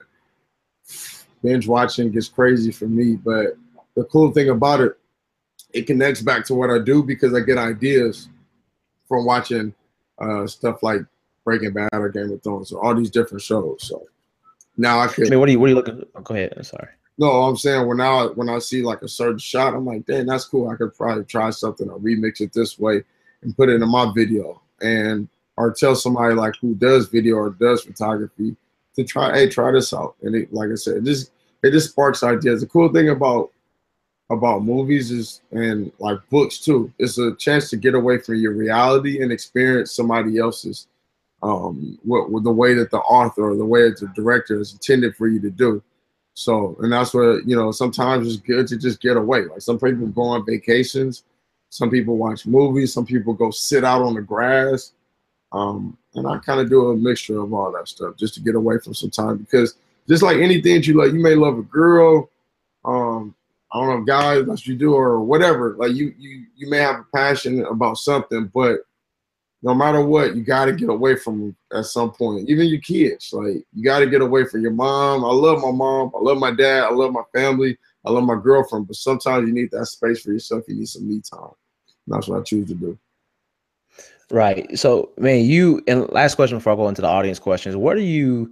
binge 1.43 1.68
watching 1.68 2.12
gets 2.12 2.28
crazy 2.28 2.72
for 2.72 2.88
me. 2.88 3.16
But 3.16 3.56
the 3.95 4.03
cool 4.06 4.32
thing 4.32 4.49
about 4.49 4.82
it, 4.82 4.97
it 5.74 5.86
connects 5.86 6.22
back 6.22 6.43
to 6.47 6.56
what 6.56 6.72
I 6.72 6.80
do 6.80 7.03
because 7.03 7.36
I 7.36 7.41
get 7.41 7.60
ideas 7.60 8.30
from 9.08 9.26
watching 9.26 9.76
uh, 10.18 10.47
stuff 10.47 10.82
like 10.82 11.01
Breaking 11.43 11.74
Bad 11.74 11.89
or 11.93 12.10
Game 12.10 12.32
of 12.32 12.41
Thrones 12.41 12.72
or 12.72 12.84
all 12.84 12.95
these 12.95 13.12
different 13.12 13.43
shows. 13.43 13.84
So 13.84 14.08
now 14.78 14.99
I 14.99 15.07
could. 15.07 15.28
I 15.28 15.30
mean, 15.30 15.39
what 15.39 15.49
are 15.49 15.51
you 15.51 15.59
what 15.59 15.67
are 15.67 15.69
you 15.69 15.76
looking? 15.76 16.03
Oh, 16.15 16.21
go 16.21 16.34
ahead. 16.36 16.53
I'm 16.57 16.63
sorry. 16.63 16.89
No, 17.17 17.43
I'm 17.43 17.55
saying 17.55 17.88
when 17.88 17.97
now 17.97 18.30
when 18.30 18.49
I 18.49 18.59
see 18.59 18.84
like 18.84 19.01
a 19.01 19.07
certain 19.07 19.38
shot, 19.38 19.73
I'm 19.73 19.86
like, 19.86 20.05
dang, 20.05 20.26
that's 20.26 20.45
cool. 20.45 20.69
I 20.69 20.76
could 20.76 20.95
probably 20.95 21.23
try 21.23 21.49
something 21.49 21.89
or 21.89 21.99
remix 21.99 22.41
it 22.41 22.51
this 22.53 22.78
way 22.78 23.03
and 23.41 23.55
put 23.55 23.69
it 23.69 23.82
in 23.82 23.89
my 23.89 24.11
video, 24.13 24.61
and 24.82 25.30
or 25.57 25.71
tell 25.71 25.95
somebody 25.95 26.36
like 26.36 26.55
who 26.59 26.76
does 26.76 27.07
video 27.07 27.36
or 27.36 27.51
does 27.51 27.84
photography 27.84 28.55
to 28.95 29.03
try, 29.03 29.34
hey, 29.34 29.49
try 29.49 29.71
this 29.71 29.93
out. 29.93 30.15
And 30.23 30.36
it, 30.36 30.53
like 30.53 30.69
I 30.71 30.76
said, 30.76 30.97
it 30.97 31.03
just 31.03 31.32
it 31.63 31.71
just 31.71 31.91
sparks 31.91 32.23
ideas. 32.23 32.61
The 32.61 32.67
cool 32.67 32.91
thing 32.91 33.09
about 33.09 33.51
about 34.30 34.63
movies 34.63 35.11
is 35.11 35.41
and 35.51 35.91
like 35.99 36.17
books 36.30 36.57
too, 36.59 36.91
it's 36.99 37.17
a 37.17 37.36
chance 37.36 37.69
to 37.69 37.78
get 37.78 37.95
away 37.95 38.17
from 38.17 38.36
your 38.36 38.53
reality 38.53 39.21
and 39.21 39.32
experience 39.32 39.91
somebody 39.91 40.38
else's 40.38 40.88
um, 41.46 42.00
what, 42.02 42.32
what 42.32 42.43
the 42.43 42.52
way 42.52 42.74
that 42.74 42.89
the 42.89 42.98
author 42.98 43.52
or 43.52 43.56
the 43.56 43.66
way 43.66 43.84
that 43.84 44.00
the 44.00 44.08
director 44.16 44.60
is 44.60 44.74
intended 44.74 45.16
for 45.16 45.28
you 45.28 45.39
to 45.39 45.52
do. 45.52 45.82
So, 46.34 46.76
and 46.82 46.91
that's 46.91 47.14
what 47.14 47.48
you 47.48 47.56
know. 47.56 47.72
Sometimes 47.72 48.28
it's 48.28 48.41
good 48.41 48.68
to 48.68 48.78
just 48.78 49.00
get 49.00 49.16
away. 49.16 49.46
Like 49.46 49.62
some 49.62 49.80
people 49.80 50.08
go 50.08 50.24
on 50.24 50.46
vacations, 50.46 51.24
some 51.70 51.89
people 51.91 52.18
watch 52.18 52.48
movies, 52.48 52.91
some 52.91 53.06
people 53.06 53.34
go 53.34 53.52
sit 53.52 53.84
out 53.84 54.02
on 54.02 54.16
the 54.16 54.22
grass, 54.22 54.93
um, 55.52 55.98
and 56.16 56.28
I 56.28 56.39
kind 56.39 56.60
of 56.60 56.70
do 56.70 56.89
a 56.89 56.98
mixture 56.98 57.39
of 57.39 57.54
all 57.54 57.72
that 57.74 57.88
stuff 57.88 58.18
just 58.18 58.34
to 58.34 58.41
get 58.41 58.56
away 58.56 58.80
from 58.80 58.96
some 58.96 59.12
time. 59.12 59.38
Because 59.38 59.76
just 60.10 60.24
like 60.24 60.38
anything 60.38 60.76
that 60.76 60.88
you 60.88 60.96
like, 60.96 61.14
you 61.14 61.22
may 61.22 61.36
love 61.36 61.60
a 61.60 61.64
girl, 61.64 62.30
um, 62.84 63.36
I 63.72 63.80
don't 63.80 64.00
know, 64.00 64.04
guys, 64.04 64.46
that's 64.46 64.68
you 64.68 64.76
do 64.76 64.93
or 64.93 65.22
whatever. 65.22 65.76
Like 65.78 65.93
you, 65.93 66.14
you, 66.18 66.46
you 66.58 66.70
may 66.70 66.80
have 66.80 67.00
a 67.00 67.06
passion 67.16 67.64
about 67.66 67.98
something, 67.98 68.52
but 68.54 68.80
no 69.62 69.74
matter 69.74 70.06
what, 70.06 70.36
you 70.36 70.43
got 70.43 70.66
to 70.66 70.74
get 70.74 70.89
away 70.89 71.16
from 71.16 71.56
at 71.74 71.86
some 71.86 72.12
point. 72.12 72.49
Even 72.49 72.68
your 72.68 72.82
kids, 72.82 73.32
like 73.34 73.66
you 73.74 73.84
got 73.84 73.99
to 73.99 74.10
get 74.10 74.22
away 74.22 74.45
from 74.45 74.62
your 74.62 74.72
mom. 74.72 75.24
I 75.24 75.32
love 75.32 75.62
my 75.62 75.72
mom. 75.72 76.12
I 76.16 76.20
love 76.20 76.38
my 76.38 76.51
dad. 76.51 76.84
I 76.84 76.91
love 76.91 77.12
my 77.12 77.24
family. 77.34 77.78
I 78.06 78.12
love 78.12 78.24
my 78.24 78.36
girlfriend. 78.36 78.88
But 78.88 78.97
sometimes 78.97 79.47
you 79.47 79.53
need 79.53 79.72
that 79.72 79.88
space 79.88 80.22
for 80.22 80.32
yourself. 80.32 80.64
You 80.68 80.76
need 80.76 80.88
some 80.88 81.08
me 81.08 81.22
time. 81.22 81.49
And 82.06 82.16
that's 82.16 82.28
what 82.28 82.39
I 82.39 82.43
choose 82.43 82.68
to 82.68 82.76
do. 82.76 82.97
Right. 84.32 84.78
So, 84.78 85.12
man, 85.18 85.45
you 85.45 85.84
and 85.88 86.10
last 86.12 86.36
question 86.36 86.58
before 86.58 86.74
I 86.74 86.76
go 86.76 86.88
into 86.88 87.01
the 87.01 87.08
audience 87.08 87.39
questions. 87.39 87.76
What 87.76 87.95
are 87.95 88.01
you? 88.01 88.51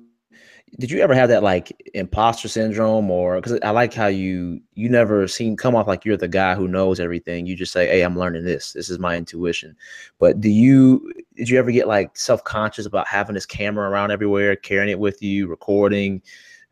Did 0.80 0.89
you 0.89 1.01
ever 1.01 1.13
have 1.13 1.30
that 1.30 1.43
like 1.43 1.91
imposter 1.93 2.47
syndrome 2.47 3.11
or 3.11 3.36
because 3.36 3.59
i 3.63 3.69
like 3.69 3.93
how 3.93 4.07
you 4.07 4.59
you 4.74 4.89
never 4.89 5.28
seem 5.28 5.55
come 5.55 5.76
off 5.76 5.88
like 5.88 6.03
you're 6.03 6.17
the 6.17 6.28
guy 6.28 6.55
who 6.55 6.67
knows 6.67 6.99
everything. 6.99 7.45
You 7.45 7.55
just 7.55 7.71
say 7.71 7.88
hey 7.88 8.01
i'm 8.01 8.17
learning 8.17 8.43
this. 8.43 8.74
This 8.74 8.89
is 8.89 8.99
my 8.99 9.15
intuition. 9.15 9.76
But 10.19 10.41
do 10.41 10.49
you 10.49 11.13
did 11.36 11.49
you 11.49 11.59
ever 11.59 11.71
get 11.71 11.88
like 11.88 12.17
self-conscious 12.17 12.86
about 12.86 13.07
having 13.07 13.36
this 13.36 13.45
camera 13.45 13.89
around 13.89 14.11
everywhere 14.11 14.55
carrying 14.55 14.89
it 14.89 14.99
with 14.99 15.21
you 15.21 15.47
recording? 15.47 16.21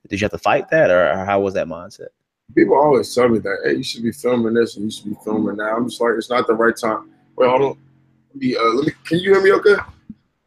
Did 0.08 0.20
you 0.20 0.26
have 0.26 0.32
to 0.32 0.38
fight 0.40 0.70
that 0.70 0.90
or, 0.90 1.24
how 1.26 1.40
was 1.42 1.54
that 1.54 1.68
mindset? 1.68 2.08
People 2.56 2.76
always 2.76 3.14
tell 3.14 3.30
me 3.30 3.40
that 3.40 3.58
hey 3.66 3.76
you 3.76 3.84
should 3.84 4.04
be 4.04 4.12
filming 4.12 4.56
this 4.56 4.78
and 4.78 4.86
you 4.86 4.92
should 4.92 5.06
be 5.06 5.18
filming 5.24 5.58
that. 5.58 5.74
I'm 5.76 5.88
just 5.88 6.02
like 6.02 6.14
it's 6.18 6.30
not 6.30 6.48
the 6.48 6.56
right 6.56 6.76
time. 6.76 7.12
Wait 7.36 7.50
hold 7.50 7.62
on. 7.62 7.78
Let 8.34 8.42
me, 8.42 8.56
uh, 8.56 8.64
let 8.64 8.88
me 8.88 8.94
can 9.06 9.20
you 9.20 9.34
hear 9.34 9.44
me 9.44 9.52
okay 9.54 9.76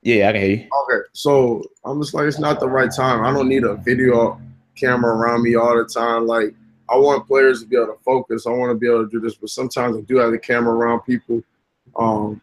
yeah, 0.05 0.28
I 0.28 0.32
can 0.32 0.40
hear 0.42 0.50
you. 0.50 0.68
Okay, 0.84 1.09
so 1.12 1.64
I'm 1.84 2.00
just 2.00 2.12
like, 2.12 2.26
it's 2.26 2.38
not 2.38 2.61
the 2.61 2.68
right 2.68 2.90
time. 2.94 3.24
I 3.24 3.32
don't 3.32 3.48
need 3.48 3.64
a 3.64 3.76
video 3.76 4.40
camera 4.76 5.16
around 5.16 5.42
me 5.42 5.55
all 5.55 5.76
the 5.76 5.86
time. 5.86 6.26
Like, 6.26 6.55
I 6.90 6.96
want 6.96 7.26
players 7.26 7.62
to 7.62 7.66
be 7.66 7.76
able 7.76 7.86
to 7.86 7.98
focus. 8.05 8.46
I 8.46 8.50
want 8.50 8.70
to 8.70 8.74
be 8.74 8.86
able 8.86 9.05
to 9.05 9.11
do 9.11 9.18
this, 9.18 9.34
but 9.34 9.48
sometimes 9.48 9.96
I 9.96 10.02
do 10.02 10.18
have 10.18 10.30
the 10.30 10.38
camera 10.38 10.74
around 10.74 11.00
people, 11.00 11.42
um, 11.96 12.40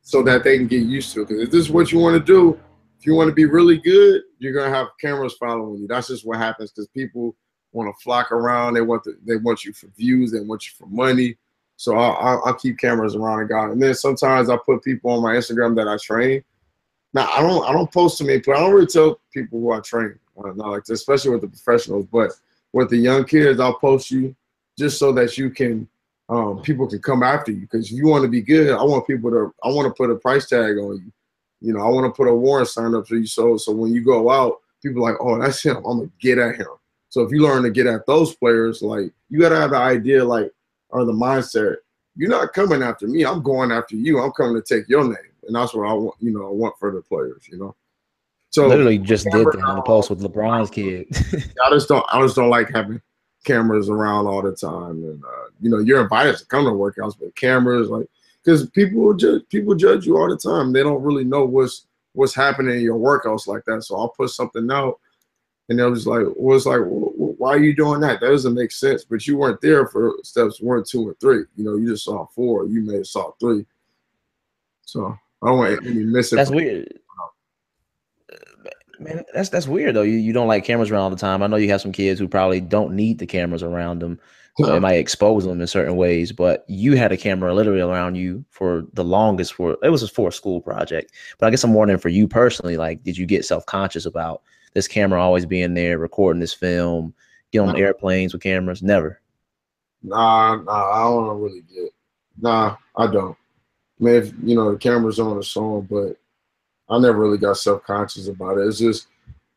so 0.00 0.22
that 0.22 0.42
they 0.42 0.56
can 0.56 0.66
get 0.66 0.84
used 0.84 1.12
to 1.12 1.22
it. 1.22 1.28
Because 1.28 1.42
if 1.42 1.50
this 1.50 1.60
is 1.60 1.70
what 1.70 1.92
you 1.92 1.98
want 1.98 2.16
to 2.16 2.24
do, 2.24 2.58
if 2.98 3.04
you 3.04 3.14
want 3.14 3.28
to 3.28 3.34
be 3.34 3.44
really 3.44 3.76
good, 3.76 4.22
you're 4.38 4.54
gonna 4.54 4.74
have 4.74 4.88
cameras 4.98 5.34
following 5.34 5.82
you. 5.82 5.86
That's 5.86 6.08
just 6.08 6.24
what 6.26 6.38
happens 6.38 6.70
because 6.70 6.88
people 6.88 7.36
want 7.72 7.94
to 7.94 8.02
flock 8.02 8.32
around. 8.32 8.72
They 8.72 8.80
want 8.80 9.04
the, 9.04 9.18
they 9.26 9.36
want 9.36 9.66
you 9.66 9.74
for 9.74 9.88
views. 9.98 10.32
They 10.32 10.40
want 10.40 10.66
you 10.66 10.72
for 10.78 10.86
money. 10.86 11.36
So 11.76 11.94
I'll, 11.94 12.40
I'll 12.46 12.54
keep 12.54 12.78
cameras 12.78 13.14
around 13.14 13.40
and 13.40 13.48
God. 13.50 13.70
And 13.72 13.82
then 13.82 13.94
sometimes 13.94 14.48
I 14.48 14.56
put 14.56 14.82
people 14.82 15.10
on 15.10 15.22
my 15.22 15.34
Instagram 15.34 15.76
that 15.76 15.88
I 15.88 15.98
train 15.98 16.42
now 17.16 17.30
I 17.32 17.40
don't 17.40 17.66
I 17.66 17.72
don't 17.72 17.90
post 17.90 18.18
to 18.18 18.24
me, 18.24 18.42
but 18.44 18.56
I 18.56 18.60
don't 18.60 18.74
really 18.74 18.86
tell 18.86 19.18
people 19.32 19.58
who 19.58 19.72
I 19.72 19.80
train. 19.80 20.18
Not 20.36 20.58
like 20.58 20.82
especially 20.90 21.30
with 21.30 21.40
the 21.40 21.48
professionals. 21.48 22.06
But 22.12 22.32
with 22.74 22.90
the 22.90 22.98
young 22.98 23.24
kids, 23.24 23.58
I'll 23.58 23.78
post 23.78 24.10
you 24.10 24.36
just 24.78 24.98
so 24.98 25.12
that 25.12 25.38
you 25.38 25.50
can 25.50 25.88
um, 26.28 26.60
people 26.60 26.86
can 26.86 27.00
come 27.00 27.22
after 27.22 27.52
you. 27.52 27.62
Because 27.62 27.90
you 27.90 28.06
want 28.06 28.22
to 28.24 28.28
be 28.28 28.42
good, 28.42 28.70
I 28.70 28.82
want 28.82 29.06
people 29.06 29.30
to 29.30 29.54
I 29.64 29.68
want 29.68 29.88
to 29.88 29.94
put 29.94 30.10
a 30.10 30.16
price 30.16 30.46
tag 30.46 30.76
on 30.76 30.96
you. 30.96 31.12
You 31.62 31.72
know, 31.72 31.80
I 31.80 31.88
want 31.88 32.04
to 32.04 32.16
put 32.16 32.28
a 32.28 32.34
warrant 32.34 32.68
sign 32.68 32.94
up 32.94 33.08
for 33.08 33.16
you 33.16 33.26
so 33.26 33.56
so 33.56 33.72
when 33.72 33.94
you 33.94 34.04
go 34.04 34.30
out, 34.30 34.60
people 34.82 35.02
like, 35.02 35.16
oh, 35.18 35.40
that's 35.40 35.62
him. 35.62 35.76
I'm 35.78 35.98
gonna 35.98 36.10
get 36.20 36.38
at 36.38 36.56
him. 36.56 36.68
So 37.08 37.22
if 37.22 37.32
you 37.32 37.42
learn 37.42 37.62
to 37.62 37.70
get 37.70 37.86
at 37.86 38.04
those 38.04 38.34
players, 38.36 38.82
like 38.82 39.10
you 39.30 39.40
gotta 39.40 39.56
have 39.56 39.70
the 39.70 39.78
idea, 39.78 40.22
like, 40.22 40.52
or 40.90 41.06
the 41.06 41.12
mindset, 41.12 41.76
you're 42.14 42.28
not 42.28 42.52
coming 42.52 42.82
after 42.82 43.08
me. 43.08 43.24
I'm 43.24 43.42
going 43.42 43.72
after 43.72 43.96
you. 43.96 44.20
I'm 44.20 44.32
coming 44.32 44.60
to 44.60 44.62
take 44.62 44.86
your 44.86 45.04
name, 45.04 45.16
and 45.46 45.54
that's 45.54 45.74
what 45.74 45.88
I 45.88 45.92
want. 45.92 46.16
You 46.20 46.32
know, 46.32 46.46
I 46.46 46.50
want 46.50 46.78
for 46.78 46.92
the 46.92 47.02
players. 47.02 47.48
You 47.50 47.58
know. 47.58 47.76
So 48.50 48.66
literally 48.68 48.98
just 48.98 49.26
did 49.30 49.46
that 49.46 49.62
on 49.66 49.76
the 49.76 49.82
post 49.82 50.08
with 50.08 50.20
LeBron's 50.20 50.70
kid. 50.70 51.08
I 51.64 51.70
just 51.70 51.88
don't. 51.88 52.04
I 52.10 52.20
just 52.22 52.36
don't 52.36 52.50
like 52.50 52.70
having 52.72 53.00
cameras 53.44 53.88
around 53.88 54.26
all 54.26 54.42
the 54.42 54.54
time, 54.54 55.04
and 55.04 55.22
uh, 55.24 55.48
you 55.60 55.70
know, 55.70 55.78
you're 55.78 56.02
invited 56.02 56.36
to 56.38 56.46
come 56.46 56.64
to 56.64 56.70
workouts, 56.70 57.18
but 57.18 57.34
cameras 57.36 57.88
like 57.90 58.06
because 58.42 58.68
people 58.70 59.12
judge 59.14 59.42
people 59.48 59.74
judge 59.74 60.06
you 60.06 60.16
all 60.16 60.28
the 60.28 60.36
time. 60.36 60.72
They 60.72 60.82
don't 60.82 61.02
really 61.02 61.24
know 61.24 61.44
what's 61.44 61.86
what's 62.12 62.34
happening 62.34 62.76
in 62.76 62.82
your 62.82 62.98
workouts 62.98 63.46
like 63.46 63.64
that. 63.66 63.82
So 63.82 63.96
I'll 63.96 64.08
put 64.08 64.30
something 64.30 64.70
out, 64.70 65.00
and 65.68 65.78
they'll 65.78 65.94
just 65.94 66.06
like, 66.06 66.26
well, 66.36 66.56
it's 66.56 66.66
like, 66.66 66.80
why 66.82 67.50
are 67.50 67.62
you 67.62 67.74
doing 67.74 68.00
that? 68.00 68.20
That 68.20 68.30
doesn't 68.30 68.54
make 68.54 68.72
sense. 68.72 69.04
But 69.04 69.26
you 69.26 69.36
weren't 69.36 69.60
there 69.60 69.86
for 69.86 70.14
steps 70.22 70.60
one, 70.60 70.84
two, 70.84 71.08
and 71.08 71.20
three. 71.20 71.44
You 71.56 71.64
know, 71.64 71.76
you 71.76 71.88
just 71.88 72.04
saw 72.04 72.26
four. 72.26 72.66
You 72.66 72.80
may 72.80 72.96
have 72.96 73.06
saw 73.06 73.32
three. 73.38 73.66
So 74.82 75.16
I 75.42 75.48
don't 75.48 75.58
want 75.58 75.86
any 75.86 76.04
missing. 76.04 76.36
That's 76.36 76.50
weird. 76.50 76.92
Man, 78.98 79.24
that's 79.34 79.50
that's 79.50 79.68
weird 79.68 79.94
though. 79.94 80.02
You 80.02 80.16
you 80.16 80.32
don't 80.32 80.48
like 80.48 80.64
cameras 80.64 80.90
around 80.90 81.02
all 81.02 81.10
the 81.10 81.16
time. 81.16 81.42
I 81.42 81.46
know 81.46 81.56
you 81.56 81.68
have 81.68 81.82
some 81.82 81.92
kids 81.92 82.18
who 82.18 82.28
probably 82.28 82.60
don't 82.60 82.94
need 82.94 83.18
the 83.18 83.26
cameras 83.26 83.62
around 83.62 84.00
them. 84.00 84.18
Yeah. 84.58 84.76
It 84.76 84.80
might 84.80 84.94
expose 84.94 85.44
them 85.44 85.60
in 85.60 85.66
certain 85.66 85.96
ways, 85.96 86.32
but 86.32 86.64
you 86.66 86.96
had 86.96 87.12
a 87.12 87.16
camera 87.18 87.52
literally 87.52 87.82
around 87.82 88.14
you 88.14 88.42
for 88.48 88.86
the 88.94 89.04
longest. 89.04 89.52
For 89.52 89.76
it 89.82 89.90
was 89.90 90.08
for 90.08 90.30
a 90.30 90.32
school 90.32 90.62
project, 90.62 91.12
but 91.38 91.46
I 91.46 91.50
guess 91.50 91.62
I'm 91.62 91.74
wondering 91.74 92.00
for 92.00 92.08
you 92.08 92.26
personally, 92.26 92.78
like, 92.78 93.02
did 93.02 93.18
you 93.18 93.26
get 93.26 93.44
self 93.44 93.66
conscious 93.66 94.06
about 94.06 94.42
this 94.72 94.88
camera 94.88 95.20
always 95.20 95.44
being 95.44 95.74
there, 95.74 95.98
recording 95.98 96.40
this 96.40 96.54
film, 96.54 97.12
get 97.52 97.60
on 97.60 97.76
airplanes 97.76 98.32
with 98.32 98.42
cameras? 98.42 98.82
Never. 98.82 99.20
Nah, 100.02 100.56
nah, 100.56 100.72
I 100.72 101.02
don't 101.02 101.40
really 101.40 101.62
get. 101.62 101.92
Nah, 102.40 102.76
I 102.96 103.08
don't. 103.08 103.36
Mean, 103.98 104.14
if 104.14 104.32
you 104.42 104.54
know 104.54 104.72
the 104.72 104.78
camera's 104.78 105.18
on 105.18 105.38
a 105.38 105.42
song, 105.42 105.86
but 105.90 106.16
I 106.88 106.98
never 106.98 107.18
really 107.18 107.38
got 107.38 107.56
self 107.56 107.82
conscious 107.84 108.28
about 108.28 108.58
it. 108.58 108.66
It's 108.66 108.78
just 108.78 109.08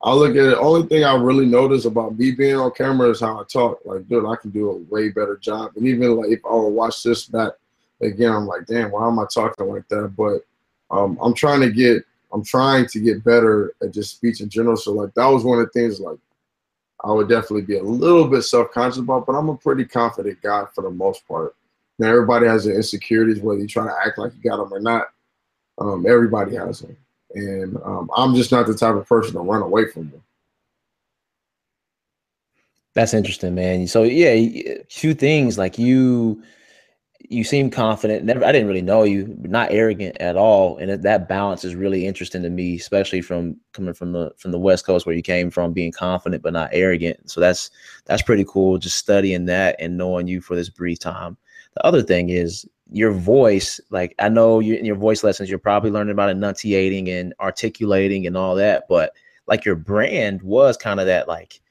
I 0.01 0.13
look 0.13 0.31
at 0.31 0.53
it. 0.53 0.57
Only 0.57 0.87
thing 0.87 1.03
I 1.03 1.15
really 1.15 1.45
notice 1.45 1.85
about 1.85 2.17
me 2.17 2.31
being 2.31 2.55
on 2.55 2.71
camera 2.71 3.09
is 3.09 3.19
how 3.19 3.41
I 3.41 3.43
talk. 3.43 3.79
Like, 3.83 4.07
dude, 4.07 4.25
I 4.25 4.35
can 4.37 4.49
do 4.51 4.69
a 4.71 4.77
way 4.93 5.09
better 5.09 5.37
job. 5.37 5.71
And 5.75 5.85
even 5.85 6.15
like 6.15 6.29
if 6.29 6.39
I 6.45 6.53
would 6.53 6.69
watch 6.69 7.03
this 7.03 7.25
back 7.25 7.53
again, 8.01 8.31
I'm 8.31 8.47
like, 8.47 8.65
damn, 8.65 8.91
why 8.91 9.07
am 9.07 9.19
I 9.19 9.25
talking 9.31 9.67
like 9.67 9.87
that? 9.89 10.13
But 10.15 10.41
um, 10.89 11.17
I'm 11.21 11.33
trying 11.33 11.59
to 11.61 11.69
get, 11.69 12.03
I'm 12.31 12.45
trying 12.45 12.85
to 12.87 12.99
get 12.99 13.25
better 13.25 13.73
at 13.81 13.91
just 13.91 14.15
speech 14.15 14.39
in 14.39 14.47
general. 14.47 14.77
So 14.77 14.93
like 14.93 15.13
that 15.15 15.27
was 15.27 15.43
one 15.43 15.59
of 15.59 15.65
the 15.65 15.71
things 15.71 15.99
like 15.99 16.17
I 17.03 17.11
would 17.11 17.27
definitely 17.27 17.63
be 17.63 17.77
a 17.77 17.83
little 17.83 18.27
bit 18.27 18.43
self 18.43 18.71
conscious 18.71 18.99
about. 18.99 19.25
But 19.25 19.33
I'm 19.33 19.49
a 19.49 19.57
pretty 19.57 19.83
confident 19.83 20.41
guy 20.41 20.63
for 20.73 20.81
the 20.81 20.91
most 20.91 21.27
part. 21.27 21.55
Now 21.99 22.09
everybody 22.09 22.47
has 22.47 22.65
their 22.65 22.75
insecurities, 22.75 23.41
whether 23.41 23.59
you 23.59 23.67
try 23.67 23.85
to 23.85 23.95
act 24.05 24.17
like 24.17 24.33
you 24.35 24.49
got 24.49 24.57
them 24.57 24.73
or 24.73 24.79
not. 24.79 25.07
Um, 25.77 26.05
everybody 26.07 26.55
has 26.55 26.79
them 26.79 26.97
and 27.35 27.77
um, 27.83 28.09
I'm 28.15 28.35
just 28.35 28.51
not 28.51 28.67
the 28.67 28.73
type 28.73 28.95
of 28.95 29.07
person 29.07 29.33
to 29.33 29.39
run 29.39 29.61
away 29.61 29.87
from 29.87 30.09
them. 30.09 30.23
That's 32.95 33.13
interesting, 33.13 33.55
man. 33.55 33.87
So 33.87 34.03
yeah, 34.03 34.79
two 34.89 35.13
things 35.13 35.57
like 35.57 35.77
you, 35.77 36.43
you 37.19 37.43
seem 37.43 37.69
confident. 37.69 38.25
Never, 38.25 38.43
I 38.43 38.51
didn't 38.51 38.67
really 38.67 38.81
know 38.81 39.03
you, 39.03 39.35
not 39.41 39.71
arrogant 39.71 40.17
at 40.19 40.35
all, 40.35 40.77
and 40.77 41.03
that 41.03 41.29
balance 41.29 41.63
is 41.63 41.75
really 41.75 42.07
interesting 42.07 42.41
to 42.41 42.49
me, 42.49 42.75
especially 42.75 43.21
from 43.21 43.57
coming 43.73 43.93
from 43.93 44.11
the 44.11 44.33
from 44.37 44.51
the 44.51 44.59
West 44.59 44.85
Coast 44.85 45.05
where 45.05 45.15
you 45.15 45.21
came 45.21 45.51
from, 45.51 45.71
being 45.71 45.91
confident 45.91 46.41
but 46.41 46.53
not 46.53 46.71
arrogant. 46.73 47.29
So 47.29 47.39
that's 47.39 47.69
that's 48.05 48.23
pretty 48.23 48.45
cool. 48.45 48.79
Just 48.79 48.97
studying 48.97 49.45
that 49.45 49.75
and 49.79 49.95
knowing 49.95 50.27
you 50.27 50.41
for 50.41 50.55
this 50.55 50.69
brief 50.69 50.99
time. 50.99 51.37
The 51.79 51.85
other 51.85 52.01
thing 52.01 52.29
is 52.29 52.67
your 52.91 53.13
voice, 53.13 53.79
like 53.89 54.13
I 54.19 54.27
know 54.27 54.59
you 54.59 54.75
in 54.75 54.83
your 54.83 54.97
voice 54.97 55.23
lessons, 55.23 55.49
you're 55.49 55.57
probably 55.57 55.91
learning 55.91 56.11
about 56.11 56.29
enunciating 56.29 57.09
and 57.09 57.33
articulating 57.39 58.27
and 58.27 58.35
all 58.35 58.53
that, 58.55 58.83
but 58.89 59.13
like 59.47 59.63
your 59.63 59.77
brand 59.77 60.41
was 60.41 60.75
kind 60.75 60.99
of 60.99 61.05
that 61.05 61.29
like 61.29 61.61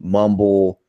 mumble 0.00 0.80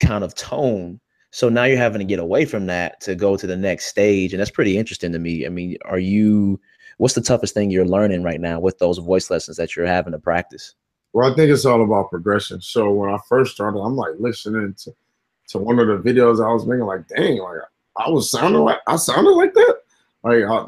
kind 0.00 0.24
of 0.24 0.34
tone. 0.34 0.98
So 1.30 1.48
now 1.48 1.62
you're 1.62 1.78
having 1.78 2.00
to 2.00 2.04
get 2.04 2.18
away 2.18 2.46
from 2.46 2.66
that 2.66 3.00
to 3.02 3.14
go 3.14 3.36
to 3.36 3.46
the 3.46 3.56
next 3.56 3.86
stage. 3.86 4.32
And 4.32 4.40
that's 4.40 4.50
pretty 4.50 4.76
interesting 4.76 5.12
to 5.12 5.20
me. 5.20 5.46
I 5.46 5.48
mean, 5.48 5.76
are 5.84 6.00
you 6.00 6.60
what's 6.98 7.14
the 7.14 7.20
toughest 7.20 7.54
thing 7.54 7.70
you're 7.70 7.86
learning 7.86 8.24
right 8.24 8.40
now 8.40 8.58
with 8.58 8.80
those 8.80 8.98
voice 8.98 9.30
lessons 9.30 9.56
that 9.58 9.76
you're 9.76 9.86
having 9.86 10.14
to 10.14 10.18
practice? 10.18 10.74
Well, 11.12 11.30
I 11.30 11.36
think 11.36 11.48
it's 11.52 11.64
all 11.64 11.84
about 11.84 12.10
progression. 12.10 12.60
So 12.60 12.90
when 12.90 13.10
I 13.10 13.18
first 13.28 13.54
started, 13.54 13.78
I'm 13.78 13.94
like 13.94 14.14
listening 14.18 14.74
to, 14.78 14.92
to 15.52 15.58
one 15.58 15.78
of 15.78 15.86
the 15.86 15.98
videos 15.98 16.44
I 16.44 16.52
was 16.52 16.66
making, 16.66 16.84
like, 16.84 17.06
dang, 17.08 17.38
like 17.38 17.58
I 17.96 18.08
was 18.08 18.30
sounding 18.30 18.62
like 18.62 18.78
I 18.86 18.96
sounded 18.96 19.32
like 19.32 19.54
that. 19.54 19.76
Like 20.24 20.44
I, 20.44 20.66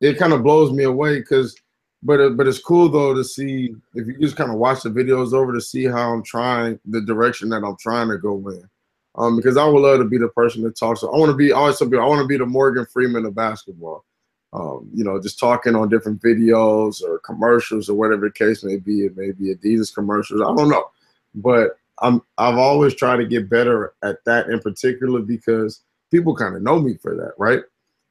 it 0.00 0.18
kind 0.18 0.32
of 0.32 0.42
blows 0.42 0.72
me 0.72 0.84
away 0.84 1.20
because, 1.20 1.56
but 2.02 2.20
it, 2.20 2.36
but 2.36 2.46
it's 2.46 2.58
cool 2.58 2.88
though 2.88 3.14
to 3.14 3.24
see 3.24 3.74
if 3.94 4.06
you 4.06 4.18
just 4.18 4.36
kind 4.36 4.50
of 4.50 4.58
watch 4.58 4.82
the 4.82 4.90
videos 4.90 5.32
over 5.32 5.52
to 5.52 5.60
see 5.60 5.84
how 5.84 6.12
I'm 6.12 6.22
trying 6.22 6.78
the 6.84 7.00
direction 7.00 7.48
that 7.50 7.64
I'm 7.64 7.76
trying 7.78 8.08
to 8.08 8.18
go 8.18 8.36
in. 8.48 8.68
Um, 9.16 9.36
because 9.36 9.56
I 9.56 9.64
would 9.64 9.80
love 9.80 10.00
to 10.00 10.04
be 10.04 10.18
the 10.18 10.28
person 10.28 10.64
that 10.64 10.76
talks. 10.76 11.04
I 11.04 11.06
want 11.06 11.30
to 11.30 11.36
be 11.36 11.52
always 11.52 11.78
something. 11.78 11.98
I 11.98 12.04
want 12.04 12.20
to 12.22 12.26
be 12.26 12.36
the 12.36 12.46
Morgan 12.46 12.84
Freeman 12.92 13.24
of 13.24 13.34
basketball. 13.34 14.04
Um, 14.52 14.88
you 14.92 15.04
know, 15.04 15.20
just 15.20 15.38
talking 15.38 15.76
on 15.76 15.88
different 15.88 16.20
videos 16.20 17.02
or 17.02 17.20
commercials 17.20 17.88
or 17.88 17.94
whatever 17.94 18.26
the 18.26 18.32
case 18.32 18.64
may 18.64 18.76
be. 18.76 19.04
It 19.04 19.16
may 19.16 19.30
be 19.30 19.54
Adidas 19.54 19.94
commercials. 19.94 20.40
I 20.40 20.54
don't 20.54 20.68
know, 20.68 20.90
but 21.36 21.76
I'm 22.00 22.22
I've 22.38 22.56
always 22.56 22.94
tried 22.94 23.18
to 23.18 23.26
get 23.26 23.48
better 23.48 23.94
at 24.02 24.24
that 24.26 24.48
in 24.48 24.60
particular 24.60 25.20
because 25.20 25.82
people 26.10 26.34
kind 26.34 26.56
of 26.56 26.62
know 26.62 26.80
me 26.80 26.94
for 26.94 27.14
that, 27.14 27.32
right? 27.38 27.60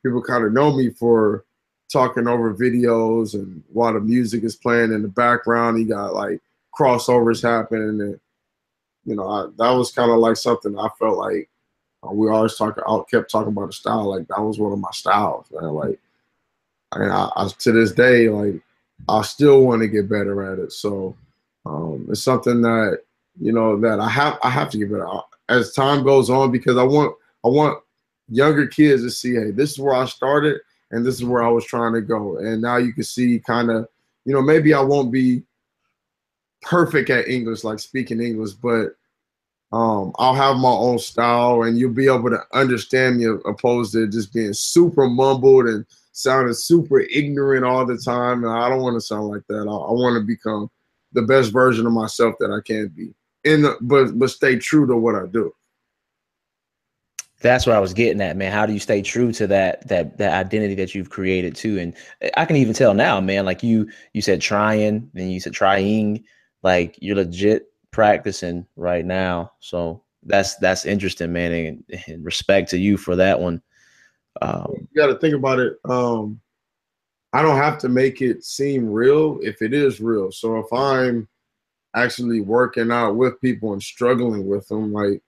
People 0.06 0.22
kind 0.22 0.46
of 0.46 0.54
know 0.54 0.76
me 0.76 0.90
for 0.90 1.46
talking 1.92 2.28
over 2.28 2.54
videos 2.54 3.34
and 3.34 3.64
while 3.72 3.94
the 3.94 4.00
music 4.00 4.44
is 4.44 4.56
playing 4.56 4.92
in 4.92 5.02
the 5.02 5.08
background, 5.08 5.80
you 5.80 5.88
got 5.88 6.14
like 6.14 6.42
crossovers 6.78 7.44
happening, 7.44 8.02
and 8.02 8.20
you 9.06 9.16
know 9.16 9.28
I, 9.28 9.48
that 9.58 9.72
was 9.72 9.92
kind 9.92 10.12
of 10.12 10.18
like 10.18 10.38
something 10.38 10.78
I 10.78 10.88
felt 10.98 11.18
like 11.18 11.50
uh, 12.04 12.12
we 12.12 12.30
always 12.30 12.56
talk. 12.56 12.78
I 12.78 13.00
kept 13.10 13.30
talking 13.30 13.52
about 13.52 13.68
the 13.68 13.74
style, 13.74 14.10
like 14.10 14.28
that 14.30 14.42
was 14.42 14.60
one 14.60 14.74
of 14.74 14.80
my 14.80 14.92
styles, 14.92 15.48
man. 15.52 15.74
Like, 15.74 16.00
I, 16.92 17.04
I, 17.04 17.30
I 17.36 17.48
to 17.48 17.72
this 17.72 17.92
day, 17.92 18.30
like 18.30 18.62
I 19.10 19.22
still 19.22 19.64
want 19.66 19.82
to 19.82 19.88
get 19.88 20.10
better 20.10 20.52
at 20.52 20.60
it. 20.60 20.72
So 20.72 21.16
um, 21.66 22.08
it's 22.10 22.24
something 22.24 22.62
that 22.62 23.00
you 23.40 23.52
know 23.52 23.80
that 23.80 24.00
I 24.00 24.10
have 24.10 24.38
I 24.44 24.50
have 24.50 24.70
to 24.72 24.78
get 24.78 24.92
better 24.92 25.08
as 25.50 25.74
time 25.74 26.04
goes 26.04 26.30
on 26.30 26.52
because 26.52 26.78
I 26.78 26.84
want 26.84 27.16
I 27.44 27.50
want 27.50 27.80
younger 28.30 28.68
kids 28.68 29.04
to 29.04 29.12
see, 29.12 29.36
hey, 29.36 29.52
this 29.52 29.72
is 29.72 29.80
where 29.80 29.96
I 29.96 30.06
started 30.06 30.60
and 30.92 31.06
this 31.06 31.16
is 31.16 31.24
where 31.24 31.44
I 31.44 31.50
was 31.50 31.66
trying 31.66 31.94
to 31.94 32.02
go. 32.02 32.38
And 32.38 32.62
now 32.62 32.78
you 32.78 32.94
can 32.94 33.04
see 33.04 33.40
kind 33.40 33.70
of, 33.70 33.88
you 34.26 34.34
know, 34.34 34.42
maybe 34.42 34.74
I 34.74 34.82
won't 34.82 35.12
be 35.12 35.44
perfect 36.62 37.10
at 37.10 37.28
English, 37.28 37.64
like 37.64 37.80
speaking 37.80 38.22
English, 38.22 38.54
but 38.54 38.96
um, 39.72 40.14
I'll 40.18 40.36
have 40.36 40.58
my 40.58 40.70
own 40.70 41.00
style 41.00 41.64
and 41.64 41.78
you'll 41.78 41.94
be 41.94 42.06
able 42.06 42.30
to 42.30 42.40
understand 42.54 43.18
me 43.18 43.26
opposed 43.46 43.94
to 43.94 44.08
just 44.08 44.32
being 44.32 44.54
super 44.54 45.10
mumbled 45.10 45.66
and 45.66 45.86
sounding 46.12 46.54
super 46.54 47.00
ignorant 47.00 47.66
all 47.66 47.86
the 47.86 47.98
time. 47.98 48.44
And 48.44 48.54
I 48.54 48.70
don't 48.70 48.84
want 48.84 48.96
to 48.96 49.02
sound 49.02 49.30
like 49.30 49.42
that. 49.48 49.68
I, 49.68 49.74
I 49.74 49.92
want 49.92 50.22
to 50.22 50.26
become 50.26 50.70
the 51.12 51.24
best 51.24 51.52
version 51.52 51.88
of 51.88 51.94
myself 51.94 52.36
that 52.40 52.52
I 52.52 52.62
can 52.66 52.88
be. 52.90 53.14
In 53.46 53.64
the, 53.64 53.78
but 53.82 54.18
but 54.18 54.30
stay 54.30 54.58
true 54.58 54.88
to 54.88 54.96
what 54.96 55.16
I 55.16 55.26
do 55.28 55.54
that's 57.44 57.68
what 57.68 57.76
I 57.76 57.80
was 57.80 57.94
getting 57.94 58.22
at, 58.22 58.38
man. 58.38 58.52
How 58.52 58.66
do 58.66 58.74
you 58.74 58.80
stay 58.80 59.02
true 59.02 59.32
to 59.34 59.46
that 59.48 59.88
that 59.90 60.18
that 60.18 60.34
identity 60.34 60.76
that 60.76 60.96
you've 60.96 61.10
created 61.10 61.56
too? 61.56 61.78
And 61.78 61.94
I 62.36 62.46
can 62.46 62.56
even 62.56 62.74
tell 62.74 62.94
now, 62.96 63.20
man. 63.20 63.46
Like 63.46 63.62
you 63.62 63.88
you 64.14 64.22
said 64.22 64.42
trying, 64.42 65.12
then 65.14 65.30
you 65.30 65.40
said 65.40 65.54
trying. 65.54 66.24
Like 66.64 66.98
you're 67.02 67.18
legit 67.18 67.68
practicing 67.92 68.66
right 68.78 69.06
now. 69.06 69.52
So 69.60 70.04
that's 70.24 70.56
that's 70.56 70.86
interesting, 70.86 71.34
man. 71.34 71.52
And, 71.52 72.02
and 72.08 72.26
respect 72.26 72.70
to 72.72 72.78
you 72.78 72.98
for 72.98 73.18
that 73.18 73.40
one. 73.40 73.62
Um, 74.42 74.88
you 74.92 75.02
got 75.02 75.08
to 75.08 75.20
think 75.20 75.36
about 75.36 75.60
it. 75.60 75.78
Um, 75.88 76.40
I 77.34 77.42
don't 77.42 77.58
have 77.58 77.78
to 77.80 77.90
make 77.90 78.22
it 78.22 78.46
seem 78.46 78.90
real 78.90 79.40
if 79.42 79.62
it 79.62 79.74
is 79.74 80.00
real. 80.00 80.32
So 80.32 80.60
if 80.60 80.72
I'm 80.72 81.28
actually 81.96 82.42
working 82.42 82.92
out 82.92 83.16
with 83.16 83.42
people 83.42 83.74
and 83.74 83.82
struggling 83.84 84.48
with 84.48 84.68
them, 84.68 84.94
like 84.94 85.22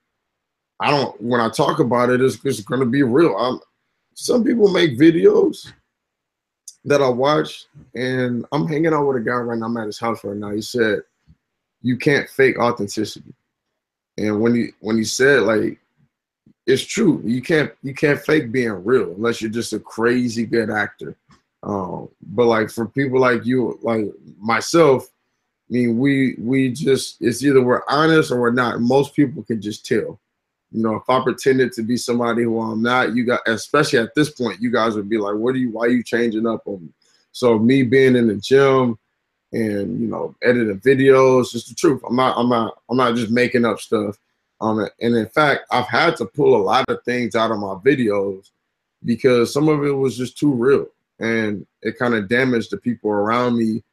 I 0.80 0.92
don't 0.92 1.20
when 1.22 1.42
I 1.42 1.50
talk 1.50 1.80
about 1.80 2.10
it, 2.10 2.22
it's, 2.22 2.44
it's 2.44 2.62
going 2.62 2.82
to 2.82 2.86
be 2.86 3.04
real. 3.04 3.36
I'm, 3.36 3.60
some 4.14 4.44
people 4.44 4.72
make 4.72 4.98
videos 4.98 5.72
that 6.86 7.02
I 7.02 7.10
watch, 7.10 7.66
and 7.96 8.46
I'm 8.52 8.68
hanging 8.68 8.94
out 8.94 9.06
with 9.06 9.18
a 9.18 9.22
guy 9.22 9.34
right 9.34 9.58
now. 9.58 9.66
I'm 9.66 9.78
at 9.78 9.88
his 9.88 10.00
house 10.00 10.24
right 10.24 10.36
now. 10.36 10.52
He 10.52 10.62
said, 10.62 11.02
"You 11.82 11.98
can't 11.98 12.30
fake 12.30 12.60
authenticity," 12.60 13.34
and 14.18 14.40
when 14.42 14.56
he 14.56 14.70
when 14.80 14.98
he 14.98 15.04
said 15.04 15.44
like, 15.44 15.80
it's 16.68 16.84
true. 16.84 17.22
You 17.24 17.42
can't 17.42 17.72
you 17.84 17.94
can't 17.94 18.20
fake 18.20 18.52
being 18.52 18.84
real 18.84 19.12
unless 19.12 19.42
you're 19.42 19.52
just 19.52 19.74
a 19.74 19.80
crazy 19.80 20.46
good 20.46 20.70
actor. 20.70 21.16
Um, 21.64 22.10
but 22.22 22.46
like 22.46 22.70
for 22.70 22.86
people 22.86 23.20
like 23.20 23.46
you, 23.46 23.80
like 23.82 24.06
myself, 24.40 25.10
I 25.70 25.74
mean, 25.74 25.98
we 25.98 26.36
we 26.38 26.72
just 26.72 27.18
it's 27.22 27.44
either 27.44 27.62
we're 27.62 27.82
honest 27.88 28.32
or 28.32 28.40
we're 28.40 28.52
not. 28.52 28.82
Most 28.82 29.16
people 29.16 29.44
can 29.44 29.62
just 29.62 29.86
tell. 29.86 30.20
You 30.72 30.84
know, 30.84 30.96
if 30.96 31.10
I 31.10 31.24
pretended 31.24 31.72
to 31.74 31.84
be 31.84 31.98
somebody 31.98 32.44
who 32.44 32.60
I'm 32.60 32.82
not, 32.82 33.16
you 33.16 33.26
got 33.26 33.42
especially 33.48 34.00
at 34.00 34.14
this 34.14 34.30
point, 34.30 34.62
you 34.62 34.72
guys 34.72 34.96
would 34.96 35.10
be 35.10 35.18
like, 35.18 35.36
"What 35.36 35.56
are 35.56 35.60
you? 35.60 35.72
Why 35.72 35.86
are 35.86 35.90
you 35.90 36.04
changing 36.04 36.46
up 36.46 36.64
on 36.66 36.82
me?" 36.84 36.90
So 37.32 37.58
me 37.58 37.84
being 37.84 38.16
in 38.16 38.28
the 38.28 38.36
gym 38.36 38.98
and 39.52 40.00
you 40.00 40.08
know 40.08 40.36
editing 40.44 40.80
videos, 40.80 41.52
just 41.52 41.70
the 41.70 41.76
truth. 41.76 42.02
I'm 42.08 42.16
not. 42.16 42.38
I'm 42.38 42.50
not. 42.50 42.78
I'm 42.90 42.98
not 42.98 43.16
just 43.16 43.32
making 43.32 43.66
up 43.66 43.80
stuff. 43.80 44.18
Um, 44.62 44.88
and 45.02 45.16
in 45.16 45.28
fact, 45.28 45.66
I've 45.72 45.88
had 45.88 46.16
to 46.18 46.26
pull 46.26 46.56
a 46.56 46.64
lot 46.64 46.86
of 46.90 47.04
things 47.04 47.36
out 47.36 47.52
of 47.52 47.60
my 47.60 47.76
videos 47.76 48.52
because 49.04 49.54
some 49.54 49.68
of 49.70 49.84
it 49.84 49.92
was 49.92 50.18
just 50.18 50.38
too 50.38 50.52
real, 50.52 50.88
and 51.20 51.66
it 51.82 51.98
kind 51.98 52.14
of 52.14 52.28
damaged 52.28 52.72
the 52.72 52.78
people 52.78 53.10
around 53.10 53.58
me. 53.58 53.84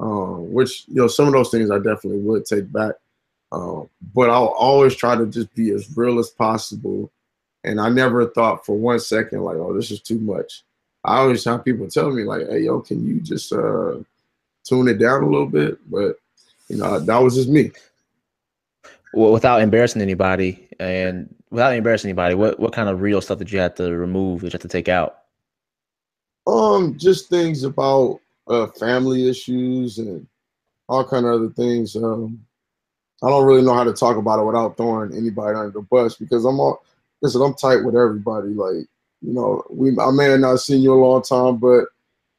Um, 0.00 0.52
which 0.52 0.84
you 0.88 0.96
know, 0.96 1.08
some 1.08 1.26
of 1.26 1.32
those 1.32 1.50
things 1.50 1.70
I 1.70 1.78
definitely 1.78 2.20
would 2.20 2.44
take 2.44 2.70
back. 2.72 2.94
Um, 3.50 3.88
but 4.14 4.30
I'll 4.30 4.54
always 4.58 4.94
try 4.94 5.16
to 5.16 5.26
just 5.26 5.52
be 5.54 5.70
as 5.70 5.96
real 5.96 6.18
as 6.18 6.30
possible. 6.30 7.10
And 7.64 7.80
I 7.80 7.88
never 7.88 8.26
thought 8.26 8.64
for 8.64 8.76
one 8.76 9.00
second 9.00 9.42
like, 9.42 9.56
oh, 9.56 9.74
this 9.74 9.90
is 9.90 10.00
too 10.00 10.18
much. 10.20 10.62
I 11.04 11.18
always 11.18 11.44
have 11.44 11.64
people 11.64 11.88
tell 11.88 12.10
me 12.10 12.24
like, 12.24 12.46
hey, 12.48 12.60
yo, 12.60 12.80
can 12.80 13.06
you 13.06 13.20
just 13.20 13.52
uh, 13.52 13.96
tune 14.64 14.88
it 14.88 14.98
down 14.98 15.22
a 15.22 15.28
little 15.28 15.46
bit? 15.46 15.78
But 15.90 16.16
you 16.68 16.76
know, 16.76 17.00
that 17.00 17.18
was 17.18 17.34
just 17.34 17.48
me. 17.48 17.72
Well, 19.14 19.32
without 19.32 19.62
embarrassing 19.62 20.02
anybody, 20.02 20.68
and 20.78 21.34
without 21.50 21.74
embarrassing 21.74 22.10
anybody, 22.10 22.34
what 22.34 22.60
what 22.60 22.72
kind 22.72 22.88
of 22.88 23.00
real 23.00 23.20
stuff 23.20 23.38
did 23.38 23.50
you 23.50 23.58
have 23.60 23.74
to 23.76 23.96
remove? 23.96 24.40
Did 24.40 24.52
you 24.52 24.54
have 24.56 24.62
to 24.62 24.68
take 24.68 24.88
out? 24.88 25.22
Um, 26.46 26.96
just 26.98 27.28
things 27.28 27.64
about 27.64 28.20
uh, 28.48 28.66
family 28.78 29.28
issues 29.28 29.98
and 29.98 30.26
all 30.88 31.04
kind 31.04 31.26
of 31.26 31.34
other 31.34 31.50
things. 31.50 31.96
Um, 31.96 32.44
I 33.22 33.28
don't 33.28 33.46
really 33.46 33.62
know 33.62 33.74
how 33.74 33.84
to 33.84 33.92
talk 33.92 34.16
about 34.16 34.40
it 34.40 34.44
without 34.44 34.76
throwing 34.76 35.14
anybody 35.14 35.56
under 35.56 35.70
the 35.70 35.82
bus 35.82 36.14
because 36.14 36.44
I'm 36.44 36.60
all 36.60 36.82
listen, 37.20 37.42
I'm 37.42 37.54
tight 37.54 37.84
with 37.84 37.96
everybody. 37.96 38.48
Like, 38.48 38.86
you 39.20 39.32
know, 39.32 39.64
we 39.70 39.96
I 39.98 40.10
may 40.10 40.26
have 40.26 40.40
not 40.40 40.60
seen 40.60 40.82
you 40.82 40.92
a 40.92 41.04
long 41.04 41.22
time, 41.22 41.56
but 41.56 41.86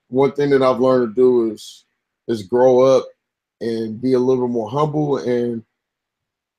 one 0.07 0.31
thing 0.31 0.49
that 0.51 0.63
I've 0.63 0.79
learned 0.79 1.15
to 1.15 1.21
do 1.21 1.51
is 1.51 1.85
is 2.27 2.43
grow 2.43 2.81
up 2.81 3.05
and 3.61 4.01
be 4.01 4.13
a 4.13 4.19
little 4.19 4.47
bit 4.47 4.53
more 4.53 4.69
humble 4.69 5.17
and 5.17 5.63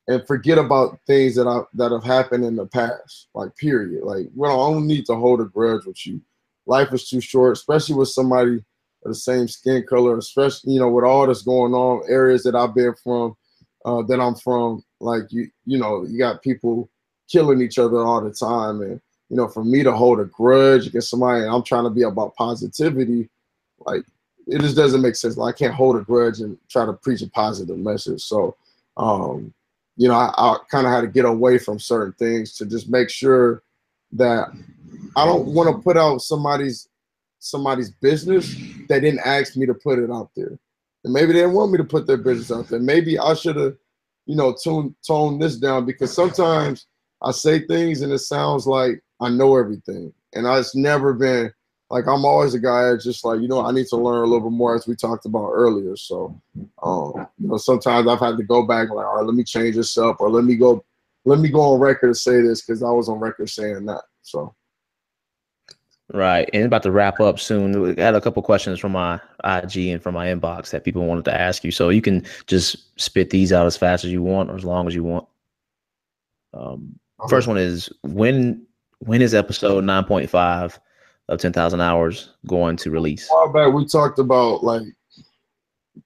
and 0.09 0.27
forget 0.27 0.59
about 0.59 0.99
things 1.07 1.35
that 1.37 1.47
I 1.47 1.63
that 1.75 1.93
have 1.93 2.05
happened 2.05 2.45
in 2.45 2.57
the 2.57 2.67
past. 2.67 3.29
Like 3.35 3.57
period. 3.57 4.05
Like 4.05 4.27
we 4.35 4.47
don't, 4.47 4.71
I 4.71 4.73
don't 4.75 4.87
need 4.87 5.07
to 5.07 5.15
hold 5.15 5.41
a 5.41 5.45
grudge 5.45 5.87
with 5.87 6.07
you. 6.07 6.21
Life 6.67 6.93
is 6.93 7.09
too 7.09 7.21
short, 7.21 7.55
especially 7.55 7.95
with 7.95 8.09
somebody 8.09 8.63
the 9.03 9.15
same 9.15 9.49
skin 9.49 9.85
color, 9.89 10.19
especially 10.19 10.75
you 10.75 10.81
know 10.81 10.91
with 10.91 11.05
all 11.05 11.27
that's 11.27 11.43
going 11.43 11.73
on, 11.73 12.03
areas 12.09 12.43
that 12.43 12.55
I've 12.55 12.75
been 12.75 12.95
from 13.03 13.37
uh, 13.85 14.03
that 14.03 14.21
I'm 14.21 14.35
from, 14.35 14.85
like 15.01 15.25
you, 15.31 15.51
you 15.65 15.79
know, 15.79 16.05
you 16.05 16.19
got 16.19 16.43
people 16.43 16.91
killing 17.31 17.61
each 17.61 17.79
other 17.79 17.99
all 17.99 18.21
the 18.21 18.33
time, 18.33 18.83
and 18.83 19.01
you 19.29 19.37
know, 19.37 19.49
for 19.49 19.65
me 19.65 19.83
to 19.83 19.93
hold 19.93 20.21
a 20.21 20.25
grudge 20.25 20.87
against 20.87 21.11
somebody, 21.11 21.45
I'm 21.45 21.63
trying 21.63 21.85
to 21.85 21.91
be 21.91 22.03
about 22.03 22.35
positivity, 22.37 23.29
like 23.87 24.03
it 24.47 24.61
just 24.61 24.77
doesn't 24.77 25.03
make 25.03 25.15
sense. 25.15 25.37
Like 25.37 25.55
I 25.55 25.59
can't 25.59 25.75
hold 25.75 25.97
a 25.97 26.01
grudge 26.01 26.41
and 26.41 26.59
try 26.69 26.85
to 26.85 26.93
preach 26.93 27.23
a 27.23 27.31
positive 27.31 27.79
message. 27.79 28.23
So, 28.23 28.57
um, 28.97 29.55
you 29.97 30.09
know, 30.09 30.15
I, 30.15 30.33
I 30.37 30.57
kind 30.71 30.87
of 30.87 30.93
had 30.93 31.03
to 31.03 31.07
get 31.07 31.25
away 31.25 31.59
from 31.59 31.79
certain 31.79 32.13
things 32.15 32.55
to 32.55 32.67
just 32.67 32.91
make 32.91 33.11
sure 33.11 33.63
that 34.13 34.49
I 35.17 35.25
don't 35.25 35.47
want 35.47 35.75
to 35.75 35.83
put 35.83 35.97
out 35.97 36.23
somebody's 36.23 36.89
somebody's 37.41 37.91
business 37.91 38.55
that 38.89 39.01
didn't 39.01 39.21
ask 39.21 39.57
me 39.57 39.67
to 39.67 39.75
put 39.75 39.99
it 39.99 40.11
out 40.11 40.31
there. 40.37 40.59
And 41.05 41.13
maybe 41.13 41.33
they 41.33 41.41
didn't 41.41 41.55
want 41.55 41.73
me 41.73 41.79
to 41.79 41.85
put 41.85 42.07
their 42.07 42.19
business 42.19 42.53
out 42.53 42.69
there. 42.69 42.79
Maybe 42.79 43.19
I 43.19 43.35
should 43.35 43.57
have, 43.57 43.77
you 44.27 44.37
know, 44.37 44.55
tuned 44.63 44.95
toned 45.05 45.43
this 45.43 45.57
down 45.57 45.87
because 45.87 46.13
sometimes 46.13 46.87
I 47.23 47.33
say 47.33 47.67
things 47.67 48.03
and 48.03 48.13
it 48.13 48.19
sounds 48.19 48.67
like 48.67 49.03
I 49.21 49.31
know 49.31 49.57
everything. 49.57 50.13
And 50.35 50.47
I've 50.47 50.67
never 50.75 51.15
been 51.15 51.53
like 51.89 52.07
I'm 52.07 52.25
always 52.25 52.55
a 52.55 52.61
guy 52.61 52.91
that's 52.91 53.05
just 53.05 53.25
like, 53.25 53.41
you 53.41 53.49
know, 53.49 53.65
I 53.65 53.73
need 53.73 53.87
to 53.89 53.97
learn 53.97 54.23
a 54.23 54.27
little 54.27 54.49
bit 54.51 54.57
more 54.57 54.77
as 54.77 54.87
we 54.87 54.95
talked 54.95 55.25
about 55.25 55.51
earlier. 55.51 55.97
So 55.97 56.39
um, 56.83 57.27
you 57.39 57.49
know, 57.49 57.57
sometimes 57.57 58.07
I've 58.07 58.21
had 58.21 58.37
to 58.37 58.45
go 58.45 58.63
back 58.67 58.91
like, 58.91 59.07
all 59.07 59.17
right, 59.17 59.25
let 59.25 59.35
me 59.35 59.43
change 59.43 59.77
this 59.77 59.97
up 59.97 60.21
or 60.21 60.31
let 60.31 60.45
me 60.45 60.57
go 60.57 60.85
let 61.25 61.39
me 61.39 61.49
go 61.49 61.61
on 61.61 61.81
record 61.81 62.09
and 62.09 62.17
say 62.17 62.41
this 62.41 62.63
because 62.63 62.83
I 62.83 62.91
was 62.91 63.09
on 63.09 63.19
record 63.19 63.49
saying 63.49 63.87
that. 63.87 64.03
So 64.23 64.55
Right. 66.13 66.51
And 66.53 66.65
about 66.65 66.83
to 66.83 66.91
wrap 66.91 67.21
up 67.21 67.39
soon. 67.39 67.81
We 67.81 68.03
had 68.03 68.15
a 68.15 68.21
couple 68.21 68.43
questions 68.43 68.81
from 68.81 68.93
my 68.93 69.21
IG 69.45 69.77
and 69.89 70.03
from 70.03 70.15
my 70.15 70.27
inbox 70.27 70.71
that 70.71 70.85
people 70.85 71.07
wanted 71.07 71.25
to 71.27 71.41
ask 71.41 71.63
you. 71.63 71.71
So 71.71 71.89
you 71.91 72.03
can 72.03 72.25
just 72.47 72.99
spit 73.01 73.31
these 73.31 73.53
out 73.53 73.67
as 73.67 73.77
fast 73.77 74.05
as 74.05 74.11
you 74.11 74.23
want 74.23 74.51
or 74.51 74.57
as 74.57 74.65
long 74.65 74.89
as 74.89 74.95
you 74.95 75.05
want. 75.05 75.27
Um, 76.53 76.99
first 77.29 77.47
one 77.47 77.59
is 77.59 77.91
when 78.03 78.67
when 78.99 79.23
is 79.23 79.35
episode 79.35 79.85
9.5 79.85 80.79
of 81.29 81.39
10,000 81.39 81.81
hours 81.81 82.31
going 82.47 82.77
to 82.79 82.91
release? 82.91 83.31
A 83.31 83.35
while 83.35 83.53
back 83.53 83.73
we 83.73 83.87
talked 83.87 84.19
about 84.19 84.65
like 84.65 84.83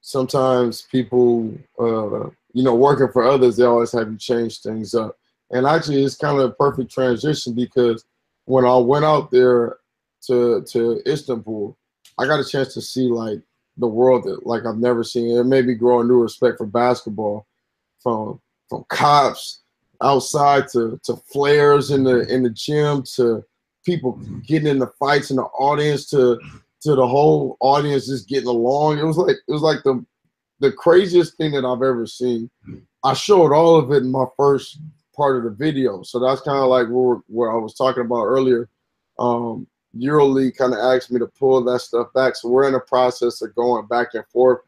sometimes 0.01 0.83
people 0.83 1.51
uh 1.79 2.29
you 2.53 2.63
know 2.63 2.75
working 2.75 3.09
for 3.09 3.25
others 3.25 3.57
they 3.57 3.65
always 3.65 3.93
have 3.93 4.11
you 4.11 4.19
change 4.19 4.61
things 4.61 4.95
up. 4.95 5.17
And 5.51 5.67
actually 5.67 6.05
it's 6.05 6.17
kind 6.17 6.39
of 6.39 6.51
a 6.51 6.55
perfect 6.55 6.91
transition 6.91 7.55
because 7.55 8.05
when 8.45 8.67
I 8.67 8.77
went 8.77 9.07
out 9.07 9.31
there 9.31 9.79
to 10.27 10.63
to 10.71 11.01
Istanbul, 11.07 11.77
I 12.19 12.27
got 12.27 12.41
a 12.41 12.45
chance 12.45 12.75
to 12.75 12.81
see 12.81 13.09
like 13.09 13.41
the 13.77 13.87
world 13.87 14.25
that 14.25 14.47
like 14.47 14.65
I've 14.67 14.79
never 14.79 15.05
seen. 15.05 15.37
It 15.37 15.45
made 15.45 15.67
me 15.67 15.75
grow 15.75 16.01
a 16.01 16.05
new 16.05 16.21
respect 16.21 16.59
for 16.59 16.67
basketball, 16.67 17.47
from 18.01 18.41
from 18.69 18.85
cops 18.89 19.63
outside 20.03 20.69
to 20.73 21.01
to 21.05 21.17
flares 21.33 21.91
in 21.91 22.05
the 22.05 22.21
in 22.33 22.43
the 22.43 22.51
gym 22.51 23.03
to 23.15 23.45
people 23.85 24.13
getting 24.47 24.69
in 24.69 24.79
the 24.79 24.93
fights 24.99 25.31
in 25.31 25.37
the 25.37 25.43
audience 25.43 26.09
to 26.11 26.39
to 26.83 26.95
the 26.95 27.07
whole 27.07 27.57
audience 27.61 28.07
just 28.07 28.29
getting 28.29 28.49
along. 28.49 28.99
It 28.99 29.05
was 29.05 29.17
like 29.17 29.37
it 29.47 29.53
was 29.53 29.63
like 29.63 29.83
the 29.85 30.05
the 30.61 30.73
craziest 30.73 31.37
thing 31.37 31.53
that 31.53 31.65
I've 31.65 31.83
ever 31.83 32.07
seen. 32.07 32.51
I 33.05 33.15
showed 33.15 33.53
all 33.53 33.77
of 33.77 33.91
it 33.93 34.03
in 34.03 34.11
my 34.11 34.25
first 34.37 34.79
part 35.15 35.37
of 35.37 35.45
the 35.45 35.51
video, 35.51 36.03
so 36.03 36.19
that's 36.19 36.41
kind 36.41 36.59
of 36.59 36.69
like 36.69 36.87
where, 36.89 37.19
where 37.27 37.53
I 37.53 37.57
was 37.57 37.75
talking 37.75 38.05
about 38.05 38.25
earlier. 38.25 38.69
Um, 39.19 39.67
EuroLeague 39.99 40.57
kind 40.57 40.73
of 40.73 40.81
asked 40.81 41.11
me 41.11 41.19
to 41.19 41.27
pull 41.27 41.63
that 41.65 41.81
stuff 41.81 42.13
back. 42.15 42.37
So 42.37 42.49
we're 42.49 42.67
in 42.67 42.73
the 42.73 42.81
process 42.81 43.43
of 43.43 43.55
going 43.55 43.87
back 43.87 44.09
and 44.15 44.27
forth. 44.29 44.61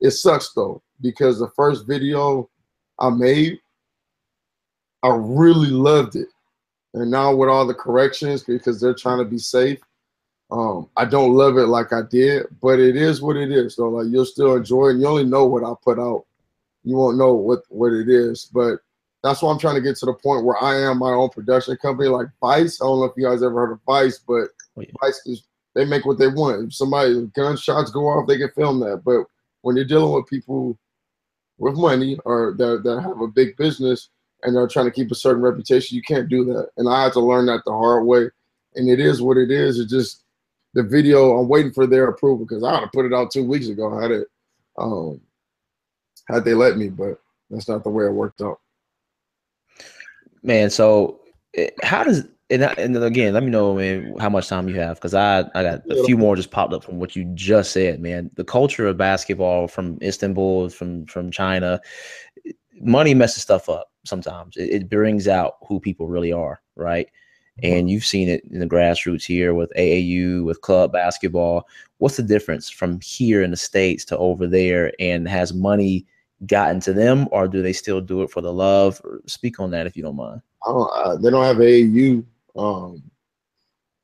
It 0.00 0.12
sucks 0.12 0.52
though, 0.52 0.82
because 1.00 1.38
the 1.38 1.50
first 1.50 1.86
video 1.86 2.48
I 2.98 3.10
made, 3.10 3.60
I 5.02 5.08
really 5.14 5.70
loved 5.70 6.16
it. 6.16 6.28
And 6.94 7.10
now 7.10 7.34
with 7.34 7.48
all 7.48 7.66
the 7.66 7.74
corrections, 7.74 8.42
because 8.44 8.80
they're 8.80 8.94
trying 8.94 9.18
to 9.18 9.24
be 9.24 9.38
safe, 9.38 9.78
um, 10.50 10.88
I 10.96 11.04
don't 11.04 11.34
love 11.34 11.58
it 11.58 11.66
like 11.66 11.92
I 11.92 12.02
did, 12.08 12.46
but 12.62 12.78
it 12.78 12.96
is 12.96 13.20
what 13.20 13.36
it 13.36 13.50
is. 13.50 13.76
So 13.76 13.88
like 13.88 14.06
you'll 14.08 14.24
still 14.24 14.56
enjoy 14.56 14.88
it. 14.88 14.96
You 14.96 15.06
only 15.06 15.24
know 15.24 15.44
what 15.46 15.64
I 15.64 15.72
put 15.82 15.98
out. 15.98 16.24
You 16.84 16.96
won't 16.96 17.18
know 17.18 17.34
what 17.34 17.62
what 17.68 17.92
it 17.92 18.08
is, 18.08 18.50
but 18.52 18.78
that's 19.22 19.42
why 19.42 19.52
I'm 19.52 19.58
trying 19.58 19.74
to 19.74 19.80
get 19.80 19.96
to 19.96 20.06
the 20.06 20.14
point 20.14 20.44
where 20.44 20.62
I 20.62 20.80
am 20.90 20.98
my 20.98 21.10
own 21.10 21.28
production 21.28 21.76
company, 21.76 22.08
like 22.08 22.28
Vice. 22.40 22.80
I 22.80 22.86
don't 22.86 23.00
know 23.00 23.04
if 23.04 23.12
you 23.16 23.24
guys 23.24 23.42
ever 23.42 23.54
heard 23.54 23.72
of 23.72 23.80
Vice, 23.84 24.18
but 24.18 24.48
oh, 24.78 25.12
yeah. 25.26 25.34
They 25.74 25.84
make 25.84 26.06
what 26.06 26.18
they 26.18 26.28
want. 26.28 26.68
If 26.68 26.74
somebody 26.74 27.26
gunshots 27.34 27.90
go 27.90 28.08
off, 28.08 28.26
they 28.26 28.38
can 28.38 28.50
film 28.50 28.80
that. 28.80 29.02
But 29.04 29.24
when 29.62 29.76
you're 29.76 29.84
dealing 29.84 30.12
with 30.14 30.26
people 30.26 30.78
with 31.58 31.76
money 31.76 32.18
or 32.24 32.54
that, 32.58 32.82
that 32.84 33.02
have 33.02 33.20
a 33.20 33.28
big 33.28 33.56
business 33.56 34.08
and 34.42 34.54
they're 34.54 34.66
trying 34.66 34.86
to 34.86 34.92
keep 34.92 35.10
a 35.10 35.16
certain 35.16 35.42
reputation, 35.42 35.96
you 35.96 36.02
can't 36.02 36.28
do 36.28 36.44
that. 36.46 36.70
And 36.76 36.88
I 36.88 37.04
had 37.04 37.12
to 37.12 37.20
learn 37.20 37.46
that 37.46 37.62
the 37.64 37.72
hard 37.72 38.06
way. 38.06 38.28
And 38.74 38.88
it 38.88 39.00
is 39.00 39.22
what 39.22 39.36
it 39.36 39.50
is. 39.50 39.78
It's 39.78 39.90
just 39.90 40.24
the 40.74 40.82
video. 40.82 41.38
I'm 41.38 41.48
waiting 41.48 41.72
for 41.72 41.86
their 41.86 42.08
approval 42.08 42.44
because 42.44 42.64
I 42.64 42.74
had 42.74 42.80
to 42.80 42.90
put 42.92 43.06
it 43.06 43.14
out 43.14 43.30
two 43.30 43.44
weeks 43.44 43.68
ago. 43.68 43.98
Had 43.98 44.10
it, 44.10 44.26
um, 44.78 45.20
had 46.28 46.44
they 46.44 46.54
let 46.54 46.76
me, 46.76 46.88
but 46.88 47.20
that's 47.50 47.68
not 47.68 47.84
the 47.84 47.90
way 47.90 48.04
it 48.04 48.12
worked 48.12 48.40
out 48.40 48.60
man. 50.42 50.70
So 50.70 51.20
eh, 51.54 51.70
how 51.82 52.04
does 52.04 52.26
and, 52.50 52.62
and 52.62 52.96
again, 52.96 53.34
let 53.34 53.42
me 53.42 53.50
know, 53.50 53.74
man, 53.74 54.14
how 54.18 54.30
much 54.30 54.48
time 54.48 54.68
you 54.68 54.76
have 54.76 54.96
because 54.96 55.14
I 55.14 55.40
I 55.54 55.62
got 55.62 55.90
a 55.90 56.04
few 56.04 56.16
more 56.16 56.34
just 56.34 56.50
popped 56.50 56.72
up 56.72 56.82
from 56.82 56.98
what 56.98 57.14
you 57.14 57.24
just 57.34 57.72
said, 57.72 58.00
man. 58.00 58.30
The 58.36 58.44
culture 58.44 58.86
of 58.86 58.96
basketball 58.96 59.68
from 59.68 59.98
Istanbul, 60.02 60.70
from 60.70 61.04
from 61.06 61.30
China, 61.30 61.80
money 62.80 63.14
messes 63.14 63.42
stuff 63.42 63.68
up 63.68 63.90
sometimes. 64.04 64.56
It, 64.56 64.70
it 64.70 64.88
brings 64.88 65.28
out 65.28 65.56
who 65.66 65.78
people 65.78 66.08
really 66.08 66.32
are, 66.32 66.60
right? 66.76 67.08
And 67.62 67.90
you've 67.90 68.06
seen 68.06 68.28
it 68.28 68.44
in 68.50 68.60
the 68.60 68.68
grassroots 68.68 69.24
here 69.24 69.52
with 69.52 69.72
AAU, 69.76 70.44
with 70.44 70.60
club 70.60 70.92
basketball. 70.92 71.66
What's 71.98 72.16
the 72.16 72.22
difference 72.22 72.70
from 72.70 73.00
here 73.00 73.42
in 73.42 73.50
the 73.50 73.56
states 73.56 74.04
to 74.06 74.18
over 74.18 74.46
there? 74.46 74.92
And 75.00 75.28
has 75.28 75.52
money 75.52 76.06
gotten 76.46 76.78
to 76.80 76.92
them, 76.92 77.28
or 77.32 77.48
do 77.48 77.60
they 77.60 77.72
still 77.72 78.00
do 78.00 78.22
it 78.22 78.30
for 78.30 78.40
the 78.40 78.52
love? 78.52 79.02
Speak 79.26 79.58
on 79.58 79.72
that 79.72 79.88
if 79.88 79.96
you 79.96 80.04
don't 80.04 80.16
mind. 80.16 80.40
Don't, 80.64 80.90
uh, 80.94 81.16
they 81.16 81.30
don't 81.30 81.44
have 81.44 81.56
AAU. 81.56 82.24
Um, 82.58 83.02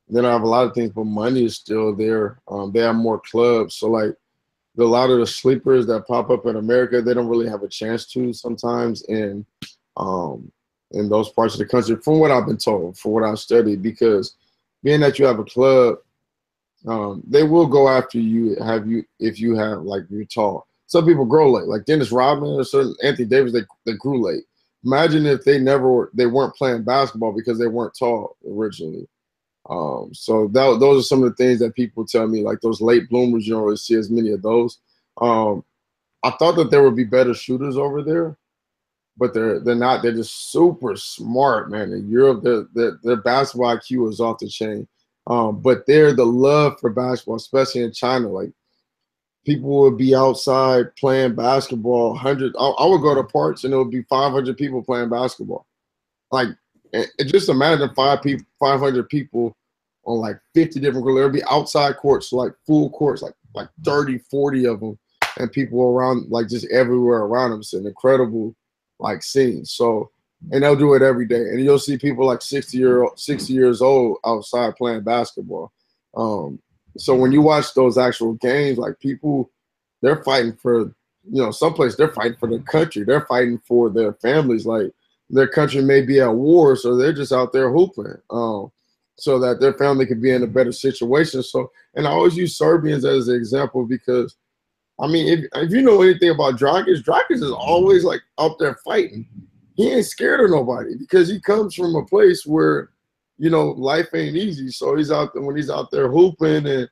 they 0.09 0.21
don't 0.23 0.31
have 0.31 0.43
a 0.43 0.49
lot 0.49 0.67
of 0.67 0.75
things, 0.75 0.91
but 0.91 1.05
money 1.05 1.45
is 1.45 1.57
still 1.57 1.95
there. 1.95 2.39
Um, 2.49 2.73
they 2.73 2.81
have 2.81 2.95
more 2.95 3.21
clubs, 3.21 3.77
so 3.77 3.89
like 3.89 4.15
a 4.79 4.83
lot 4.83 5.11
of 5.11 5.19
the 5.19 5.27
sleepers 5.27 5.87
that 5.87 6.07
pop 6.07 6.31
up 6.31 6.47
in 6.47 6.57
America, 6.57 7.01
they 7.01 7.15
don't 7.15 7.29
really 7.29 7.49
have 7.49 7.63
a 7.63 7.69
chance 7.69 8.07
to 8.13 8.33
sometimes 8.33 9.03
in 9.05 9.47
um, 9.97 10.51
in 10.93 11.09
those 11.09 11.31
parts 11.31 11.55
of 11.55 11.59
the 11.59 11.67
country, 11.67 11.97
from 11.97 12.19
what 12.19 12.31
I've 12.31 12.47
been 12.47 12.57
told, 12.57 12.99
from 12.99 13.13
what 13.13 13.25
I've 13.25 13.39
studied, 13.39 13.83
because 13.83 14.37
being 14.83 15.01
that 15.01 15.19
you 15.19 15.27
have 15.27 15.39
a 15.39 15.45
club, 15.45 15.97
um, 16.87 17.23
they 17.27 17.43
will 17.43 17.67
go 17.67 17.89
after 17.89 18.19
you. 18.19 18.57
Have 18.63 18.87
you 18.89 19.05
if 19.19 19.41
you 19.41 19.55
have 19.57 19.83
like 19.83 20.03
you're 20.11 20.25
tall. 20.25 20.67
Some 20.87 21.07
people 21.07 21.25
grow 21.25 21.51
late, 21.51 21.67
like 21.67 21.87
Dennis 21.87 22.13
Rodman 22.13 22.51
or 22.51 22.65
certain 22.65 22.95
Anthony 23.03 23.27
Davis, 23.27 23.53
they, 23.53 23.63
they 23.87 23.97
grew 23.97 24.23
late. 24.23 24.45
Imagine 24.85 25.27
if 25.27 25.45
they 25.45 25.59
never 25.59 26.11
they 26.15 26.27
weren't 26.27 26.55
playing 26.55 26.85
basketball 26.85 27.33
because 27.33 27.59
they 27.59 27.67
weren't 27.67 27.97
tall 27.99 28.37
originally. 28.49 29.09
Um, 29.71 30.11
so 30.13 30.49
that, 30.49 30.79
those 30.79 31.05
are 31.05 31.07
some 31.07 31.23
of 31.23 31.31
the 31.31 31.37
things 31.37 31.59
that 31.61 31.75
people 31.75 32.05
tell 32.05 32.27
me, 32.27 32.43
like 32.43 32.61
those 32.61 32.81
late 32.81 33.09
bloomers. 33.09 33.47
You 33.47 33.55
don't 33.55 33.65
really 33.65 33.77
see 33.77 33.95
as 33.95 34.11
many 34.11 34.31
of 34.31 34.43
those. 34.43 34.79
Um, 35.21 35.65
I 36.23 36.31
thought 36.31 36.57
that 36.57 36.71
there 36.71 36.83
would 36.83 36.97
be 36.97 37.05
better 37.05 37.35
shooters 37.35 37.77
over 37.77 38.03
there, 38.03 38.37
but 39.17 39.33
they're 39.33 39.61
they're 39.61 39.75
not. 39.75 40.03
They're 40.03 40.13
just 40.13 40.53
super 40.53 40.97
smart, 40.97 41.71
man. 41.71 41.93
In 41.93 42.11
Europe, 42.11 42.43
their 42.43 42.99
their, 43.03 43.17
basketball 43.17 43.77
IQ 43.77 44.11
is 44.11 44.21
off 44.21 44.39
the 44.39 44.49
chain. 44.49 44.87
Um, 45.27 45.61
but 45.61 45.87
they're 45.87 46.13
the 46.13 46.27
love 46.27 46.79
for 46.79 46.91
basketball, 46.91 47.37
especially 47.37 47.83
in 47.83 47.93
China. 47.93 48.29
Like 48.29 48.53
people 49.45 49.81
would 49.83 49.97
be 49.97 50.15
outside 50.15 50.95
playing 50.97 51.35
basketball. 51.35 52.17
Hundred, 52.17 52.55
I, 52.59 52.67
I 52.67 52.87
would 52.87 53.03
go 53.03 53.15
to 53.15 53.25
parks 53.25 53.65
and 53.65 53.73
it 53.73 53.77
would 53.77 53.91
be 53.91 54.03
five 54.03 54.33
hundred 54.33 54.57
people 54.57 54.83
playing 54.83 55.11
basketball. 55.11 55.67
Like, 56.31 56.49
just 57.27 57.49
imagine 57.49 57.95
five 57.95 58.23
people, 58.23 58.47
five 58.59 58.81
hundred 58.81 59.09
people 59.09 59.57
on 60.07 60.19
like 60.19 60.39
50 60.55 60.81
different 60.81 61.05
courts. 61.05 61.17
There'd 61.17 61.33
be 61.33 61.45
outside 61.45 61.97
courts, 61.97 62.33
like 62.33 62.53
full 62.67 62.91
courts, 62.91 63.23
like 63.23 63.35
like 63.55 63.69
30, 63.85 64.19
40 64.31 64.67
of 64.67 64.81
them, 64.81 64.99
and 65.39 65.53
people 65.53 65.83
around 65.83 66.31
like 66.31 66.49
just 66.49 66.67
everywhere 66.71 67.21
around 67.21 67.51
them. 67.51 67.61
It's 67.61 67.73
an 67.73 67.87
incredible 67.87 68.55
like 68.99 69.23
scene. 69.23 69.65
So 69.65 70.11
and 70.53 70.63
they'll 70.63 70.77
do 70.77 70.95
it 70.95 71.03
every 71.03 71.27
day. 71.27 71.37
And 71.37 71.61
you'll 71.61 71.79
see 71.79 71.97
people 71.97 72.27
like 72.27 72.43
60 72.43 72.77
year 72.77 73.03
old, 73.03 73.19
60 73.19 73.53
years 73.53 73.81
old 73.81 74.19
outside 74.27 74.77
playing 74.77 75.03
basketball. 75.03 75.73
Um, 76.15 76.61
so 76.97 77.15
when 77.15 77.33
you 77.33 77.43
watch 77.43 77.75
those 77.75 77.99
actual 77.99 78.35
games, 78.35 78.79
like 78.79 78.99
people, 79.01 79.51
they're 80.03 80.23
fighting 80.23 80.55
for, 80.55 80.81
you 81.31 81.43
know, 81.43 81.51
someplace 81.51 81.97
they're 81.97 82.13
fighting 82.13 82.37
for 82.39 82.49
their 82.49 82.61
country. 82.61 83.05
They're 83.05 83.27
fighting 83.27 83.61
for 83.67 83.91
their 83.91 84.15
families. 84.15 84.67
Like 84.67 84.93
their 85.31 85.49
country 85.49 85.83
may 85.83 86.03
be 86.03 86.21
at 86.21 86.35
war, 86.35 86.77
so 86.77 86.97
they're 86.97 87.13
just 87.13 87.33
out 87.33 87.53
there 87.53 87.71
hooping, 87.71 88.15
um, 88.31 88.71
so 89.17 89.39
that 89.39 89.61
their 89.61 89.75
family 89.75 90.07
could 90.07 90.21
be 90.21 90.31
in 90.31 90.43
a 90.43 90.47
better 90.47 90.73
situation. 90.73 91.43
So, 91.43 91.71
and 91.95 92.07
I 92.07 92.11
always 92.11 92.37
use 92.37 92.59
Serbians 92.59 93.05
as 93.05 93.29
an 93.29 93.37
example 93.37 93.87
because, 93.87 94.37
I 95.01 95.07
mean, 95.07 95.27
if, 95.27 95.47
if 95.55 95.71
you 95.73 95.83
know 95.83 96.03
anything 96.03 96.31
about 96.31 96.57
Dragic, 96.57 97.03
Dragic 97.03 97.31
is 97.31 97.51
always 97.51 98.05
like 98.05 98.21
out 98.39 98.59
there 98.59 98.77
fighting 98.85 99.27
he 99.75 99.91
ain't 99.91 100.07
scared 100.07 100.41
of 100.41 100.51
nobody 100.51 100.97
because 100.97 101.29
he 101.29 101.41
comes 101.41 101.75
from 101.75 101.95
a 101.97 102.05
place 102.05 102.47
where, 102.47 102.91
you 103.39 103.51
know, 103.51 103.71
life 103.71 104.09
ain't 104.15 104.37
easy. 104.37 104.71
So 104.71 104.97
he's 104.97 105.11
out 105.11 105.33
there 105.35 105.43
when 105.43 105.57
he's 105.57 105.71
out 105.71 105.91
there 105.91 106.11
hooping 106.11 106.67
and, 106.67 106.89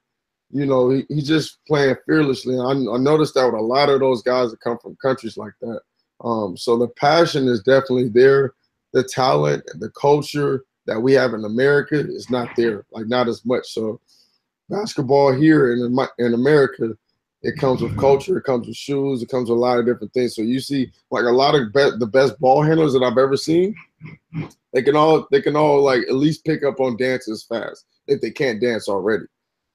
you 0.50 0.66
know, 0.66 0.90
he, 0.90 1.04
he's 1.08 1.28
just 1.28 1.58
playing 1.66 1.96
fearlessly. 2.06 2.58
I, 2.58 2.70
I 2.70 2.98
noticed 2.98 3.34
that 3.34 3.46
with 3.46 3.54
a 3.54 3.62
lot 3.64 3.88
of 3.88 4.00
those 4.00 4.22
guys 4.22 4.50
that 4.50 4.60
come 4.60 4.78
from 4.78 4.96
countries 4.96 5.36
like 5.36 5.54
that. 5.60 5.80
Um, 6.22 6.56
so 6.56 6.78
the 6.78 6.88
passion 6.88 7.48
is 7.48 7.62
definitely 7.62 8.08
there. 8.08 8.54
The 8.92 9.02
talent, 9.02 9.64
the 9.78 9.90
culture 9.90 10.64
that 10.86 11.00
we 11.00 11.12
have 11.14 11.32
in 11.34 11.44
America 11.44 11.98
is 11.98 12.28
not 12.28 12.48
there, 12.56 12.84
like 12.92 13.06
not 13.06 13.28
as 13.28 13.44
much. 13.44 13.68
So 13.68 14.00
basketball 14.68 15.32
here 15.32 15.72
in 15.72 15.96
in 16.18 16.34
America 16.34 16.96
it 17.42 17.58
comes 17.58 17.82
with 17.82 17.98
culture. 17.98 18.38
It 18.38 18.44
comes 18.44 18.66
with 18.66 18.76
shoes. 18.76 19.22
It 19.22 19.28
comes 19.28 19.50
with 19.50 19.58
a 19.58 19.60
lot 19.60 19.78
of 19.78 19.86
different 19.86 20.12
things. 20.12 20.36
So 20.36 20.42
you 20.42 20.60
see, 20.60 20.92
like 21.10 21.24
a 21.24 21.30
lot 21.30 21.54
of 21.54 21.72
be- 21.72 21.98
the 21.98 22.06
best 22.06 22.38
ball 22.40 22.62
handlers 22.62 22.92
that 22.92 23.02
I've 23.02 23.18
ever 23.18 23.36
seen, 23.36 23.74
they 24.72 24.82
can 24.82 24.96
all 24.96 25.26
they 25.30 25.42
can 25.42 25.56
all 25.56 25.82
like 25.82 26.02
at 26.08 26.14
least 26.14 26.44
pick 26.44 26.64
up 26.64 26.80
on 26.80 26.96
dances 26.96 27.42
fast 27.42 27.86
if 28.06 28.20
they 28.20 28.30
can't 28.30 28.60
dance 28.60 28.88
already. 28.88 29.24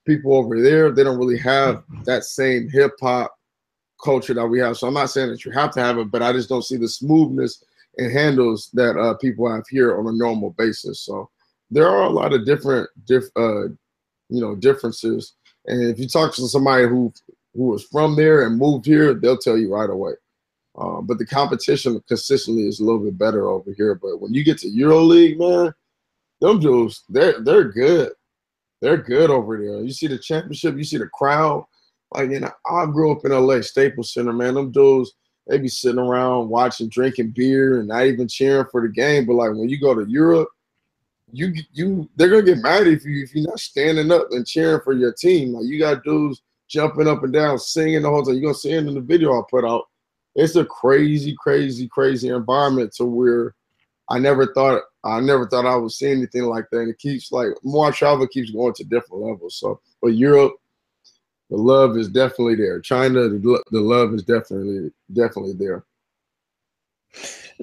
People 0.05 0.35
over 0.35 0.61
there, 0.61 0.91
they 0.91 1.03
don't 1.03 1.19
really 1.19 1.37
have 1.37 1.83
that 2.05 2.23
same 2.23 2.69
hip 2.69 2.93
hop 3.01 3.35
culture 4.01 4.33
that 4.33 4.47
we 4.47 4.59
have. 4.59 4.77
So 4.77 4.87
I'm 4.87 4.93
not 4.93 5.09
saying 5.09 5.29
that 5.29 5.43
you 5.43 5.51
have 5.51 5.71
to 5.73 5.81
have 5.81 5.97
it, 5.97 6.11
but 6.11 6.21
I 6.21 6.31
just 6.31 6.49
don't 6.49 6.63
see 6.63 6.77
the 6.77 6.87
smoothness 6.87 7.63
and 7.97 8.11
handles 8.11 8.69
that 8.73 8.97
uh, 8.97 9.15
people 9.15 9.51
have 9.51 9.67
here 9.69 9.97
on 9.97 10.07
a 10.07 10.11
normal 10.11 10.51
basis. 10.51 11.01
So 11.01 11.29
there 11.71 11.87
are 11.87 12.03
a 12.03 12.09
lot 12.09 12.31
of 12.31 12.45
different, 12.45 12.89
diff, 13.05 13.25
uh, 13.35 13.63
you 14.29 14.41
know, 14.41 14.55
differences. 14.55 15.33
And 15.65 15.81
if 15.83 15.99
you 15.99 16.07
talk 16.07 16.33
to 16.35 16.47
somebody 16.47 16.87
who 16.87 17.11
who 17.57 17.65
was 17.65 17.83
from 17.85 18.15
there 18.15 18.45
and 18.45 18.57
moved 18.57 18.85
here, 18.85 19.15
they'll 19.15 19.37
tell 19.37 19.57
you 19.57 19.73
right 19.73 19.89
away. 19.89 20.13
Uh, 20.77 21.01
but 21.01 21.17
the 21.17 21.25
competition 21.25 21.99
consistently 22.07 22.67
is 22.67 22.79
a 22.79 22.83
little 22.83 23.03
bit 23.03 23.17
better 23.17 23.49
over 23.49 23.71
here. 23.75 23.95
But 23.95 24.21
when 24.21 24.31
you 24.33 24.43
get 24.43 24.59
to 24.59 24.67
EuroLeague, 24.67 25.39
man, 25.39 25.73
them 26.39 26.59
dudes, 26.59 27.03
they're 27.09 27.41
they're 27.41 27.71
good. 27.71 28.11
They're 28.79 28.97
good 28.97 29.31
over 29.31 29.57
there. 29.57 29.81
You 29.81 29.91
see 29.91 30.05
the 30.05 30.19
championship, 30.19 30.77
you 30.77 30.83
see 30.83 30.97
the 30.97 31.07
crowd. 31.07 31.65
Like, 32.13 32.29
you 32.29 32.39
know, 32.39 32.51
I 32.69 32.85
grew 32.85 33.11
up 33.11 33.25
in 33.25 33.31
LA, 33.31 33.61
Staples 33.61 34.13
Center, 34.13 34.31
man. 34.31 34.53
Them 34.53 34.71
dudes, 34.71 35.13
they 35.47 35.57
be 35.57 35.67
sitting 35.67 35.99
around 35.99 36.49
watching, 36.49 36.89
drinking 36.89 37.31
beer, 37.31 37.79
and 37.79 37.87
not 37.87 38.05
even 38.05 38.27
cheering 38.27 38.67
for 38.71 38.81
the 38.81 38.89
game. 38.89 39.25
But 39.25 39.33
like 39.33 39.49
when 39.49 39.67
you 39.67 39.79
go 39.79 39.95
to 39.95 40.07
Europe, 40.07 40.49
you 41.31 41.53
you 41.73 42.07
they're 42.15 42.29
gonna 42.29 42.43
get 42.43 42.59
mad 42.59 42.85
if 42.85 43.03
you 43.03 43.23
if 43.23 43.33
you're 43.33 43.47
not 43.47 43.59
standing 43.59 44.11
up 44.11 44.27
and 44.29 44.45
cheering 44.45 44.81
for 44.83 44.93
your 44.93 45.11
team. 45.11 45.53
Like 45.53 45.65
you 45.65 45.79
got 45.79 46.03
dudes 46.03 46.43
jumping 46.67 47.07
up 47.07 47.23
and 47.23 47.33
down, 47.33 47.59
singing 47.59 48.01
the 48.01 48.09
whole 48.09 48.23
time. 48.23 48.35
You're 48.35 48.43
gonna 48.43 48.53
see 48.53 48.71
it 48.71 48.85
in 48.85 48.93
the 48.93 49.01
video 49.01 49.39
I 49.39 49.43
put 49.49 49.65
out. 49.65 49.85
It's 50.35 50.55
a 50.55 50.65
crazy, 50.65 51.35
crazy, 51.39 51.87
crazy 51.87 52.29
environment 52.29 52.93
to 52.93 53.05
where 53.05 53.55
I 54.09 54.19
never 54.19 54.53
thought 54.53 54.83
I 55.03 55.19
never 55.19 55.47
thought 55.47 55.65
I 55.65 55.75
would 55.75 55.91
see 55.91 56.11
anything 56.11 56.43
like 56.43 56.65
that. 56.71 56.79
And 56.79 56.89
it 56.89 56.99
keeps 56.99 57.31
like 57.31 57.49
more 57.63 57.91
travel 57.91 58.27
keeps 58.27 58.51
going 58.51 58.73
to 58.73 58.83
different 58.83 59.23
levels. 59.23 59.57
So, 59.59 59.79
but 60.01 60.09
Europe, 60.09 60.53
the 61.49 61.57
love 61.57 61.97
is 61.97 62.09
definitely 62.09 62.55
there. 62.55 62.79
China, 62.81 63.29
the, 63.29 63.63
the 63.71 63.79
love 63.79 64.13
is 64.13 64.23
definitely 64.23 64.91
definitely 65.13 65.53
there. 65.53 65.85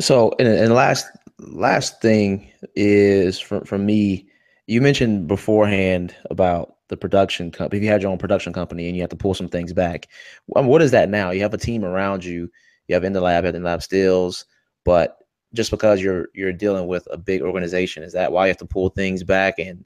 So, 0.00 0.34
and, 0.38 0.48
and 0.48 0.74
last 0.74 1.06
last 1.38 2.00
thing 2.00 2.50
is 2.74 3.38
from 3.38 3.64
from 3.64 3.86
me. 3.86 4.28
You 4.66 4.80
mentioned 4.80 5.28
beforehand 5.28 6.14
about 6.30 6.73
the 6.88 6.96
production 6.96 7.50
company, 7.50 7.78
if 7.78 7.84
you 7.84 7.90
had 7.90 8.02
your 8.02 8.10
own 8.10 8.18
production 8.18 8.52
company 8.52 8.86
and 8.86 8.96
you 8.96 9.02
have 9.02 9.10
to 9.10 9.16
pull 9.16 9.34
some 9.34 9.48
things 9.48 9.72
back, 9.72 10.08
um, 10.56 10.66
what 10.66 10.82
is 10.82 10.90
that 10.90 11.08
now? 11.08 11.30
You 11.30 11.42
have 11.42 11.54
a 11.54 11.58
team 11.58 11.84
around 11.84 12.24
you. 12.24 12.50
You 12.88 12.94
have 12.94 13.04
in 13.04 13.14
the 13.14 13.20
lab, 13.20 13.44
in 13.44 13.54
the 13.54 13.60
lab 13.60 13.82
stills, 13.82 14.44
but 14.84 15.18
just 15.54 15.70
because 15.70 16.02
you're 16.02 16.28
you're 16.34 16.52
dealing 16.52 16.86
with 16.86 17.08
a 17.10 17.16
big 17.16 17.40
organization, 17.40 18.02
is 18.02 18.12
that 18.12 18.32
why 18.32 18.46
you 18.46 18.48
have 18.48 18.58
to 18.58 18.66
pull 18.66 18.90
things 18.90 19.22
back? 19.22 19.58
And 19.58 19.84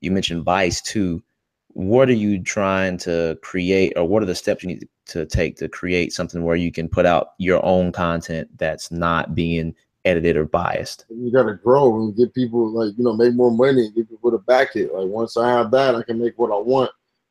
you 0.00 0.10
mentioned 0.10 0.44
Vice 0.44 0.80
too. 0.80 1.22
What 1.68 2.08
are 2.08 2.14
you 2.14 2.42
trying 2.42 2.98
to 2.98 3.38
create, 3.42 3.92
or 3.96 4.04
what 4.06 4.22
are 4.22 4.26
the 4.26 4.34
steps 4.34 4.62
you 4.62 4.68
need 4.68 4.88
to 5.06 5.26
take 5.26 5.56
to 5.56 5.68
create 5.68 6.12
something 6.12 6.44
where 6.44 6.56
you 6.56 6.70
can 6.70 6.88
put 6.88 7.06
out 7.06 7.30
your 7.38 7.64
own 7.64 7.92
content 7.92 8.48
that's 8.58 8.90
not 8.90 9.34
being 9.34 9.74
edited 10.04 10.36
or 10.36 10.44
biased. 10.46 11.04
You 11.08 11.30
got 11.30 11.44
to 11.44 11.54
grow 11.54 11.96
and 11.96 12.16
get 12.16 12.34
people 12.34 12.70
like 12.70 12.96
you 12.96 13.04
know 13.04 13.14
make 13.14 13.34
more 13.34 13.50
money 13.50 13.86
and 13.86 13.94
get 13.94 14.08
people 14.08 14.30
to 14.30 14.38
back 14.38 14.76
it. 14.76 14.92
Like 14.92 15.08
once 15.08 15.36
I 15.36 15.48
have 15.48 15.70
that, 15.72 15.94
I 15.94 16.02
can 16.02 16.18
make 16.18 16.38
what 16.38 16.52
I 16.52 16.58
want. 16.58 16.90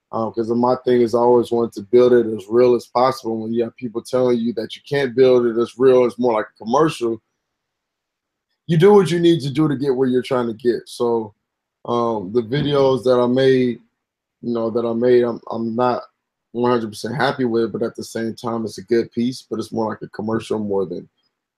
Because 0.10 0.50
um, 0.52 0.60
my 0.60 0.76
thing 0.86 1.02
is, 1.02 1.14
I 1.14 1.20
always 1.20 1.52
wanted 1.52 1.74
to 1.74 1.82
build 1.82 2.14
it 2.14 2.26
as 2.28 2.46
real 2.48 2.76
as 2.76 2.88
possible. 2.88 3.42
When 3.42 3.54
you 3.54 3.64
have 3.66 3.76
people 3.76 4.02
telling 4.02 4.40
you 4.40 4.54
that 4.54 4.76
you 4.76 4.82
can't 4.88 5.16
build 5.16 5.46
it 5.46 5.60
as 5.60 5.78
real, 5.78 6.06
it's 6.06 6.18
more 6.18 6.34
like 6.34 6.46
a 6.46 6.64
commercial. 6.64 7.22
You 8.68 8.78
do 8.78 8.94
what 8.94 9.12
you 9.12 9.20
need 9.20 9.42
to 9.42 9.50
do 9.50 9.68
to 9.68 9.76
get 9.76 9.96
where 9.96 10.08
you're 10.08 10.22
trying 10.22 10.48
to 10.48 10.54
get. 10.54 10.88
So 10.88 11.34
um, 11.86 12.32
the 12.32 12.42
videos 12.42 13.04
that 13.04 13.20
I 13.20 13.28
made, 13.28 13.82
you 14.42 14.54
know, 14.54 14.70
that 14.70 14.86
I 14.86 14.94
made, 14.94 15.24
I'm 15.24 15.42
I'm 15.52 15.76
not 15.76 16.04
100% 16.56 17.16
happy 17.16 17.46
with, 17.46 17.74
but 17.74 17.84
at 17.84 17.96
the 17.96 18.04
same 18.04 18.34
time, 18.34 18.64
it's 18.64 18.78
a 18.78 18.84
good 18.84 19.12
piece. 19.12 19.42
But 19.42 19.60
it's 19.60 19.74
more 19.74 19.90
like 19.90 20.02
a 20.02 20.10
commercial 20.10 20.60
more 20.60 20.86
than 20.86 21.10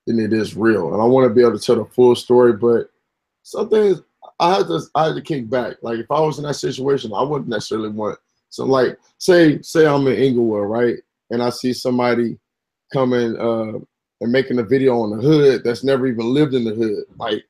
than 0.07 0.19
it 0.19 0.33
is 0.33 0.55
real. 0.55 0.93
And 0.93 1.01
I 1.01 1.05
want 1.05 1.27
to 1.27 1.33
be 1.33 1.41
able 1.41 1.57
to 1.57 1.63
tell 1.63 1.75
the 1.75 1.85
full 1.85 2.15
story, 2.15 2.53
but 2.53 2.89
some 3.43 3.69
things 3.69 4.01
I 4.39 4.57
had 4.57 4.67
to 4.67 4.81
I 4.95 5.07
had 5.07 5.15
to 5.15 5.21
kick 5.21 5.49
back. 5.49 5.77
Like 5.81 5.99
if 5.99 6.11
I 6.11 6.19
was 6.19 6.37
in 6.37 6.45
that 6.45 6.55
situation, 6.55 7.11
I 7.13 7.23
wouldn't 7.23 7.49
necessarily 7.49 7.89
want 7.89 8.17
so 8.49 8.65
like 8.65 8.97
say 9.17 9.61
say 9.61 9.85
I'm 9.85 10.07
in 10.07 10.15
Inglewood, 10.15 10.69
right? 10.69 10.97
And 11.29 11.41
I 11.41 11.49
see 11.49 11.73
somebody 11.73 12.37
coming 12.91 13.37
uh 13.37 13.79
and 14.21 14.31
making 14.31 14.59
a 14.59 14.63
video 14.63 14.99
on 14.99 15.15
the 15.15 15.21
hood 15.21 15.63
that's 15.63 15.83
never 15.83 16.07
even 16.07 16.33
lived 16.33 16.53
in 16.53 16.65
the 16.65 16.73
hood. 16.73 17.03
Like 17.17 17.43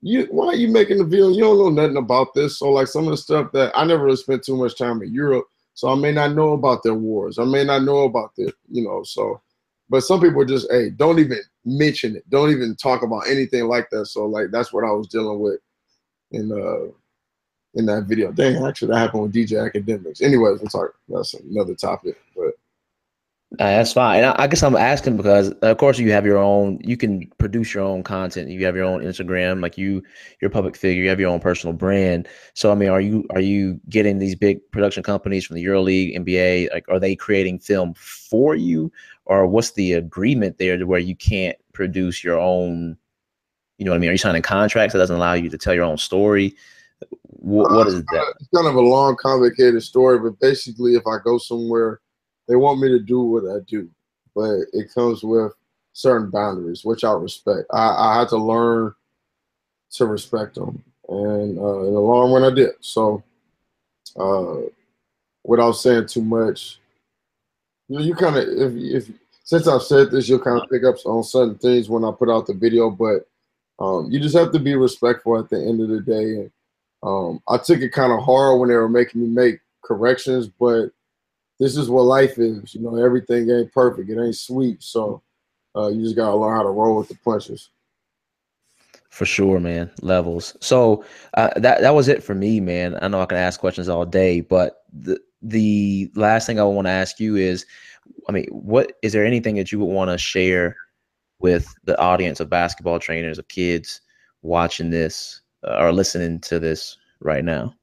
you 0.00 0.26
why 0.30 0.46
are 0.46 0.56
you 0.56 0.68
making 0.68 0.98
the 0.98 1.04
video? 1.04 1.28
You 1.28 1.40
don't 1.40 1.58
know 1.58 1.82
nothing 1.82 1.98
about 1.98 2.34
this. 2.34 2.58
So 2.58 2.70
like 2.70 2.88
some 2.88 3.04
of 3.04 3.10
the 3.10 3.16
stuff 3.16 3.52
that 3.52 3.72
I 3.76 3.84
never 3.84 4.04
really 4.04 4.16
spent 4.16 4.42
too 4.42 4.56
much 4.56 4.76
time 4.76 5.02
in 5.02 5.12
Europe. 5.12 5.46
So 5.74 5.88
I 5.88 5.94
may 5.94 6.12
not 6.12 6.34
know 6.34 6.52
about 6.52 6.82
their 6.82 6.94
wars. 6.94 7.38
I 7.38 7.44
may 7.44 7.64
not 7.64 7.84
know 7.84 8.00
about 8.00 8.32
their, 8.36 8.48
you 8.70 8.84
know, 8.84 9.02
so 9.02 9.40
but 9.90 10.02
some 10.02 10.20
people 10.20 10.44
just, 10.44 10.70
hey, 10.70 10.90
don't 10.90 11.18
even 11.18 11.38
mention 11.64 12.16
it. 12.16 12.30
Don't 12.30 12.50
even 12.50 12.76
talk 12.76 13.02
about 13.02 13.28
anything 13.28 13.66
like 13.66 13.90
that. 13.90 14.06
So 14.06 14.24
like 14.24 14.46
that's 14.52 14.72
what 14.72 14.84
I 14.84 14.92
was 14.92 15.08
dealing 15.08 15.40
with 15.40 15.58
in 16.30 16.52
uh 16.52 16.90
in 17.74 17.86
that 17.86 18.04
video. 18.04 18.32
Dang, 18.32 18.64
actually, 18.64 18.88
that 18.88 18.98
happened 18.98 19.24
with 19.24 19.34
DJ 19.34 19.70
Akademiks. 19.70 20.22
Anyways, 20.22 20.60
I'm 20.60 20.70
sorry, 20.70 20.90
that's 21.08 21.34
another 21.34 21.74
topic. 21.74 22.16
But 22.36 22.54
uh, 23.58 23.64
that's 23.64 23.92
fine. 23.92 24.18
And 24.18 24.26
I, 24.26 24.44
I, 24.44 24.46
guess 24.46 24.62
I'm 24.62 24.76
asking 24.76 25.16
because, 25.16 25.50
of 25.50 25.76
course, 25.78 25.98
you 25.98 26.12
have 26.12 26.24
your 26.24 26.38
own. 26.38 26.78
You 26.84 26.96
can 26.96 27.26
produce 27.38 27.74
your 27.74 27.82
own 27.82 28.04
content. 28.04 28.48
You 28.48 28.64
have 28.64 28.76
your 28.76 28.84
own 28.84 29.00
Instagram, 29.00 29.60
like 29.60 29.76
you, 29.76 30.04
you're 30.40 30.50
a 30.50 30.52
public 30.52 30.76
figure. 30.76 31.02
You 31.02 31.08
have 31.08 31.18
your 31.18 31.30
own 31.30 31.40
personal 31.40 31.74
brand. 31.74 32.28
So, 32.54 32.70
I 32.70 32.76
mean, 32.76 32.90
are 32.90 33.00
you 33.00 33.26
are 33.30 33.40
you 33.40 33.80
getting 33.88 34.18
these 34.18 34.36
big 34.36 34.60
production 34.70 35.02
companies 35.02 35.44
from 35.44 35.56
the 35.56 35.64
EuroLeague, 35.64 36.16
NBA? 36.16 36.72
Like, 36.72 36.88
are 36.88 37.00
they 37.00 37.16
creating 37.16 37.58
film 37.58 37.92
for 37.94 38.54
you, 38.54 38.92
or 39.24 39.48
what's 39.48 39.72
the 39.72 39.94
agreement 39.94 40.58
there 40.58 40.78
to 40.78 40.84
where 40.84 41.00
you 41.00 41.16
can't 41.16 41.56
produce 41.72 42.22
your 42.22 42.38
own? 42.38 42.96
You 43.78 43.84
know 43.84 43.90
what 43.90 43.96
I 43.96 44.00
mean? 44.00 44.10
Are 44.10 44.12
you 44.12 44.18
signing 44.18 44.42
contracts 44.42 44.92
that 44.92 45.00
doesn't 45.00 45.16
allow 45.16 45.32
you 45.32 45.50
to 45.50 45.58
tell 45.58 45.74
your 45.74 45.84
own 45.84 45.98
story? 45.98 46.54
what, 47.40 47.72
what 47.72 47.86
is 47.88 47.94
that? 47.94 48.34
It's 48.38 48.48
kind 48.54 48.68
of 48.68 48.74
a 48.74 48.80
long, 48.80 49.16
complicated 49.16 49.82
story, 49.82 50.18
but 50.18 50.38
basically, 50.38 50.94
if 50.94 51.06
I 51.06 51.16
go 51.24 51.38
somewhere, 51.38 52.00
they 52.50 52.56
want 52.56 52.80
me 52.80 52.88
to 52.88 52.98
do 52.98 53.20
what 53.20 53.44
I 53.44 53.60
do, 53.68 53.88
but 54.34 54.56
it 54.72 54.92
comes 54.92 55.22
with 55.22 55.52
certain 55.92 56.30
boundaries, 56.30 56.84
which 56.84 57.04
I 57.04 57.12
respect. 57.12 57.68
I, 57.72 57.90
I 57.90 58.18
had 58.18 58.28
to 58.30 58.36
learn 58.36 58.92
to 59.92 60.06
respect 60.06 60.56
them, 60.56 60.82
and 61.08 61.56
uh, 61.56 61.78
in 61.84 61.94
the 61.94 62.00
long 62.00 62.32
run, 62.32 62.42
I 62.42 62.52
did. 62.52 62.72
So, 62.80 63.22
uh, 64.18 64.68
without 65.44 65.72
saying 65.72 66.08
too 66.08 66.22
much, 66.22 66.80
you 67.86 67.98
know, 67.98 68.04
you 68.04 68.16
kind 68.16 68.36
of 68.36 68.48
if 68.48 69.06
if 69.06 69.14
since 69.44 69.68
I've 69.68 69.82
said 69.82 70.10
this, 70.10 70.28
you'll 70.28 70.40
kind 70.40 70.60
of 70.60 70.68
pick 70.68 70.82
up 70.82 70.96
on 71.06 71.22
certain 71.22 71.56
things 71.56 71.88
when 71.88 72.04
I 72.04 72.10
put 72.10 72.28
out 72.28 72.48
the 72.48 72.54
video, 72.54 72.90
but 72.90 73.28
um, 73.78 74.10
you 74.10 74.18
just 74.18 74.36
have 74.36 74.50
to 74.50 74.58
be 74.58 74.74
respectful 74.74 75.38
at 75.38 75.48
the 75.48 75.56
end 75.56 75.80
of 75.80 75.88
the 75.88 76.00
day. 76.00 76.50
Um, 77.04 77.40
I 77.48 77.58
took 77.58 77.78
it 77.78 77.92
kind 77.92 78.12
of 78.12 78.24
hard 78.24 78.58
when 78.58 78.70
they 78.70 78.74
were 78.74 78.88
making 78.88 79.20
me 79.20 79.28
make 79.28 79.60
corrections, 79.84 80.48
but 80.48 80.90
this 81.60 81.76
is 81.76 81.90
what 81.90 82.02
life 82.02 82.38
is. 82.38 82.74
You 82.74 82.80
know, 82.80 82.96
everything 82.96 83.48
ain't 83.50 83.72
perfect. 83.72 84.08
It 84.10 84.20
ain't 84.20 84.34
sweet. 84.34 84.82
So 84.82 85.22
uh, 85.76 85.88
you 85.88 86.02
just 86.02 86.16
gotta 86.16 86.34
learn 86.34 86.56
how 86.56 86.64
to 86.64 86.70
roll 86.70 86.98
with 86.98 87.08
the 87.08 87.18
punches. 87.22 87.68
For 89.10 89.26
sure, 89.26 89.60
man. 89.60 89.90
Levels. 90.00 90.56
So 90.60 91.04
uh, 91.34 91.50
that 91.56 91.82
that 91.82 91.94
was 91.94 92.08
it 92.08 92.24
for 92.24 92.34
me, 92.34 92.60
man. 92.60 92.98
I 93.02 93.08
know 93.08 93.20
I 93.20 93.26
can 93.26 93.38
ask 93.38 93.60
questions 93.60 93.88
all 93.88 94.06
day, 94.06 94.40
but 94.40 94.84
the 94.92 95.20
the 95.42 96.10
last 96.14 96.46
thing 96.46 96.58
I 96.58 96.64
want 96.64 96.86
to 96.86 96.92
ask 96.92 97.20
you 97.20 97.36
is, 97.36 97.66
I 98.28 98.32
mean, 98.32 98.46
what 98.50 98.92
is 99.02 99.12
there 99.12 99.26
anything 99.26 99.56
that 99.56 99.70
you 99.70 99.78
would 99.80 99.92
want 99.92 100.10
to 100.10 100.18
share 100.18 100.76
with 101.40 101.72
the 101.84 101.98
audience 102.00 102.40
of 102.40 102.48
basketball 102.48 102.98
trainers 102.98 103.38
of 103.38 103.48
kids 103.48 104.00
watching 104.42 104.90
this 104.90 105.42
uh, 105.66 105.76
or 105.78 105.92
listening 105.92 106.40
to 106.40 106.58
this 106.58 106.96
right 107.20 107.44
now? 107.44 107.74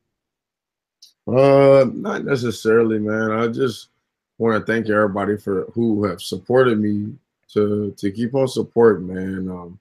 Uh, 1.28 1.86
not 1.94 2.24
necessarily, 2.24 3.00
man. 3.00 3.32
I 3.32 3.48
just 3.48 3.90
want 4.38 4.60
to 4.60 4.72
thank 4.72 4.90
everybody 4.90 5.36
for 5.38 5.66
who 5.74 6.06
have 6.06 6.22
supported 6.22 6.80
me 6.80 7.14
to 7.54 7.94
to 7.98 8.12
keep 8.12 8.34
on 8.34 8.48
supporting, 8.48 9.08
man. 9.08 9.50
Um, 9.50 9.80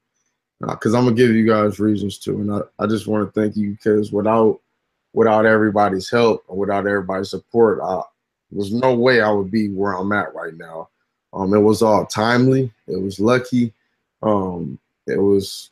because 0.60 0.94
uh, 0.94 0.98
I'm 0.98 1.04
gonna 1.04 1.16
give 1.16 1.30
you 1.30 1.46
guys 1.46 1.78
reasons 1.78 2.18
to, 2.18 2.30
and 2.32 2.52
I, 2.52 2.60
I 2.78 2.86
just 2.86 3.06
want 3.06 3.32
to 3.32 3.40
thank 3.40 3.56
you 3.56 3.72
because 3.72 4.10
without 4.10 4.60
without 5.12 5.46
everybody's 5.46 6.10
help 6.10 6.44
or 6.48 6.56
without 6.56 6.86
everybody's 6.86 7.30
support, 7.30 7.80
I, 7.82 8.00
there's 8.50 8.72
no 8.72 8.94
way 8.94 9.20
I 9.20 9.30
would 9.30 9.50
be 9.50 9.68
where 9.68 9.92
I'm 9.92 10.12
at 10.12 10.34
right 10.34 10.54
now. 10.54 10.88
Um, 11.32 11.54
it 11.54 11.58
was 11.58 11.82
all 11.82 12.06
timely. 12.06 12.72
It 12.88 13.00
was 13.00 13.20
lucky. 13.20 13.72
Um, 14.22 14.78
it 15.06 15.20
was 15.20 15.70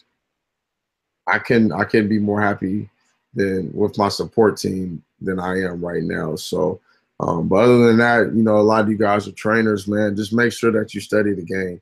I 1.27 1.39
can 1.39 1.73
I 1.73 1.85
can 1.85 2.09
be 2.09 2.19
more 2.19 2.41
happy 2.41 2.89
than 3.35 3.73
with 3.73 3.99
my 3.99 4.09
support 4.09 4.57
team 4.59 5.03
than 5.21 5.39
I 5.39 5.63
am 5.63 5.85
right 5.85 6.03
now. 6.03 6.37
So, 6.37 6.81
um, 7.21 7.49
but 7.49 7.57
other 7.57 7.87
than 7.87 7.99
that, 7.99 8.35
you 8.35 8.43
know, 8.43 8.59
a 8.59 8.63
lot 8.63 8.85
of 8.85 8.91
you 8.91 8.99
guys 8.99 9.29
are 9.29 9.33
trainers, 9.33 9.87
man. 9.87 10.17
Just 10.17 10.33
make 10.33 10.53
sure 10.53 10.73
that 10.73 10.95
you 10.95 11.01
study 11.01 11.33
the 11.33 11.43
game. 11.43 11.81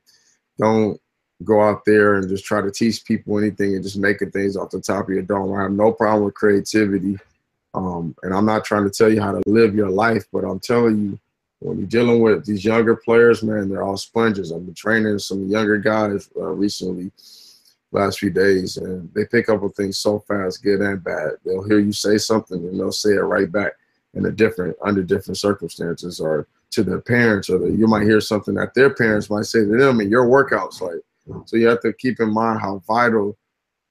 Don't 0.59 0.99
go 1.43 1.61
out 1.61 1.83
there 1.85 2.15
and 2.15 2.29
just 2.29 2.45
try 2.45 2.61
to 2.61 2.71
teach 2.71 3.03
people 3.05 3.37
anything 3.37 3.75
and 3.75 3.83
just 3.83 3.97
making 3.97 4.31
things 4.31 4.55
off 4.55 4.69
the 4.69 4.79
top 4.79 5.07
of 5.07 5.13
your 5.13 5.23
dome. 5.23 5.53
I 5.53 5.63
have 5.63 5.71
no 5.71 5.91
problem 5.91 6.25
with 6.25 6.35
creativity. 6.35 7.17
Um, 7.73 8.15
and 8.21 8.33
I'm 8.33 8.45
not 8.45 8.63
trying 8.63 8.83
to 8.83 8.91
tell 8.91 9.11
you 9.11 9.21
how 9.21 9.31
to 9.31 9.41
live 9.47 9.73
your 9.73 9.89
life, 9.89 10.25
but 10.31 10.43
I'm 10.43 10.59
telling 10.59 10.99
you, 10.99 11.19
when 11.59 11.79
you're 11.79 11.87
dealing 11.87 12.21
with 12.21 12.45
these 12.45 12.63
younger 12.63 12.95
players, 12.95 13.41
man, 13.41 13.69
they're 13.69 13.83
all 13.83 13.97
sponges. 13.97 14.51
I've 14.51 14.65
been 14.65 14.75
training 14.75 15.17
some 15.19 15.47
younger 15.47 15.77
guys 15.77 16.29
uh, 16.35 16.49
recently 16.49 17.11
last 17.93 18.19
few 18.19 18.29
days, 18.29 18.77
and 18.77 19.09
they 19.13 19.25
pick 19.25 19.49
up 19.49 19.63
on 19.63 19.71
things 19.71 19.97
so 19.97 20.19
fast, 20.27 20.63
good 20.63 20.81
and 20.81 21.03
bad. 21.03 21.33
They'll 21.45 21.63
hear 21.63 21.79
you 21.79 21.93
say 21.93 22.17
something, 22.17 22.57
and 22.57 22.79
they'll 22.79 22.91
say 22.91 23.11
it 23.11 23.21
right 23.21 23.51
back 23.51 23.73
in 24.15 24.25
a 24.25 24.31
different 24.31 24.75
under 24.83 25.03
different 25.03 25.37
circumstances, 25.37 26.19
or 26.19 26.47
to 26.71 26.83
their 26.83 27.01
parents, 27.01 27.49
or 27.49 27.59
the, 27.59 27.71
you 27.71 27.87
might 27.87 28.03
hear 28.03 28.19
something 28.19 28.55
that 28.55 28.73
their 28.73 28.93
parents 28.93 29.29
might 29.29 29.45
say 29.45 29.59
to 29.59 29.77
them 29.77 30.01
in 30.01 30.09
your 30.09 30.25
workouts. 30.25 30.81
Like, 30.81 31.01
so 31.45 31.55
you 31.55 31.67
have 31.67 31.81
to 31.81 31.93
keep 31.93 32.19
in 32.19 32.33
mind 32.33 32.59
how 32.59 32.81
vital 32.87 33.37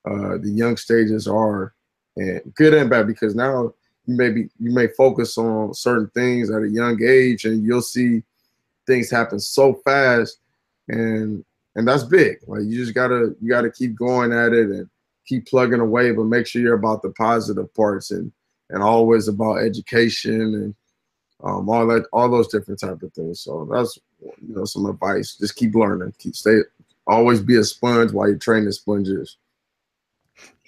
uh, 0.05 0.37
the 0.39 0.51
young 0.51 0.77
stages 0.77 1.29
are, 1.29 1.73
and 2.17 2.41
good 2.55 2.75
and 2.75 2.91
bad, 2.91 3.07
because 3.07 3.35
now 3.35 3.73
you 4.07 4.17
may 4.17 4.31
be 4.31 4.49
you 4.59 4.73
may 4.73 4.89
focus 4.89 5.39
on 5.39 5.75
certain 5.75 6.09
things 6.09 6.51
at 6.51 6.63
a 6.63 6.69
young 6.69 7.01
age, 7.03 7.45
and 7.45 7.65
you'll 7.65 7.83
see 7.83 8.23
things 8.85 9.11
happen 9.11 9.39
so 9.39 9.75
fast 9.85 10.39
and 10.89 11.45
and 11.75 11.87
that's 11.87 12.05
big. 12.05 12.39
Like 12.47 12.63
you 12.65 12.77
just 12.77 12.95
gotta 12.95 13.35
you 13.41 13.49
gotta 13.49 13.71
keep 13.71 13.95
going 13.95 14.33
at 14.33 14.53
it 14.53 14.71
and 14.71 14.89
keep 15.27 15.47
plugging 15.47 15.81
away, 15.81 16.13
but 16.13 16.25
make 16.25 16.47
sure 16.47 16.63
you're 16.63 16.75
about 16.75 17.03
the 17.03 17.11
positive 17.11 17.73
parts 17.75 18.11
and 18.11 18.33
and 18.71 18.83
always 18.83 19.29
about 19.29 19.57
education 19.57 20.41
and 20.41 20.75
um, 21.45 21.69
all 21.69 21.87
that 21.87 22.07
all 22.13 22.31
those 22.31 22.49
different 22.49 22.81
type 22.81 23.03
of 23.03 23.13
things. 23.13 23.41
So 23.41 23.69
that's 23.71 23.99
you 24.21 24.55
know 24.55 24.65
some 24.65 24.87
advice. 24.87 25.37
Just 25.37 25.57
keep 25.57 25.75
learning. 25.75 26.15
Keep 26.19 26.37
stay 26.37 26.59
always 27.07 27.41
be 27.41 27.57
a 27.57 27.65
sponge 27.65 28.13
while 28.13 28.29
you're 28.29 28.39
training 28.39 28.71
sponges. 28.73 29.37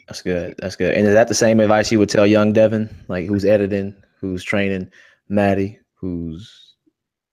That's 0.08 0.20
good. 0.20 0.54
That's 0.58 0.76
good. 0.76 0.94
And 0.94 1.06
is 1.06 1.14
that 1.14 1.28
the 1.28 1.34
same 1.34 1.60
advice 1.60 1.90
you 1.90 1.98
would 1.98 2.10
tell 2.10 2.26
young 2.26 2.52
Devin, 2.52 2.94
like 3.08 3.26
who's 3.26 3.44
editing, 3.44 3.94
who's 4.20 4.44
training 4.44 4.90
Maddie, 5.28 5.78
who's 5.94 6.74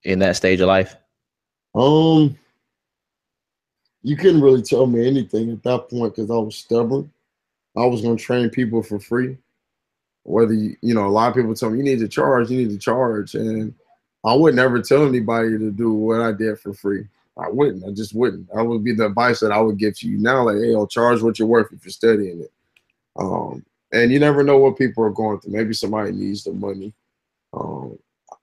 in 0.03 0.19
that 0.19 0.37
stage 0.37 0.61
of 0.61 0.67
life? 0.67 0.95
Um, 1.75 2.37
you 4.03 4.15
couldn't 4.15 4.41
really 4.41 4.61
tell 4.61 4.87
me 4.87 5.07
anything 5.07 5.51
at 5.51 5.63
that 5.63 5.89
point 5.89 6.15
because 6.15 6.31
I 6.31 6.35
was 6.35 6.55
stubborn. 6.55 7.11
I 7.77 7.85
was 7.85 8.01
going 8.01 8.17
to 8.17 8.23
train 8.23 8.49
people 8.49 8.83
for 8.83 8.99
free. 8.99 9.37
Whether 10.23 10.53
you, 10.53 10.75
you 10.81 10.93
know, 10.93 11.05
a 11.05 11.09
lot 11.09 11.29
of 11.29 11.35
people 11.35 11.55
tell 11.55 11.69
me 11.69 11.77
you 11.77 11.83
need 11.83 11.99
to 11.99 12.07
charge, 12.07 12.51
you 12.51 12.57
need 12.57 12.69
to 12.69 12.77
charge, 12.77 13.33
and 13.33 13.73
I 14.23 14.35
would 14.35 14.53
never 14.55 14.81
tell 14.81 15.07
anybody 15.07 15.57
to 15.57 15.71
do 15.71 15.93
what 15.93 16.21
I 16.21 16.31
did 16.31 16.59
for 16.59 16.73
free. 16.73 17.07
I 17.37 17.49
wouldn't. 17.49 17.85
I 17.85 17.91
just 17.91 18.13
wouldn't. 18.13 18.47
That 18.53 18.63
would 18.63 18.83
be 18.83 18.93
the 18.93 19.07
advice 19.07 19.39
that 19.39 19.51
I 19.51 19.59
would 19.59 19.77
give 19.77 19.97
to 19.99 20.07
you 20.07 20.19
now. 20.19 20.43
Like, 20.43 20.57
hey, 20.57 20.75
I'll 20.75 20.85
charge 20.85 21.21
what 21.21 21.39
you're 21.39 21.47
worth 21.47 21.71
if 21.71 21.83
you're 21.83 21.91
studying 21.91 22.41
it. 22.41 22.51
Um, 23.17 23.65
and 23.93 24.11
you 24.11 24.19
never 24.19 24.43
know 24.43 24.57
what 24.57 24.77
people 24.77 25.03
are 25.03 25.09
going 25.09 25.39
through. 25.39 25.53
Maybe 25.53 25.73
somebody 25.73 26.11
needs 26.11 26.43
the 26.43 26.53
money. 26.53 26.93
Um, 27.53 27.97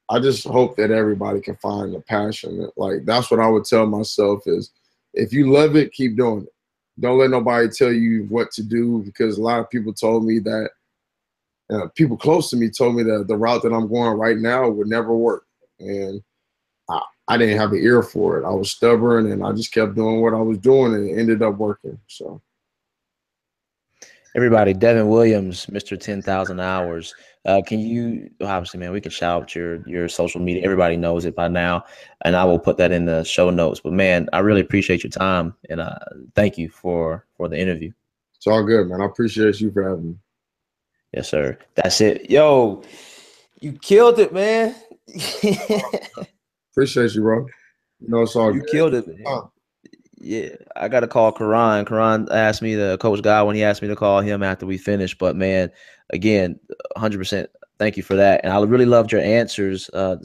I 0.08 0.18
just 0.18 0.46
hope 0.46 0.76
that 0.76 0.90
everybody 0.90 1.40
can 1.40 1.56
find 1.56 1.94
the 1.94 2.00
passion. 2.00 2.68
Like 2.76 3.04
that's 3.04 3.30
what 3.30 3.40
I 3.40 3.48
would 3.48 3.64
tell 3.64 3.86
myself 3.86 4.46
is 4.46 4.70
if 5.14 5.32
you 5.32 5.52
love 5.52 5.76
it, 5.76 5.92
keep 5.92 6.16
doing 6.16 6.42
it. 6.42 6.52
Don't 7.00 7.18
let 7.18 7.30
nobody 7.30 7.68
tell 7.68 7.92
you 7.92 8.24
what 8.28 8.50
to 8.52 8.62
do 8.62 9.02
because 9.04 9.38
a 9.38 9.42
lot 9.42 9.60
of 9.60 9.70
people 9.70 9.92
told 9.92 10.24
me 10.24 10.40
that 10.40 10.70
uh, 11.70 11.86
people 11.94 12.16
close 12.16 12.50
to 12.50 12.56
me 12.56 12.70
told 12.70 12.96
me 12.96 13.02
that 13.04 13.26
the 13.28 13.36
route 13.36 13.62
that 13.62 13.72
I'm 13.72 13.88
going 13.88 14.18
right 14.18 14.38
now 14.38 14.68
would 14.68 14.88
never 14.88 15.14
work. 15.14 15.44
And 15.78 16.22
I, 16.88 17.00
I 17.28 17.36
didn't 17.36 17.58
have 17.58 17.72
an 17.72 17.78
ear 17.78 18.02
for 18.02 18.38
it. 18.38 18.46
I 18.46 18.50
was 18.50 18.70
stubborn 18.70 19.30
and 19.30 19.44
I 19.44 19.52
just 19.52 19.72
kept 19.72 19.94
doing 19.94 20.20
what 20.20 20.34
I 20.34 20.40
was 20.40 20.58
doing 20.58 20.94
and 20.94 21.08
it 21.08 21.18
ended 21.18 21.42
up 21.42 21.56
working. 21.56 21.98
So 22.06 22.40
everybody, 24.34 24.72
Devin 24.72 25.08
Williams, 25.08 25.66
Mr. 25.66 25.98
10,000 26.00 26.58
hours. 26.58 27.14
Uh, 27.44 27.62
can 27.64 27.78
you 27.80 28.30
obviously, 28.40 28.80
man? 28.80 28.92
We 28.92 29.00
can 29.00 29.10
shout 29.10 29.42
out 29.42 29.54
your 29.54 29.86
your 29.88 30.08
social 30.08 30.40
media. 30.40 30.62
Everybody 30.64 30.96
knows 30.96 31.24
it 31.24 31.34
by 31.34 31.48
now, 31.48 31.84
and 32.22 32.36
I 32.36 32.44
will 32.44 32.58
put 32.58 32.76
that 32.78 32.92
in 32.92 33.06
the 33.06 33.24
show 33.24 33.50
notes. 33.50 33.80
But 33.80 33.92
man, 33.92 34.28
I 34.32 34.40
really 34.40 34.60
appreciate 34.60 35.02
your 35.02 35.10
time, 35.10 35.54
and 35.70 35.80
uh, 35.80 35.98
thank 36.34 36.58
you 36.58 36.68
for 36.68 37.26
for 37.36 37.48
the 37.48 37.58
interview. 37.58 37.92
It's 38.36 38.46
all 38.46 38.62
good, 38.64 38.88
man. 38.88 39.00
I 39.00 39.06
appreciate 39.06 39.60
you 39.60 39.70
for 39.72 39.88
having 39.88 40.10
me. 40.10 40.16
Yes, 41.12 41.28
sir. 41.28 41.58
That's 41.74 42.00
it. 42.00 42.30
Yo, 42.30 42.82
you 43.60 43.72
killed 43.72 44.18
it, 44.18 44.32
man. 44.32 44.74
appreciate 46.72 47.14
you, 47.14 47.22
bro. 47.22 47.46
You 48.00 48.08
know, 48.08 48.22
it's 48.22 48.36
all 48.36 48.54
you 48.54 48.60
good. 48.60 48.70
killed 48.70 48.94
it, 48.94 49.08
man. 49.08 49.48
Yeah, 50.20 50.48
I 50.74 50.88
got 50.88 51.00
to 51.00 51.06
call 51.06 51.30
Karan. 51.30 51.84
Karan 51.84 52.28
asked 52.32 52.60
me 52.60 52.74
to 52.74 52.98
coach 53.00 53.22
guy 53.22 53.42
when 53.42 53.54
he 53.54 53.62
asked 53.62 53.82
me 53.82 53.88
to 53.88 53.96
call 53.96 54.20
him 54.20 54.42
after 54.42 54.66
we 54.66 54.76
finished. 54.76 55.18
But 55.18 55.36
man, 55.36 55.70
again, 56.10 56.58
100%. 56.96 57.46
Thank 57.78 57.96
you 57.96 58.02
for 58.02 58.16
that. 58.16 58.40
And 58.42 58.52
I 58.52 58.60
really 58.62 58.84
loved 58.84 59.12
your 59.12 59.20
answers. 59.20 59.88
Uh, 59.90 60.16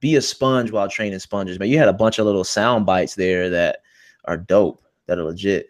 be 0.00 0.16
a 0.16 0.20
sponge 0.20 0.70
while 0.70 0.88
training 0.88 1.18
sponges. 1.20 1.58
Man, 1.58 1.70
you 1.70 1.78
had 1.78 1.88
a 1.88 1.94
bunch 1.94 2.18
of 2.18 2.26
little 2.26 2.44
sound 2.44 2.84
bites 2.84 3.14
there 3.14 3.48
that 3.48 3.78
are 4.26 4.36
dope, 4.36 4.82
that 5.06 5.18
are 5.18 5.24
legit. 5.24 5.68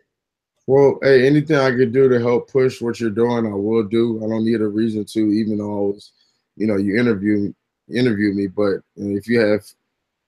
Well, 0.66 0.98
hey, 1.02 1.26
anything 1.26 1.56
I 1.56 1.70
could 1.70 1.92
do 1.92 2.08
to 2.08 2.20
help 2.20 2.50
push 2.50 2.82
what 2.82 2.98
you're 2.98 3.10
doing, 3.10 3.46
I 3.46 3.54
will 3.54 3.84
do. 3.84 4.18
I 4.24 4.28
don't 4.28 4.44
need 4.44 4.60
a 4.60 4.68
reason 4.68 5.04
to, 5.04 5.20
even 5.20 5.58
though 5.58 5.78
I 5.78 5.92
was, 5.92 6.12
you 6.56 6.66
know, 6.66 6.76
you 6.76 6.98
interview 6.98 7.54
interview 7.88 8.34
me. 8.34 8.48
But 8.48 8.80
if 8.96 9.28
you 9.28 9.40
have 9.40 9.64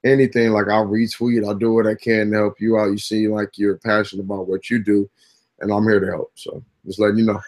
anything, 0.05 0.51
like 0.51 0.69
I'll 0.69 0.87
retweet, 0.87 1.47
I'll 1.47 1.55
do 1.55 1.73
what 1.75 1.87
I 1.87 1.95
can 1.95 2.31
to 2.31 2.37
help 2.37 2.61
you 2.61 2.79
out. 2.79 2.91
You 2.91 2.99
seem 2.99 3.33
like 3.33 3.59
you're 3.59 3.79
passionate 3.79 4.25
about 4.25 4.49
what 4.49 4.71
you 4.71 4.83
do, 4.83 5.09
and 5.61 5.73
I'm 5.73 5.85
here 5.85 6.01
to 6.01 6.07
help. 6.07 6.33
So 6.35 6.63
just 6.87 6.99
letting 6.99 7.19
you 7.19 7.27
know. 7.27 7.41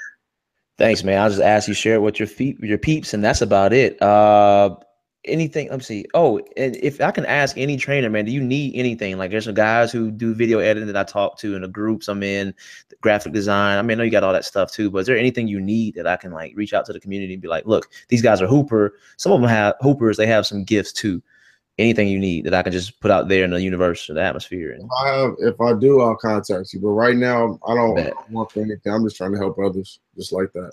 Thanks, 0.78 1.04
man. 1.04 1.20
I'll 1.20 1.28
just 1.30 1.42
ask 1.42 1.68
you 1.68 1.74
share 1.74 1.96
it 1.96 2.02
with 2.02 2.18
your 2.18 2.26
feet, 2.26 2.58
your 2.60 2.78
peeps, 2.78 3.14
and 3.14 3.22
that's 3.22 3.42
about 3.42 3.72
it. 3.72 4.00
Uh, 4.02 4.76
anything 5.24 5.68
let 5.68 5.78
me 5.78 5.84
see 5.84 6.04
oh 6.14 6.40
and 6.56 6.74
if 6.76 7.00
i 7.00 7.12
can 7.12 7.24
ask 7.26 7.56
any 7.56 7.76
trainer 7.76 8.10
man 8.10 8.24
do 8.24 8.32
you 8.32 8.42
need 8.42 8.74
anything 8.74 9.16
like 9.16 9.30
there's 9.30 9.44
some 9.44 9.54
guys 9.54 9.92
who 9.92 10.10
do 10.10 10.34
video 10.34 10.58
editing 10.58 10.88
that 10.88 10.96
i 10.96 11.04
talk 11.04 11.38
to 11.38 11.54
in 11.54 11.62
the 11.62 11.68
groups 11.68 12.08
i'm 12.08 12.24
in 12.24 12.52
graphic 13.02 13.32
design 13.32 13.78
i 13.78 13.82
mean 13.82 13.92
i 13.92 13.98
know 13.98 14.04
you 14.04 14.10
got 14.10 14.24
all 14.24 14.32
that 14.32 14.44
stuff 14.44 14.72
too 14.72 14.90
but 14.90 14.98
is 14.98 15.06
there 15.06 15.16
anything 15.16 15.46
you 15.46 15.60
need 15.60 15.94
that 15.94 16.08
i 16.08 16.16
can 16.16 16.32
like 16.32 16.52
reach 16.56 16.74
out 16.74 16.84
to 16.84 16.92
the 16.92 16.98
community 16.98 17.34
and 17.34 17.42
be 17.42 17.46
like 17.46 17.64
look 17.66 17.88
these 18.08 18.20
guys 18.20 18.42
are 18.42 18.48
hooper 18.48 18.94
some 19.16 19.30
of 19.30 19.40
them 19.40 19.48
have 19.48 19.74
hoopers 19.80 20.16
they 20.16 20.26
have 20.26 20.44
some 20.44 20.64
gifts 20.64 20.92
too 20.92 21.22
anything 21.78 22.08
you 22.08 22.18
need 22.18 22.44
that 22.44 22.54
i 22.54 22.62
can 22.62 22.72
just 22.72 23.00
put 23.00 23.10
out 23.10 23.28
there 23.28 23.44
in 23.44 23.50
the 23.50 23.60
universe 23.60 24.08
or 24.10 24.14
the 24.14 24.22
atmosphere 24.22 24.72
and, 24.72 24.84
if 24.84 24.90
i 25.00 25.08
have 25.08 25.34
if 25.38 25.60
i 25.60 25.72
do 25.72 26.00
i'll 26.00 26.16
contact 26.16 26.72
you 26.72 26.80
but 26.80 26.88
right 26.88 27.16
now 27.16 27.58
i 27.66 27.74
don't 27.74 27.94
Bet. 27.94 28.14
want 28.30 28.50
for 28.50 28.60
anything 28.60 28.92
i'm 28.92 29.04
just 29.04 29.16
trying 29.16 29.32
to 29.32 29.38
help 29.38 29.58
others 29.58 30.00
just 30.16 30.32
like 30.32 30.52
that 30.52 30.72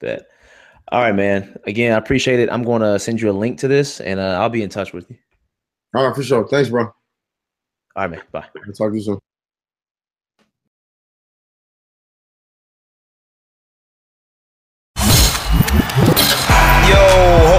Bet. 0.00 0.26
All 0.90 1.02
right, 1.02 1.14
man. 1.14 1.56
Again, 1.66 1.92
I 1.92 1.96
appreciate 1.96 2.40
it. 2.40 2.50
I'm 2.50 2.64
going 2.64 2.82
to 2.82 2.98
send 2.98 3.20
you 3.20 3.30
a 3.30 3.32
link 3.32 3.58
to 3.60 3.68
this, 3.68 4.00
and 4.00 4.18
uh, 4.18 4.40
I'll 4.40 4.48
be 4.48 4.62
in 4.62 4.70
touch 4.70 4.92
with 4.92 5.08
you. 5.08 5.16
All 5.94 6.06
right, 6.06 6.16
for 6.16 6.22
sure. 6.22 6.48
Thanks, 6.48 6.68
bro. 6.68 6.84
All 6.84 6.92
right, 7.96 8.10
man. 8.10 8.22
Bye. 8.32 8.46
I'll 8.66 8.72
talk 8.72 8.90
to 8.90 8.96
you 8.96 9.02
soon. 9.02 9.18